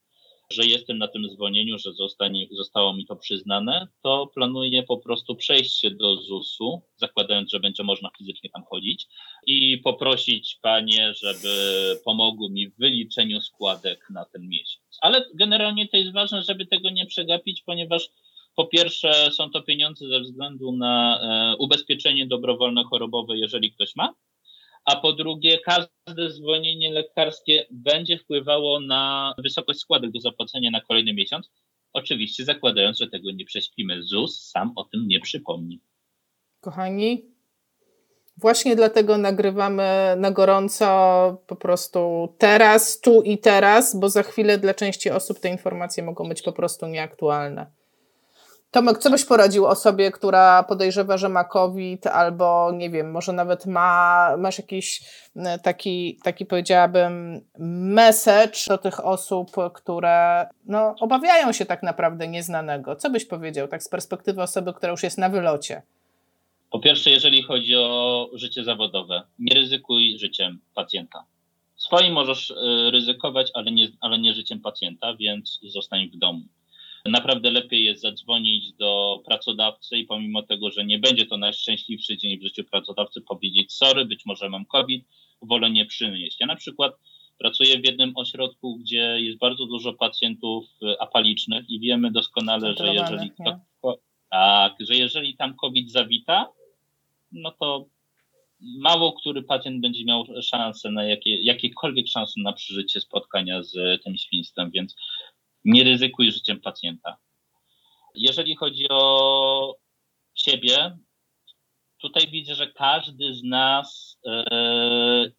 że 0.51 0.67
jestem 0.67 0.99
na 0.99 1.09
tym 1.09 1.31
zwolnieniu, 1.31 1.79
że 1.79 1.93
zostanie, 1.93 2.47
zostało 2.51 2.95
mi 2.95 3.07
to 3.07 3.17
przyznane, 3.17 3.89
to 4.03 4.31
planuję 4.35 4.83
po 4.83 4.99
prostu 4.99 5.35
przejść 5.35 5.81
się 5.81 5.91
do 5.91 6.17
ZUS-u, 6.17 6.83
zakładając, 6.97 7.51
że 7.51 7.61
będzie 7.61 7.83
można 7.83 8.11
fizycznie 8.19 8.51
tam 8.51 8.65
chodzić 8.65 9.07
i 9.47 9.79
poprosić 9.79 10.59
panie, 10.63 11.15
żeby 11.15 11.49
pomogły 12.05 12.51
mi 12.51 12.69
w 12.69 12.77
wyliczeniu 12.79 13.41
składek 13.41 14.07
na 14.11 14.25
ten 14.25 14.49
miesiąc. 14.49 14.99
Ale 15.01 15.25
generalnie 15.35 15.89
to 15.89 15.97
jest 15.97 16.13
ważne, 16.13 16.43
żeby 16.43 16.67
tego 16.67 16.91
nie 16.91 17.07
przegapić, 17.07 17.63
ponieważ 17.63 18.09
po 18.57 18.67
pierwsze 18.67 19.31
są 19.33 19.51
to 19.51 19.63
pieniądze 19.63 20.09
ze 20.09 20.21
względu 20.21 20.73
na 20.73 21.21
e, 21.21 21.57
ubezpieczenie 21.57 22.27
dobrowolne 22.27 22.85
chorobowe, 22.85 23.39
jeżeli 23.39 23.73
ktoś 23.73 23.97
ma, 23.97 24.15
a 24.85 24.97
po 24.97 25.13
drugie 25.13 25.59
każde 25.59 26.31
zwolnienie 26.31 26.93
lekarskie 26.93 27.67
będzie 27.71 28.19
wpływało 28.19 28.81
na 28.81 29.35
wysokość 29.39 29.81
składek 29.81 30.11
do 30.11 30.21
zapłacenia 30.21 30.71
na 30.71 30.81
kolejny 30.81 31.15
miesiąc, 31.15 31.51
oczywiście 31.93 32.45
zakładając, 32.45 32.99
że 32.99 33.07
tego 33.07 33.31
nie 33.31 33.45
prześpimy. 33.45 34.03
ZUS 34.03 34.41
sam 34.41 34.73
o 34.77 34.85
tym 34.85 35.09
nie 35.09 35.21
przypomni. 35.21 35.81
Kochani, 36.61 37.25
właśnie 38.37 38.77
dlatego 38.77 39.19
nagrywamy 39.19 40.15
na 40.17 40.31
gorąco 40.31 40.87
po 41.47 41.57
prostu 41.57 42.29
teraz, 42.39 43.01
tu 43.01 43.23
i 43.23 43.39
teraz, 43.39 44.01
bo 44.01 44.09
za 44.09 44.23
chwilę 44.23 44.59
dla 44.59 44.75
części 44.75 45.11
osób 45.11 45.41
te 45.41 45.49
informacje 45.49 46.03
mogą 46.03 46.29
być 46.29 46.43
po 46.43 46.53
prostu 46.53 46.87
nieaktualne. 46.87 47.67
Tomek, 48.71 48.99
co 48.99 49.11
byś 49.11 49.25
poradził 49.25 49.67
osobie, 49.67 50.11
która 50.11 50.63
podejrzewa, 50.63 51.19
że 51.19 51.29
ma 51.29 51.45
COVID, 51.45 52.07
albo 52.07 52.73
nie 52.73 52.91
wiem, 52.91 53.11
może 53.11 53.33
nawet 53.33 53.67
ma, 53.67 54.29
masz 54.39 54.59
jakiś 54.59 55.01
e, 55.37 55.59
taki, 55.59 56.19
taki 56.25 56.47
powiedziałabym, 56.47 57.41
message 57.59 58.59
do 58.69 58.79
tych 58.79 59.05
osób, 59.05 59.51
które 59.75 60.47
no, 60.67 60.95
obawiają 61.01 61.53
się 61.53 61.67
tak 61.67 61.83
naprawdę 61.83 62.29
nieznanego. 62.29 62.97
Co 62.97 63.11
byś 63.11 63.25
powiedział, 63.25 63.69
tak 63.69 63.83
z 63.83 63.89
perspektywy 63.89 64.43
osoby, 64.43 64.73
która 64.75 64.93
już 64.93 65.03
jest 65.03 65.19
na 65.19 65.29
wylocie? 65.29 65.83
Po 66.71 66.79
pierwsze, 66.81 67.11
jeżeli 67.11 67.43
chodzi 67.43 67.77
o 67.77 68.29
życie 68.33 68.65
zawodowe, 68.65 69.23
nie 69.39 69.55
ryzykuj 69.55 70.19
życiem 70.19 70.59
pacjenta. 70.75 71.25
Swoim 71.77 72.13
możesz 72.13 72.51
e, 72.51 72.55
ryzykować, 72.91 73.51
ale 73.55 73.71
nie, 73.73 73.89
ale 74.01 74.19
nie 74.19 74.35
życiem 74.35 74.61
pacjenta, 74.61 75.15
więc 75.15 75.61
zostań 75.63 76.09
w 76.09 76.17
domu. 76.17 76.41
Naprawdę 77.09 77.51
lepiej 77.51 77.85
jest 77.85 78.03
zadzwonić 78.03 78.73
do 78.73 79.23
pracodawcy 79.25 79.99
i 79.99 80.05
pomimo 80.05 80.43
tego, 80.43 80.71
że 80.71 80.85
nie 80.85 80.99
będzie 80.99 81.27
to 81.27 81.37
najszczęśliwszy 81.37 82.17
dzień 82.17 82.39
w 82.39 82.43
życiu 82.43 82.65
pracodawcy, 82.65 83.21
powiedzieć 83.21 83.73
sorry, 83.73 84.05
być 84.05 84.27
może 84.27 84.49
mam 84.49 84.67
COVID, 84.67 85.05
wolę 85.43 85.71
nie 85.71 85.87
przynieść. 85.87 86.41
Ja 86.41 86.47
na 86.47 86.57
przykład 86.57 86.97
pracuję 87.39 87.81
w 87.81 87.87
jednym 87.87 88.13
ośrodku, 88.17 88.77
gdzie 88.77 89.21
jest 89.21 89.39
bardzo 89.39 89.67
dużo 89.67 89.93
pacjentów 89.93 90.65
apalicznych 91.01 91.71
i 91.71 91.81
wiemy 91.81 92.11
doskonale, 92.11 92.75
że 92.77 92.95
jeżeli, 92.95 93.31
to, 93.83 93.99
tak, 94.31 94.75
że 94.81 94.95
jeżeli 94.95 95.37
tam 95.37 95.57
COVID 95.57 95.91
zawita, 95.91 96.49
no 97.33 97.51
to 97.51 97.87
mało 98.61 99.13
który 99.13 99.43
pacjent 99.43 99.81
będzie 99.81 100.05
miał 100.05 100.25
szansę 100.43 100.91
na 100.91 101.05
jakie, 101.05 101.43
jakiekolwiek 101.43 102.09
szanse 102.09 102.41
na 102.41 102.53
przeżycie 102.53 103.01
spotkania 103.01 103.63
z 103.63 104.03
tym 104.05 104.17
świństwem, 104.17 104.71
więc 104.71 104.97
nie 105.67 105.85
ryzykuj 105.85 106.33
życiem 106.33 106.61
pacjenta. 106.61 107.17
Jeżeli 108.15 108.57
chodzi 108.57 108.87
o 108.91 109.77
siebie, 110.35 110.99
tutaj 111.99 112.29
widzę, 112.31 112.55
że 112.55 112.73
każdy 112.73 113.35
z 113.35 113.43
nas 113.43 114.19
e, 114.27 115.31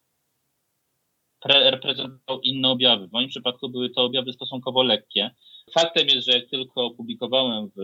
reprezentował 1.44 2.40
inne 2.42 2.68
objawy. 2.68 3.08
W 3.08 3.12
moim 3.12 3.28
przypadku 3.28 3.68
były 3.68 3.90
to 3.90 4.02
objawy 4.02 4.32
stosunkowo 4.32 4.82
lekkie. 4.82 5.30
Faktem 5.72 6.06
jest, 6.08 6.26
że 6.26 6.32
jak 6.32 6.50
tylko 6.50 6.84
opublikowałem 6.84 7.70
w 7.76 7.80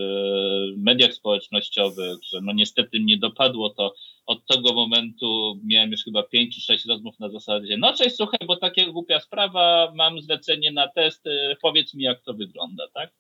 mediach 0.76 1.12
społecznościowych, 1.12 2.18
że 2.22 2.40
no 2.42 2.52
niestety 2.52 3.00
mnie 3.00 3.18
dopadło 3.18 3.70
to 3.70 3.94
od 4.26 4.46
tego 4.46 4.72
momentu 4.72 5.61
miałem 5.64 5.90
już 5.90 6.05
chyba 6.05 6.22
pięć 6.22 6.55
czy 6.55 6.61
sześć 6.61 6.86
rozmów 6.86 7.20
na 7.20 7.28
zasadzie, 7.28 7.76
no 7.76 7.94
cześć, 7.94 8.16
słuchaj, 8.16 8.38
bo 8.46 8.57
takie 8.57 8.86
głupia 8.86 9.20
sprawa, 9.20 9.92
mam 9.94 10.20
zlecenie 10.20 10.70
na 10.70 10.88
test, 10.88 11.24
powiedz 11.62 11.94
mi 11.94 12.05
jak 12.05 12.22
to 12.22 12.34
wygląda, 12.34 12.84
tak? 12.94 13.12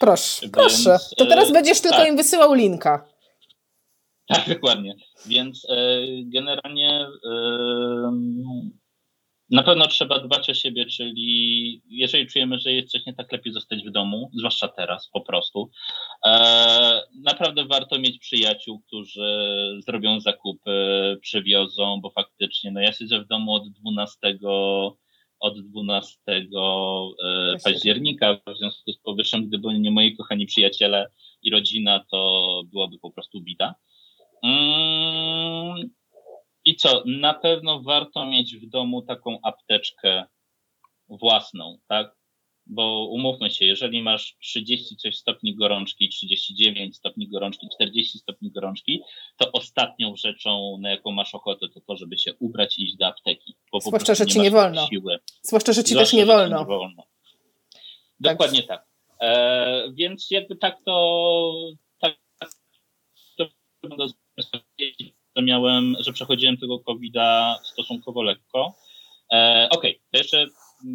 Proszę, 0.00 0.40
Więc, 0.42 0.52
proszę. 0.52 0.98
To 1.16 1.26
teraz 1.26 1.52
będziesz 1.52 1.80
tylko 1.80 1.96
tak. 1.96 2.08
im 2.08 2.16
wysyłał 2.16 2.54
linka. 2.54 3.08
Tak, 4.26 4.48
dokładnie. 4.48 4.94
Więc 5.26 5.66
generalnie 6.24 7.06
na 9.50 9.62
pewno 9.62 9.86
trzeba 9.86 10.18
dbać 10.18 10.50
o 10.50 10.54
siebie, 10.54 10.86
czyli 10.86 11.82
jeżeli 11.88 12.26
czujemy, 12.26 12.58
że 12.58 12.72
jest 12.72 12.88
coś 12.88 13.06
nie 13.06 13.14
tak, 13.14 13.32
lepiej 13.32 13.52
zostać 13.52 13.84
w 13.84 13.90
domu, 13.90 14.30
zwłaszcza 14.38 14.68
teraz 14.68 15.08
po 15.12 15.20
prostu. 15.20 15.70
E, 16.24 17.02
naprawdę 17.24 17.64
warto 17.64 17.98
mieć 17.98 18.18
przyjaciół, 18.18 18.82
którzy 18.86 19.38
zrobią 19.86 20.20
zakupy, 20.20 20.70
przywiozą, 21.20 22.00
bo 22.00 22.10
faktycznie, 22.10 22.70
no 22.70 22.80
ja 22.80 22.92
siedzę 22.92 23.20
w 23.20 23.26
domu 23.26 23.52
od 23.52 23.68
12 23.68 24.38
od 25.40 25.60
12 25.60 26.18
e, 26.28 26.42
października, 27.64 28.34
w 28.34 28.58
związku 28.58 28.92
z 28.92 28.98
powyższym, 28.98 29.48
gdyby 29.48 29.78
nie 29.78 29.90
moi 29.90 30.16
kochani 30.16 30.46
przyjaciele 30.46 31.10
i 31.42 31.50
rodzina, 31.50 32.04
to 32.10 32.62
byłoby 32.72 32.98
po 32.98 33.10
prostu 33.10 33.40
bida. 33.40 33.74
Mm, 34.42 35.90
i 36.66 36.76
co? 36.76 37.02
Na 37.06 37.34
pewno 37.34 37.82
warto 37.82 38.26
mieć 38.26 38.56
w 38.56 38.66
domu 38.66 39.02
taką 39.02 39.38
apteczkę 39.42 40.24
własną, 41.08 41.78
tak? 41.88 42.16
Bo 42.66 43.08
umówmy 43.10 43.50
się, 43.50 43.64
jeżeli 43.64 44.02
masz 44.02 44.36
30 44.40 44.96
coś 44.96 45.16
stopni 45.18 45.54
gorączki, 45.56 46.08
39 46.08 46.96
stopni 46.96 47.28
gorączki, 47.28 47.68
40 47.74 48.18
stopni 48.18 48.50
gorączki, 48.50 49.02
to 49.36 49.52
ostatnią 49.52 50.16
rzeczą, 50.16 50.78
na 50.80 50.90
jaką 50.90 51.12
masz 51.12 51.34
ochotę, 51.34 51.68
to 51.68 51.80
to, 51.80 51.96
żeby 51.96 52.18
się 52.18 52.34
ubrać 52.34 52.78
i 52.78 52.84
iść 52.84 52.96
do 52.96 53.06
apteki. 53.06 53.56
Bo 53.72 53.80
Zwłaszcza, 53.80 54.14
że 54.14 54.26
ci 54.26 54.40
nie 54.40 54.50
wolno. 54.50 54.86
Siły. 54.86 55.18
Zwłaszcza, 55.42 55.72
że 55.72 55.84
ci 55.84 55.90
Zwłaszcza, 55.90 56.10
też 56.10 56.18
nie 56.18 56.26
wolno. 56.26 56.58
nie 56.58 56.66
wolno. 56.66 57.02
Dokładnie 58.20 58.62
tak. 58.62 58.68
tak. 58.68 58.86
E, 59.20 59.92
więc 59.92 60.30
jakby 60.30 60.56
tak 60.56 60.76
to, 60.84 61.52
tak, 62.00 62.18
to 63.36 63.46
że 65.36 65.42
miałem, 65.42 65.96
że 66.00 66.12
przechodziłem 66.12 66.56
tego 66.56 66.78
COVID-a 66.78 67.58
stosunkowo 67.62 68.22
lekko. 68.22 68.74
E, 69.32 69.68
Okej, 69.70 69.90
okay. 69.90 70.06
to 70.10 70.18
jeszcze 70.18 70.46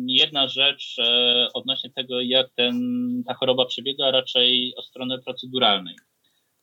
jedna 0.07 0.47
rzecz 0.47 0.95
e, 0.99 1.47
odnośnie 1.53 1.89
tego, 1.89 2.21
jak 2.21 2.49
ten, 2.55 2.77
ta 3.27 3.33
choroba 3.33 3.65
przebiega, 3.65 4.11
raczej 4.11 4.73
o 4.77 4.81
stronę 4.81 5.19
proceduralnej. 5.19 5.95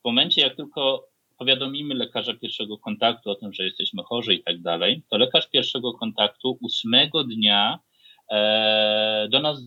W 0.00 0.04
momencie, 0.04 0.40
jak 0.40 0.56
tylko 0.56 1.08
powiadomimy 1.38 1.94
lekarza 1.94 2.34
pierwszego 2.34 2.78
kontaktu 2.78 3.30
o 3.30 3.34
tym, 3.34 3.52
że 3.52 3.64
jesteśmy 3.64 4.02
chorzy 4.02 4.34
i 4.34 4.42
tak 4.42 4.62
dalej, 4.62 5.02
to 5.10 5.18
lekarz 5.18 5.48
pierwszego 5.48 5.92
kontaktu 5.92 6.58
ósmego 6.62 7.24
dnia 7.24 7.78
e, 8.30 9.28
do 9.30 9.40
nas 9.40 9.62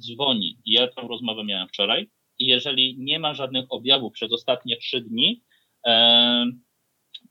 dzwoni. 0.00 0.58
Ja 0.66 0.88
tą 0.88 1.08
rozmowę 1.08 1.44
miałem 1.44 1.68
wczoraj 1.68 2.10
i 2.38 2.46
jeżeli 2.46 2.96
nie 2.98 3.18
ma 3.18 3.34
żadnych 3.34 3.64
objawów 3.68 4.12
przez 4.12 4.32
ostatnie 4.32 4.76
trzy 4.76 5.00
dni, 5.00 5.42
e, 5.86 6.46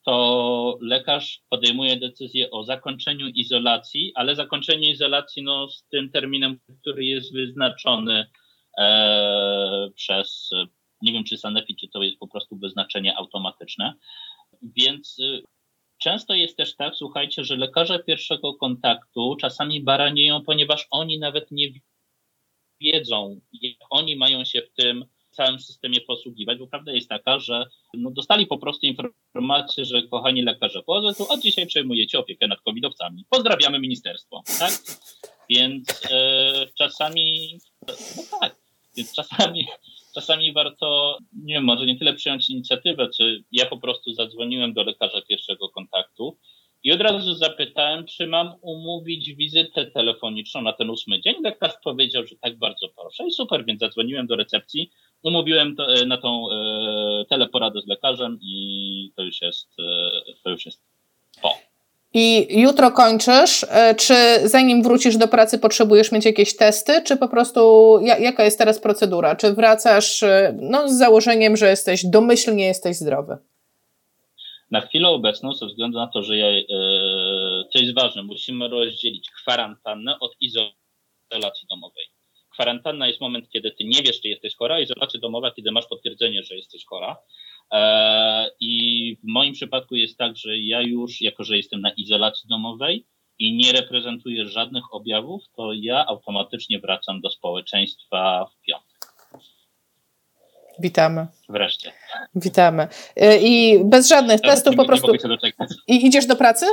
to 0.06 0.78
lekarz 0.82 1.42
podejmuje 1.50 1.98
decyzję 1.98 2.52
o 2.52 2.64
zakończeniu 2.64 3.28
izolacji, 3.28 4.12
ale 4.16 4.36
zakończenie 4.36 4.92
izolacji 4.92 5.44
no, 5.44 5.70
z 5.70 5.86
tym 5.92 6.10
terminem, 6.12 6.60
który 6.82 7.06
jest 7.06 7.34
wyznaczony 7.34 8.30
e, 8.78 9.90
przez, 9.96 10.50
nie 11.02 11.14
wiem 11.14 11.24
czy 11.24 11.38
Sanefi, 11.38 11.76
czy 11.76 11.88
to 11.88 12.04
jest 12.04 12.18
po 12.20 12.28
prostu 12.28 12.58
wyznaczenie 12.58 13.18
automatyczne. 13.18 13.94
Więc 14.62 15.18
e, 15.20 15.42
często 15.98 16.34
jest 16.34 16.58
też 16.58 16.76
tak, 16.76 16.96
słuchajcie, 16.96 17.44
że 17.44 17.56
lekarze 17.56 18.00
pierwszego 18.00 18.54
kontaktu 18.54 19.36
czasami 19.42 19.84
baranieją, 19.84 20.42
ponieważ 20.42 20.88
oni 20.92 21.20
nawet 21.20 21.52
nie 21.52 21.68
wiedzą, 22.82 23.42
jak 23.62 23.78
oni 23.90 24.16
mają 24.16 24.46
się 24.46 24.62
w 24.62 24.74
tym 24.74 25.06
całym 25.34 25.60
systemie 25.60 26.02
posługiwać, 26.02 26.60
bo 26.60 26.68
prawda 26.68 26.92
jest 26.92 27.10
taka, 27.10 27.40
że 27.40 27.66
no, 27.94 28.12
dostali 28.12 28.48
po 28.48 28.58
prostu 28.58 28.86
informację, 28.86 29.86
że 29.86 30.08
kochani 30.08 30.42
lekarze 30.42 30.84
POZ, 30.84 31.18
to 31.18 31.28
od 31.28 31.42
dzisiaj 31.42 31.68
przejmujecie 31.68 32.20
opiekę 32.20 32.48
nad 32.48 32.62
covidowcami. 32.62 33.26
Pozdrawiamy 33.30 33.80
ministerstwo, 33.80 34.44
tak? 34.60 34.72
Więc 35.50 36.02
e, 36.12 36.68
czasami, 36.78 37.58
no 37.88 38.24
tak, 38.40 38.56
więc 38.98 39.16
czasami, 39.16 39.68
czasami 40.16 40.54
warto, 40.54 41.18
nie 41.34 41.54
wiem, 41.54 41.64
może 41.64 41.86
nie 41.86 42.00
tyle 42.00 42.14
przyjąć 42.14 42.50
inicjatywę, 42.50 43.10
czy 43.18 43.44
ja 43.52 43.66
po 43.66 43.78
prostu 43.78 44.14
zadzwoniłem 44.14 44.74
do 44.74 44.84
lekarza 44.84 45.22
pierwszego 45.22 45.70
kontaktu 45.70 46.38
i 46.84 46.92
od 46.92 47.02
razu 47.02 47.34
zapytałem, 47.34 48.06
czy 48.06 48.28
mam 48.28 48.54
umówić 48.62 49.34
wizytę 49.34 49.86
telefoniczną 49.86 50.62
na 50.62 50.74
ten 50.74 50.90
ósmy 50.90 51.22
dzień. 51.22 51.36
Lekarz 51.44 51.74
powiedział, 51.84 52.26
że 52.26 52.36
tak 52.36 52.58
bardzo 52.58 52.90
proszę 52.90 53.28
i 53.28 53.32
super, 53.32 53.66
więc 53.66 53.80
zadzwoniłem 53.80 54.28
do 54.28 54.36
recepcji 54.36 54.92
umówiłem 55.24 55.76
to, 55.76 55.94
e, 55.94 56.06
na 56.06 56.18
tą 56.18 56.52
e, 56.52 57.26
teleporadę 57.30 57.82
z 57.82 57.88
lekarzem 57.88 58.40
i 58.42 59.12
to 59.16 59.24
już 59.24 59.42
jest, 59.42 59.68
e, 59.80 60.34
to 60.44 60.50
już 60.50 60.66
jest 60.66 60.82
po. 61.42 61.74
I 62.14 62.48
jutro 62.62 62.92
kończysz. 62.92 63.66
E, 63.70 63.96
czy 63.96 64.16
zanim 64.44 64.84
wrócisz 64.84 65.18
do 65.18 65.28
pracy, 65.28 65.60
potrzebujesz 65.60 66.12
mieć 66.12 66.26
jakieś 66.26 66.56
testy, 66.56 67.02
czy 67.02 67.18
po 67.18 67.28
prostu 67.28 68.00
jaka 68.20 68.44
jest 68.44 68.58
teraz 68.58 68.80
procedura? 68.80 69.36
Czy 69.36 69.54
wracasz 69.54 70.24
e, 70.24 70.58
no, 70.62 70.90
z 70.90 70.98
założeniem, 70.98 71.58
że 71.58 71.70
jesteś 71.70 72.06
domyślnie 72.06 72.66
jesteś 72.66 72.98
zdrowy? 72.98 73.38
Na 74.74 74.82
chwilę 74.82 75.10
obecną, 75.10 75.54
ze 75.54 75.66
względu 75.66 75.98
na 75.98 76.08
to, 76.08 76.24
że 76.24 76.38
ja, 76.38 76.48
to 77.74 77.80
jest 77.80 77.94
ważne, 77.94 78.24
musimy 78.24 78.68
rozdzielić 78.68 79.32
kwarantannę 79.32 80.20
od 80.20 80.36
izolacji 80.40 81.68
domowej. 81.70 82.06
Kwarantanna 82.54 83.08
jest 83.08 83.22
moment, 83.22 83.50
kiedy 83.50 83.72
ty 83.72 83.84
nie 83.84 84.02
wiesz, 84.02 84.22
czy 84.22 84.28
jesteś 84.28 84.56
chora, 84.56 84.80
izolacja 84.80 85.20
domowa, 85.20 85.52
kiedy 85.52 85.72
masz 85.72 85.86
potwierdzenie, 85.88 86.44
że 86.44 86.56
jesteś 86.56 86.86
chora. 86.86 87.18
E, 87.72 88.52
I 88.60 89.16
w 89.24 89.28
moim 89.28 89.54
przypadku 89.54 89.96
jest 89.96 90.18
tak, 90.18 90.38
że 90.38 90.58
ja 90.58 90.82
już, 90.82 91.22
jako 91.22 91.44
że 91.44 91.58
jestem 91.58 91.82
na 91.82 91.92
izolacji 91.92 92.50
domowej 92.50 93.06
i 93.40 93.56
nie 93.56 93.72
reprezentuję 93.72 94.48
żadnych 94.48 94.94
objawów, 94.94 95.44
to 95.56 95.74
ja 95.74 96.06
automatycznie 96.06 96.80
wracam 96.80 97.22
do 97.22 97.30
społeczeństwa 97.30 98.46
w 98.46 98.66
piątek. 98.66 98.93
Witamy. 100.80 101.28
Wreszcie. 101.50 101.92
Witamy. 102.36 102.88
E, 103.16 103.38
I 103.38 103.80
bez 103.86 104.10
żadnych 104.10 104.42
testów 104.42 104.76
po 104.76 104.86
prostu. 104.86 105.12
I 105.88 106.06
idziesz 106.08 106.26
do 106.26 106.36
pracy? 106.36 106.66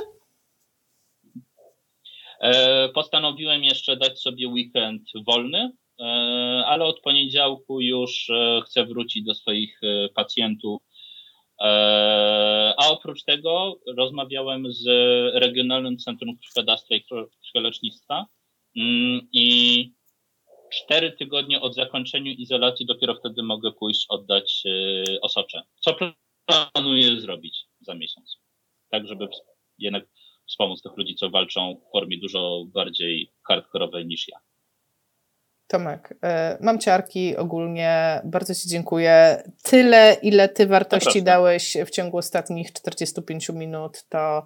E, 2.41 2.89
postanowiłem 2.89 3.65
jeszcze 3.65 3.97
dać 3.97 4.21
sobie 4.21 4.49
weekend 4.49 5.03
wolny, 5.27 5.73
e, 6.01 6.05
ale 6.67 6.85
od 6.85 7.01
poniedziałku 7.01 7.81
już 7.81 8.31
chcę 8.67 8.87
wrócić 8.87 9.25
do 9.25 9.35
swoich 9.35 9.81
pacjentów. 10.15 10.83
A 12.77 12.89
oprócz 12.91 13.25
tego 13.25 13.79
rozmawiałem 13.97 14.73
z 14.73 14.85
Regionalnym 15.35 15.99
Centrum 15.99 16.39
Krwiodawstwa 16.39 16.95
i 16.95 17.05
Krwiolecznictwa 17.43 18.27
mm, 18.77 19.29
i 19.33 19.93
cztery 20.73 21.13
tygodnie 21.13 21.61
od 21.61 21.75
zakończenia 21.75 22.33
izolacji 22.33 22.87
dopiero 22.87 23.15
wtedy 23.15 23.43
mogę 23.43 23.73
pójść 23.73 24.07
oddać 24.09 24.63
osocze. 25.23 25.63
Co 25.81 25.97
planuję 26.47 27.21
zrobić 27.21 27.59
za 27.81 27.95
miesiąc? 27.95 28.37
Tak, 28.91 29.07
żeby 29.07 29.29
jednak 29.79 30.05
wspomóc 30.49 30.83
tych 30.83 30.97
ludzi, 30.97 31.15
co 31.15 31.31
walczą 31.31 31.81
w 31.89 31.93
formie 31.93 32.19
dużo 32.19 32.65
bardziej 32.75 33.33
hardkorowej 33.49 34.07
niż 34.07 34.29
ja. 34.29 34.39
Tomek, 35.67 36.15
e, 36.23 36.59
mam 36.61 36.79
ciarki 36.79 37.37
ogólnie. 37.37 38.21
Bardzo 38.25 38.55
Ci 38.55 38.69
dziękuję. 38.69 39.43
Tyle, 39.63 40.17
ile 40.23 40.49
Ty 40.49 40.67
wartości 40.67 41.23
dałeś 41.23 41.77
w 41.87 41.91
ciągu 41.91 42.17
ostatnich 42.17 42.73
45 42.73 43.49
minut, 43.49 44.05
to 44.09 44.19
e, 44.19 44.43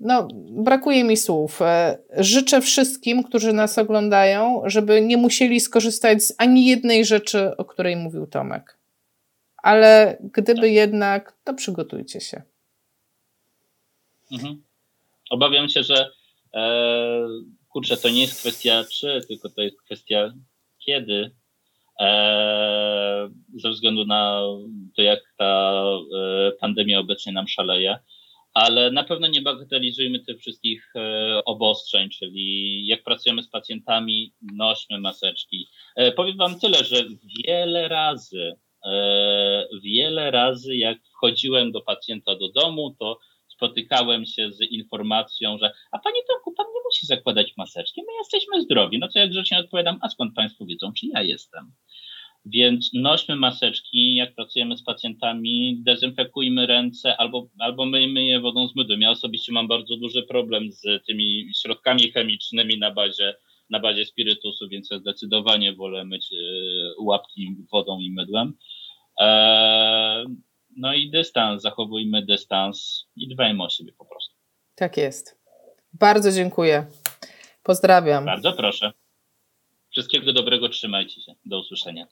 no, 0.00 0.28
brakuje 0.50 1.04
mi 1.04 1.16
słów. 1.16 1.62
E, 1.62 1.98
życzę 2.18 2.60
wszystkim, 2.60 3.22
którzy 3.22 3.52
nas 3.52 3.78
oglądają, 3.78 4.62
żeby 4.66 5.00
nie 5.00 5.16
musieli 5.16 5.60
skorzystać 5.60 6.22
z 6.22 6.34
ani 6.38 6.66
jednej 6.66 7.04
rzeczy, 7.04 7.56
o 7.56 7.64
której 7.64 7.96
mówił 7.96 8.26
Tomek. 8.26 8.78
Ale 9.56 10.16
gdyby 10.20 10.60
tak. 10.60 10.70
jednak, 10.70 11.36
to 11.44 11.54
przygotujcie 11.54 12.20
się. 12.20 12.42
Mhm. 14.32 14.62
Obawiam 15.30 15.68
się, 15.68 15.82
że 15.82 16.10
e, 16.54 17.28
kurczę, 17.68 17.96
to 17.96 18.08
nie 18.08 18.20
jest 18.20 18.40
kwestia 18.40 18.84
czy, 18.92 19.20
tylko 19.28 19.50
to 19.50 19.62
jest 19.62 19.82
kwestia 19.82 20.32
kiedy. 20.78 21.30
E, 22.00 23.30
ze 23.54 23.70
względu 23.70 24.04
na 24.04 24.40
to, 24.96 25.02
jak 25.02 25.20
ta 25.36 25.82
e, 26.16 26.52
pandemia 26.52 26.98
obecnie 27.00 27.32
nam 27.32 27.48
szaleje. 27.48 27.98
Ale 28.54 28.90
na 28.90 29.04
pewno 29.04 29.26
nie 29.26 29.42
bagatelizujmy 29.42 30.20
tych 30.20 30.38
wszystkich 30.38 30.92
e, 30.96 31.44
obostrzeń, 31.44 32.08
czyli 32.10 32.86
jak 32.86 33.02
pracujemy 33.02 33.42
z 33.42 33.48
pacjentami, 33.48 34.34
nośmy 34.54 35.00
maseczki. 35.00 35.68
E, 35.96 36.12
powiem 36.12 36.36
Wam 36.36 36.60
tyle, 36.60 36.84
że 36.84 37.04
wiele 37.46 37.88
razy 37.88 38.56
e, 38.86 39.68
wiele 39.82 40.30
razy, 40.30 40.76
jak 40.76 40.98
wchodziłem 41.08 41.72
do 41.72 41.80
pacjenta 41.80 42.36
do 42.36 42.52
domu, 42.52 42.96
to 42.98 43.18
spotykałem 43.48 44.26
się 44.26 44.52
z 44.52 44.60
informacją, 44.60 45.58
że 45.58 45.72
a 45.92 45.98
panie 45.98 46.20
Tomku, 46.28 46.52
pan 46.52 46.66
nie 46.66 46.80
musi 46.84 47.06
zakładać 47.06 47.52
maseczki, 47.56 48.02
my 48.02 48.12
jesteśmy 48.18 48.62
zdrowi. 48.62 48.98
No 48.98 49.08
to 49.08 49.18
jak 49.18 49.30
grzecznie 49.30 49.58
odpowiadam, 49.58 49.98
a 50.02 50.08
skąd 50.08 50.34
państwo 50.34 50.66
wiedzą, 50.66 50.92
czy 50.92 51.06
ja 51.06 51.22
jestem? 51.22 51.72
Więc 52.46 52.90
nośmy 52.94 53.36
maseczki, 53.36 54.14
jak 54.14 54.34
pracujemy 54.34 54.76
z 54.76 54.82
pacjentami, 54.82 55.82
dezynfekujmy 55.82 56.66
ręce 56.66 57.16
albo, 57.16 57.48
albo 57.58 57.86
myjmy 57.86 58.24
je 58.24 58.40
wodą 58.40 58.68
z 58.68 58.76
mydłem. 58.76 59.00
Ja 59.00 59.10
osobiście 59.10 59.52
mam 59.52 59.68
bardzo 59.68 59.96
duży 59.96 60.22
problem 60.22 60.72
z 60.72 61.06
tymi 61.06 61.50
środkami 61.62 62.12
chemicznymi 62.12 62.78
na 62.78 62.90
bazie, 62.90 63.34
na 63.70 63.80
bazie 63.80 64.04
spirytusu, 64.04 64.68
więc 64.68 64.90
ja 64.90 64.98
zdecydowanie 64.98 65.74
wolę 65.74 66.04
myć 66.04 66.32
e, 66.32 66.36
łapki 67.00 67.56
wodą 67.72 68.00
i 68.00 68.10
mydłem. 68.10 68.54
E, 69.20 70.24
no 70.76 70.94
i 70.94 71.10
dystans, 71.10 71.62
zachowujmy 71.62 72.26
dystans 72.26 73.06
i 73.16 73.28
dbajmy 73.28 73.64
o 73.64 73.70
siebie 73.70 73.92
po 73.98 74.04
prostu. 74.04 74.34
Tak 74.74 74.96
jest. 74.96 75.38
Bardzo 75.92 76.32
dziękuję. 76.32 76.86
Pozdrawiam. 77.62 78.24
Bardzo 78.24 78.52
proszę. 78.52 78.92
Wszystkiego 79.90 80.32
dobrego, 80.32 80.68
trzymajcie 80.68 81.20
się. 81.20 81.34
Do 81.44 81.60
usłyszenia. 81.60 82.06